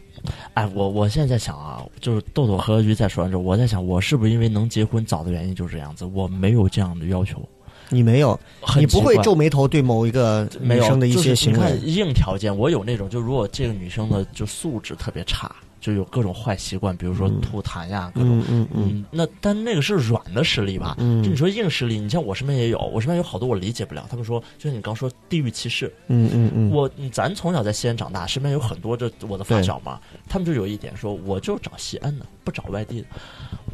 [0.54, 7.42] 哎，我我现在在想啊，就是豆豆和鱼在说完之后，我在想，我是不是因为能结婚早的原因就是这样子，我没有这样的要求。
[7.90, 8.40] 你没有，
[8.80, 11.88] 你不会皱眉头对某一个女生的一些行为你看。
[11.88, 20.96] 硬条件，我有那种，就如果这个女生的就素质特别差，就有各种坏习惯，比如说嗯吐痰呀，各种嗯那但那个是软的实力吧？
[20.98, 24.06] 嗯就你说硬实力，你像我身边也有，我身边有好多我理解不了。
[24.10, 30.00] 他们说，就像你刚说地域歧视，嗯嗯嗯，我嗯咱从小在西安长大，身边有很多这我的发小嘛，
[30.30, 33.08] 他们就有一点说，我就找西安的，不找外地的。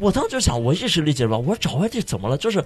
[0.00, 2.36] 我当时就想，我一时理解不了，我说找外地怎么了？
[2.36, 2.64] 就是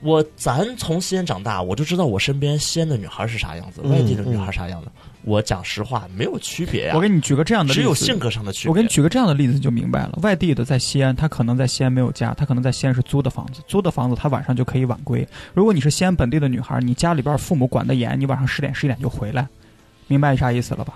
[0.00, 4.90] 我咱从西安长大，我就知道我身边西安的女孩是啥样子，嗯外地的女孩啥样的。
[5.26, 8.70] 我讲实话，没有区别呀、我给你举个这样的例子，只有性格上的区别。
[8.70, 10.16] 我给你举个这样的例子就明白了。
[10.22, 15.26] 外地的在西安，他可能在西安没有家，他可能在西安是租的房子，租的房子他晚上就可以晚归。
[15.52, 19.48] 如果你是西安本地的女孩，你家里边父母管得严，你晚上十点十一点就回来，
[20.06, 20.94] 明白啥意思了吧？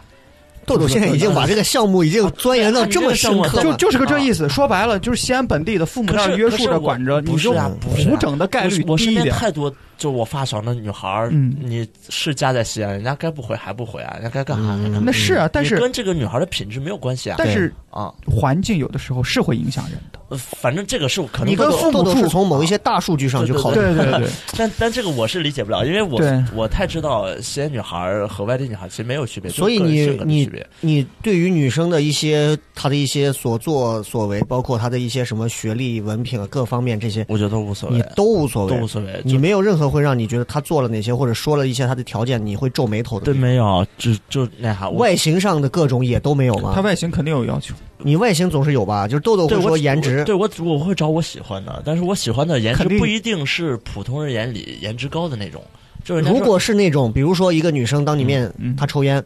[0.65, 4.48] 豆豆现在已经把这个项目已经钻研到这么深刻了，就就是个这意思。
[4.48, 9.35] 说白了，就是西安本地的父母可是那儿约束着管着，你就啊不整的概率我我身边低一点。
[9.35, 15.01] 太多，就我发小那女孩儿，嗯你是家在西安，人家该不回还不回啊，人家该干啥还干啥。
[15.05, 17.36] 那是啊，但是跟这个女孩的品质没有关系啊。
[17.39, 20.18] 但是啊，环境有的时候是会影响人的。
[20.31, 23.77] 呃反正这个是可能你跟父母是从某一些大数据上去考虑。
[23.77, 26.19] 对对对，但但这个我是理解不了，因为我
[26.55, 30.51] 我太知道西安女孩和外地女孩其实没有区别，所以你你。
[30.81, 39.20] 你对于女生的一些她的一些所作所为，包括她的一些什么学历、文凭啊各方面这些，我觉得都无所你谓，都无所谓，都无所谓。
[39.24, 43.35] 你没有任何会让你觉得她做了哪些，或者说了一些她的条件，你会皱眉头的对。
[43.35, 46.73] 没有，就就那啥，外形上的各种也都没有吗？
[46.74, 47.74] 她外形肯定有要求。
[48.02, 49.06] 你外形总是有吧？
[49.06, 55.62] 就是豆豆会说颜值，对我我会找我喜欢的，但是我喜欢的颜值不一定是普通人眼里颜值高的那种。
[56.02, 59.22] 就是如果是那种，比如说一个女生当你面她抽烟，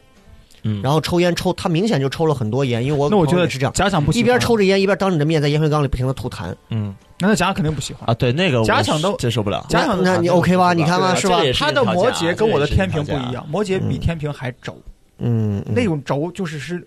[0.65, 8.09] 嗯，然后抽烟抽，她明显就抽了很多烟，因为我那我觉得是这样，假想不喜欢一边抽着烟一边当你的面在烟灰缸里不停的吐痰，嗯那那假想肯定不喜欢。
[8.09, 9.65] 啊，对那个我假想都接受不了。
[9.69, 10.73] 假想那那你 OK 吧？
[10.73, 14.77] 你看吧，是吧他的摩羯跟我的天平不一样，摩羯比天平还轴，
[15.19, 16.85] 嗯，嗯那种轴就是是，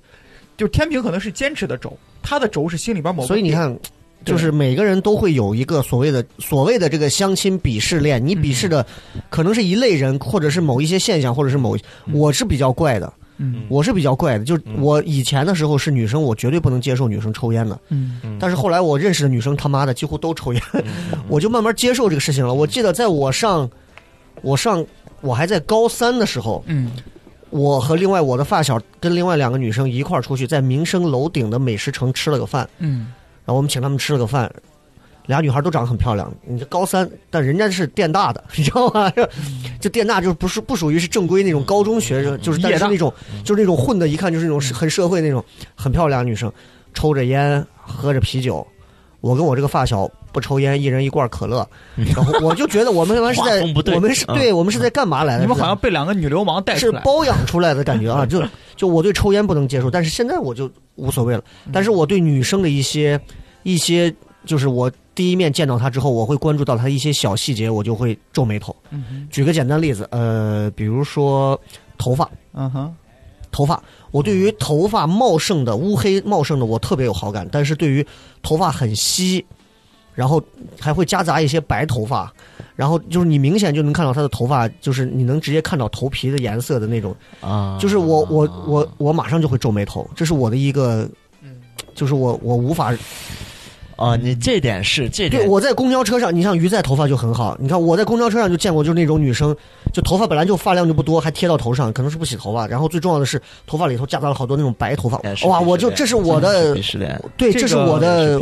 [0.58, 3.78] 就天平可能是坚持的轴，他的轴是心里边某个，所以你看，
[4.26, 8.86] 就是每个人都会有一个所谓的所谓的这个相亲鄙视链，你鄙视的
[9.30, 11.82] 可能是一类人，或者是某一些现象，或者是某一，
[12.12, 13.64] 我是比较怪的，嗯。
[13.70, 18.20] 我是比较怪的，就我以前的时候是女生，我绝对不能接受女生抽烟的，嗯。
[18.24, 18.38] 嗯。
[18.40, 20.84] 但是后来我认识的女生他妈的几乎都抽烟，嗯。
[21.30, 22.54] 我就慢慢接受这个事情了。
[22.54, 23.70] 我记得在我上，
[24.42, 24.84] 我上
[25.22, 26.92] 我还在高三的时候，嗯
[27.50, 32.68] 我和另外我的发小跟另外两个女生一块儿出去，在民生楼顶的美食城吃了个饭。
[32.80, 33.14] 嗯
[33.46, 34.52] 然后我们请他们吃了个饭，
[35.26, 36.30] 俩女孩都长得很漂亮。
[36.46, 39.10] 你这高三，但人家是电大的，你知道吗？
[39.80, 43.14] 就电大就是不是不属于是正规那种高中学生，就是但是那种
[43.46, 45.42] 就是那种混的，一看就是那种很社会那种
[45.76, 46.52] 很漂亮的女生，
[46.94, 48.68] 抽着烟，喝着啤酒。
[49.28, 53.62] 我跟我这个发小不抽烟，一人一罐可乐，然后我就觉得我们他 妈是在
[53.94, 55.42] 我们是嗯对我们是在干嘛来的？
[55.42, 58.26] 你们好像被两个女流氓带是出来，包养出来的感觉啊！
[58.28, 58.42] 就
[58.76, 61.44] 就我对抽烟不能接受，但是现在我就无所谓了。
[61.66, 63.20] 嗯但是我对女生的一些
[63.64, 64.14] 一些，
[64.46, 68.76] 就是我第一面见到她之后，我会关注到她一些小细节，我就会皱眉头。
[69.30, 71.60] 举个简单例子，呃，比如说
[71.98, 72.96] 头发，嗯哼，
[73.52, 77.48] 头发，我对于头发茂盛的、乌黑茂盛的，我特别有好感。
[77.52, 78.06] 但是对于
[78.42, 79.46] 头发很稀，
[80.14, 80.42] 然后
[80.80, 82.32] 还会夹杂一些白头发，
[82.76, 87.16] 然后就是你明显就能看到他的头发，就是你能直接看到头皮的颜色的那种。
[87.42, 91.08] 啊，就是我我我我马上就会皱眉头，这是我的一个，
[91.94, 92.92] 就是我我无法
[93.98, 99.56] 啊，你这点是这点，对我在公交车上，你像鱼在头发就很好，你看我在公交车上就见过，就是那种女生，
[99.92, 106.76] 就头发本来就发量就不多，还贴到头上，可能是不洗头发，然后最重要的是头发里头夹杂了好多那种白头发哇，我就这是我的
[107.36, 108.40] 对，这是我的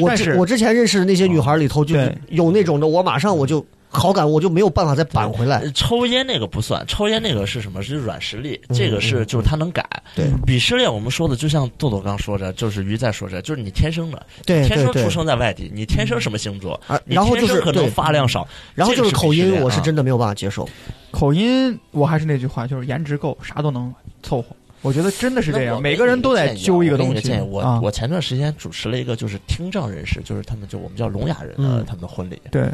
[0.00, 1.96] 我之我之前认识的那些女孩里头就
[2.28, 7.82] 有那种的，我马上我就好感，我就没有办法再扳回来，呃抽烟那个不算，抽烟那个是什么？
[7.82, 9.84] 是软实力，这个是嗯就是他能改。
[10.14, 16.80] 对鄙视链我们说的，就像豆豆刚说的，就是鱼在说着，就是你天生的，天生出，生在外地，你天生什么星座？
[16.86, 19.80] 啊，你然后就是天生可能，发量少，然后就是口音，我是。
[19.80, 20.68] 真的没有办法接受。
[21.10, 23.92] 口音，我还是那句话，就是颜值够，啥都能
[24.22, 24.48] 凑合。
[24.82, 27.80] 我觉得真的是这样，每个人都得揪一个东西我我、啊。
[27.82, 32.40] 我前段时间主持了一个就是听障人士，就是他们就我们叫聋哑人的、嗯他们的婚礼。
[32.50, 32.68] 对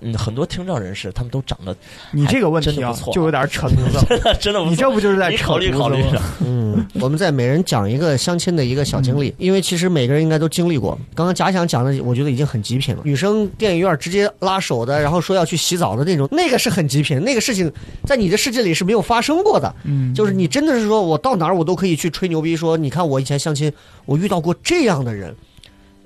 [0.00, 1.76] 嗯，很多听障人士他们都长得
[2.12, 4.04] 你这个问题啊真的不错，就有点扯犊子。
[4.08, 6.22] 真的真的不错，你这不就是在你扯考虑考虑犊子吗？
[6.46, 10.98] 嗯，我们再每人讲一个相亲的一个小经历，因为其实每个人应该都经历过。
[11.14, 13.02] 刚刚贾想讲的，我觉得已经很极品了。
[13.04, 17.70] 女生电影院直接拉手的，然后说要去洗澡的那种，那个是很极品，那个事情
[18.04, 19.74] 在你的世界里是没有发生过的。
[19.84, 23.70] 嗯，就是你真的是说我到哪儿我都可以去吹牛逼，说你看我以前相亲，
[24.06, 25.34] 我遇到过这样的人。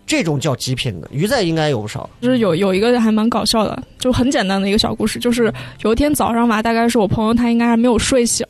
[0.07, 2.09] 这种叫极品的，鱼仔应该有不少。
[2.21, 5.53] 就是有有一个还蛮搞笑的，就很简单的一个小故事，就是
[5.83, 8.47] 有一天早上吧，大概是我朋友他应该还没有睡醒，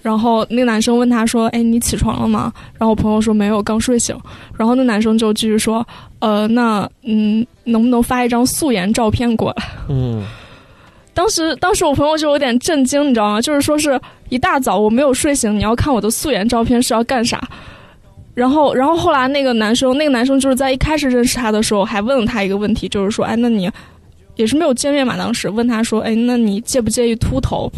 [0.00, 4.18] 然后那个男生问他说：“哎，你起床了吗？”然后我朋友说：“没有，刚睡醒。”
[4.56, 5.86] 然后那男生就继续说
[6.20, 10.24] ：“呃，那嗯，能不能发一张素颜照片过来？”嗯，
[11.12, 13.42] 当时当时我朋友就有点震惊，你知道吗？
[13.42, 14.00] 就是说是
[14.30, 17.46] 一大早我没有睡醒，你要看我的素颜照片是要干啥？
[18.34, 23.70] 然后，然后后来那个男生，那个男生就是在一开始认识他的时候，还问了他一个问题，就是说，哎，那你
[24.34, 25.16] 也是没有见面嘛？
[25.16, 27.70] 当时问他说，哎，那你介不介意秃头？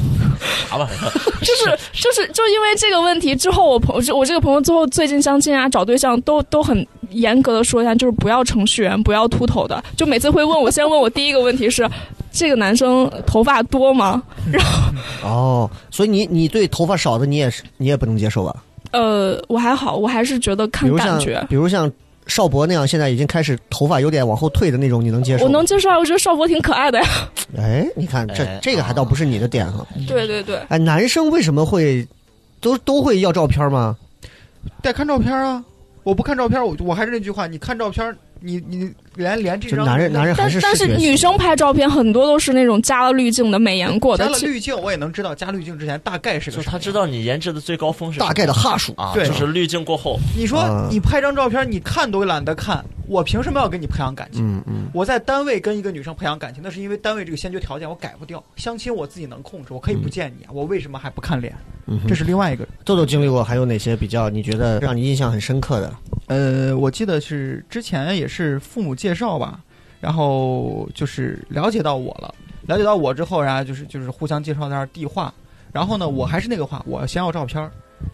[0.69, 1.12] 啥玩意儿？
[1.41, 9.85] 就是就是就因为这个问题之后，我朋友我这个朋友最后最近相亲啊，找对象都都很严格的说一下，就是不要程序员，不要秃头的。
[9.95, 11.87] 就每次会问我，先问我第一个问题是，
[12.33, 14.23] 这个男生头发多吗？
[14.51, 18.57] 然后哦，所以你你对头发少的你也是你也不能接受吧？
[18.92, 21.44] 呃，我还好，我还是觉得看感觉。
[21.48, 21.90] 比如像
[22.26, 25.44] 邵博那样，现在已经开始头发有点往后退的那种，你能接受？
[25.44, 27.06] 我能接受啊，我觉得邵博挺可爱的呀。
[27.56, 29.86] 哎，你看这哎这个还倒不是你的点哈。
[30.06, 32.06] 对对对，哎，男生为什么会
[32.60, 33.96] 都都会要照片吗？
[34.82, 35.64] 得看照片啊！
[36.02, 44.38] 我不看照片，我我还是那句话，你看照片，你你连连这张男人男人还但但是女生拍照片很多都是那种加了滤镜的、美颜过的加了。
[44.38, 54.47] 滤镜，我也能知道加滤镜之前大概是个啥就他知道你颜值的最高峰是大概的哈数啊，对就是滤镜过后，你说啊你拍张照片，你看都懒得看，我凭什么要跟你培养感情？
[54.47, 58.43] 嗯嗯，我在单位跟一个女生培养感情，那是因为单位这个先决条件我改不掉。
[58.57, 61.55] 相亲我自己能控制，我可以不见你啊，我为什么还不看脸？
[61.87, 62.66] 嗯这是另外一个。
[62.85, 65.97] 豆豆经历过还有哪些比较你觉得让你印象很深刻的？
[66.27, 69.61] 呃，我记得是之前也是父母介绍吧，
[70.01, 72.35] 然后就是了解到我了，
[72.66, 75.33] 了解到我之后，然后就是就是互相介绍在那儿递话，
[75.73, 77.70] 然后呢，我还是那个话，我先要照片儿，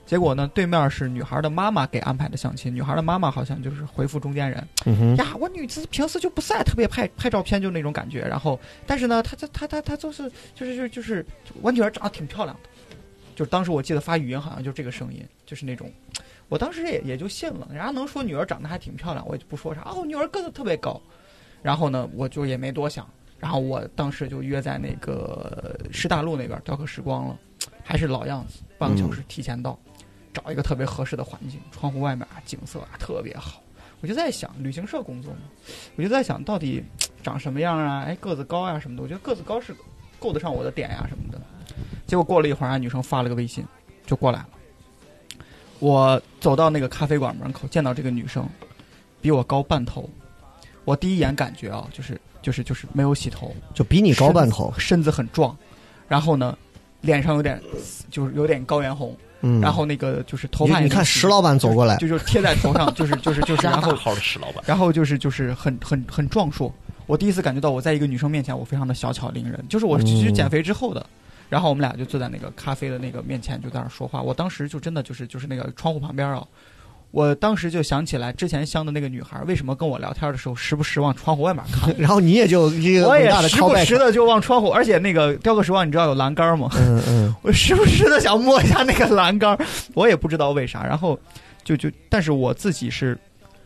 [0.07, 8.21] 结果呢，对面是女孩的妈妈给安排的相亲，女孩的妈妈好像就是回复中间人，嗯，呀，我女子平时就不晒特别拍拍照片，就那种感觉。
[8.21, 11.27] 然后，但是呢，她她她她她就是就是就是就是
[11.63, 12.69] 我女儿长得挺漂亮的，
[13.35, 15.91] 就是当时我记得发语音好像就这个声音，就是那种，
[16.49, 17.67] 我当时也也就信了。
[17.71, 19.83] 人家能说女儿长得还挺漂亮，我也就不说啥。
[19.83, 21.01] 哦，女儿个子特别高，
[21.63, 23.09] 然后呢，我就也没多想。
[23.39, 27.37] 然后我当时就约在那个师大路那边雕刻时光了，
[27.85, 29.79] 还是老样子，半个小时提前到，
[30.33, 33.63] 找一个特别合适的环境，窗户外面啊景色啊特别好。
[34.01, 35.41] 我就在想，旅行社工作嘛，
[35.97, 36.83] 我就在想到底
[37.23, 38.03] 长什么样啊？
[38.07, 39.75] 哎，个子高呀、什么的，我觉得个子高是
[40.19, 41.41] 够得上我的点呀、什么的。
[42.07, 43.65] 结果过了一会儿，啊，女生发了个微信，
[44.07, 44.49] 就过来了。
[45.79, 48.49] 我走到那个咖啡馆门口，见到这个女生，
[49.21, 50.09] 比我高半头。
[50.85, 55.57] 我第一眼感觉啊，就是就是就是没有洗头，就比你高半头，身子很壮，
[56.09, 56.59] 然后呢，
[57.03, 57.61] 脸上有点
[58.11, 66.73] 就是有点高原红，嗯，然后那个就是头发你你看石老板走过来，就就贴在头上， 就是就是就是，然后 好的石老板，然后就是就是很很很壮硕。
[67.07, 69.63] 我第一次感觉到我在一个女生面前，我非常的小巧玲人。
[69.69, 71.05] 就是我嗯其实减肥之后的，
[71.51, 74.23] 然后我们俩就坐在那个咖啡的那个面前，就在那说话。
[74.23, 76.47] 我当时就真的就是就是那个窗户旁边啊，
[77.13, 81.95] 我当时就想起来之前相的那个女孩为什么跟我聊天的时候时不时往窗户外面看。
[82.01, 86.71] 然后你也就这个我也伟大的时不时的就往窗户，而且那个雕刻时光，你知道有栏杆吗？
[86.77, 90.83] 嗯嗯， 我时不时的想摸一下那个栏杆儿，我也不知道为啥。
[90.85, 91.19] 然后
[91.63, 93.17] 就就，但是我自己是，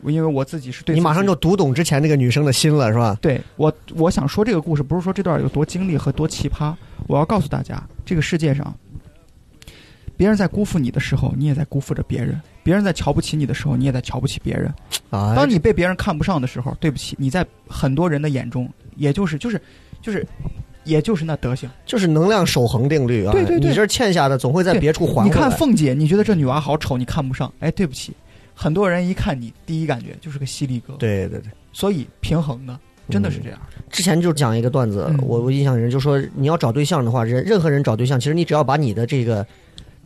[0.05, 3.16] 因为我自己是对己你马上就读懂之前那个女生的心了，是吧？
[3.20, 6.74] 对我我想说这个故事，不是说这段有多经历和多奇葩，
[7.06, 8.74] 我要告诉大家，这个世界上，
[10.16, 14.72] 别人在辜负你的时候，你也在辜负着别人；别人在瞧不起你的时候，你也在瞧不起别人。
[15.10, 19.60] 啊，当你被别人看不上的时候，对不起，你在很多人的眼中，也就是就是
[20.01, 20.26] 就是，
[20.84, 21.68] 也就是那德行。
[21.84, 25.30] 就是能量守恒定律啊，对对对你这欠下的总会在别处还你。
[25.30, 28.12] 看凤姐，你觉得这女娃好丑，你看不上，哎，对不起，
[28.55, 32.78] 很多人一看你，第一感觉就是个犀利哥。，对对对，所以平衡的
[33.10, 33.59] 真的是这样。
[33.90, 39.47] 之前就讲一个段子，嗯我我印象很深，就说你要找对象的话，人任何人找对象，其实你只要把你的这个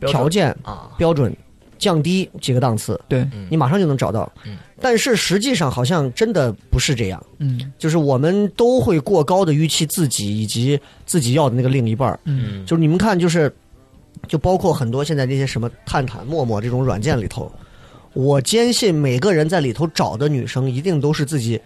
[0.07, 1.35] 条件啊，标准
[1.77, 3.47] 降低几个档次，对，嗯。
[3.49, 4.31] 你马上就能找到。
[4.45, 4.57] 嗯。
[4.79, 7.71] 但是实际上好像真的不是这样，嗯。
[7.77, 12.19] 就是我们都会过高的预期自己以及自己要的那个另一半儿。
[12.25, 12.61] 嗯。
[12.61, 13.53] 嗯，就是你们看，就是
[14.27, 17.51] 就包括很多现在那些什么探探、陌陌这种软件里头，
[18.13, 21.59] 我坚信每个人在里头找的女生一定都是自己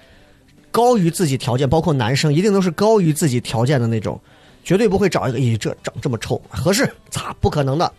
[0.71, 4.19] 高于自己条件，包括男生一定都是高于自己条件的那种，
[4.63, 7.91] 绝对不会找一个咦这长这么臭合适，咋不可能的，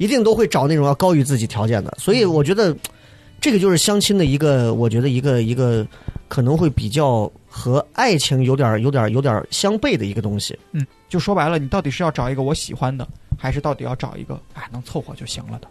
[0.00, 1.94] 一定都会找那种要高于自己条件的。
[1.98, 2.74] 所以我觉得
[3.38, 5.86] 这个就是相亲的一个，我觉得一个一个
[6.26, 10.58] 可能会比较和爱情有点有点有点相悖的一个东西。
[10.72, 13.06] 嗯就说白了，你到底是要找一个我喜欢的，
[13.36, 15.68] 还是到底要找一个哎能凑合就行了的？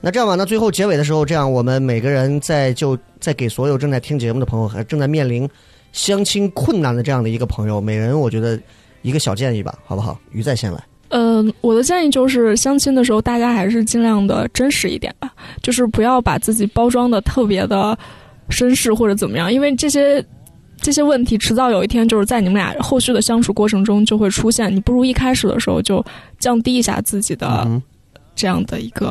[0.00, 5.48] 那这样吧，那最后结尾的时候，这样我们每个人在就在给所有正在听节目的朋友，和正在面临
[5.92, 8.60] 相亲困难的这样的一个朋友，每人我觉得
[9.00, 10.20] 一个小建议吧，好不好？
[10.30, 10.91] 鱼在先来。
[11.12, 15.30] 嗯、我的建议就是，相亲的时候大家还是尽量的真实一点吧，
[15.62, 17.96] 就是不要把自己包装的特别的
[18.48, 20.24] 绅士或者怎么样，因为这些
[20.80, 24.74] 这些问题迟早有一天就是在你们俩后续的相处过程中就会出现。
[24.74, 26.04] 你不如一开始的时候就
[26.38, 27.82] 降低一下自己的嗯
[28.34, 29.08] 这样的一个，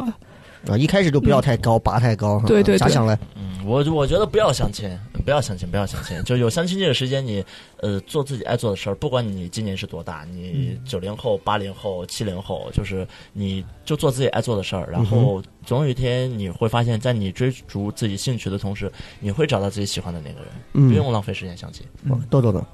[0.67, 2.39] 啊，一开始就不要太高，拔太高。
[2.39, 4.89] 哈对对对咋想嘞，嗯，我我觉得不要相亲，
[5.21, 6.21] 不要相亲，不要相亲。
[6.23, 7.43] 就有相亲这个时间，你
[7.77, 21.85] 呃做自己爱做的事儿，不管你今年是多大，你九零后、八零后、七零后，就是你就做自己爱做的事儿，然后总有一天你会发现，在你追逐自己兴趣的同时，你会找到自己喜欢的那个人，嗯不用浪费时间相亲。
[22.03, 22.65] 嗯豆豆呢？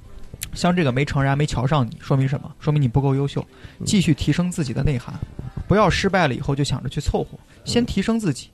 [0.53, 2.53] 像这个没成然没瞧上你，说明什么？
[2.59, 3.43] 说明你不够优秀，
[3.85, 5.13] 继续提升自己的内涵，
[5.67, 8.49] 不要失败了以后就想着去凑合，先提升自己。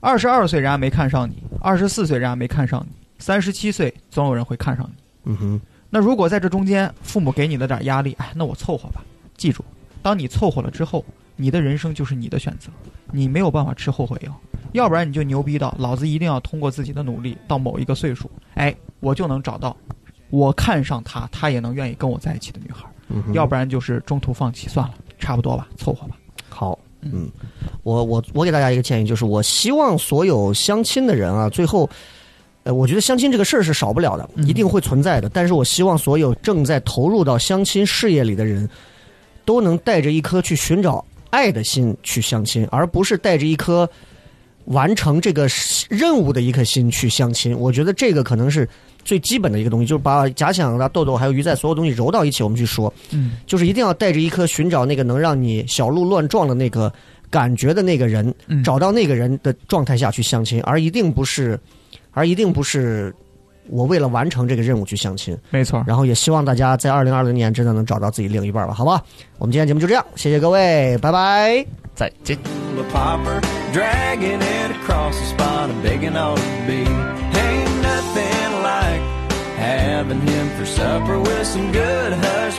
[0.00, 2.92] 二十二岁人家没看上你，二十四岁人家没看上你，
[3.24, 5.02] 三十七岁总有人会看上你。
[5.32, 9.02] 嗯哼，那如果在这中间父母给你了点压力，哎，那我凑合吧。
[9.34, 9.64] 记住，
[10.02, 11.02] 当你凑合了之后，
[11.34, 12.68] 你的人生就是你的选择，
[13.12, 14.40] 你没有办法吃后悔药，
[14.72, 19.74] 要不然你就牛逼到老子一定要通过自己的努力到某一个岁数，哎，我就能找到
[20.28, 22.84] 我看上他，他也能愿意跟我在一起的女孩。
[23.08, 26.16] 嗯哼要不然就是中途放弃，算了，差不多吧，凑合吧。
[26.50, 27.30] 好，嗯，
[27.84, 31.88] 我我我给大家一个建议，就是我希望所有相亲的人啊，最后，
[32.64, 35.28] 呃，我觉得相亲这个事儿是少不了的，嗯一定会存在的。
[35.28, 38.68] 但是我希望所有正在投入到相亲事业里的人，
[39.44, 43.88] 都能带着一颗去寻找爱的心去相亲，而不是带着一颗
[44.66, 45.46] 完成这个
[45.90, 47.56] 任务的一颗心去相亲。
[47.58, 48.66] 我觉得这个可能是
[49.04, 52.90] 最基本的一个东西，就是把假想的、豆豆还有鱼仔所有东西揉到一起，我们去说。
[53.10, 56.90] 嗯，就是一定要带着一颗寻找那个能让你小鹿乱撞的那个
[57.28, 61.60] 感觉的那个人，嗯找到那个人的状态下去相亲，而一定不是，
[62.14, 63.14] 而一定不是
[63.68, 65.36] 我为了完成这个任务去相亲。
[65.50, 65.84] 没错。
[65.86, 69.02] 然后也希望大家在二零二零年真的能找到自己另一半吧，好吧？
[69.38, 71.66] 我们今天节目就这样，谢谢各位，拜拜。
[71.94, 72.38] 再见。
[79.56, 82.58] and having him for supper with some good hush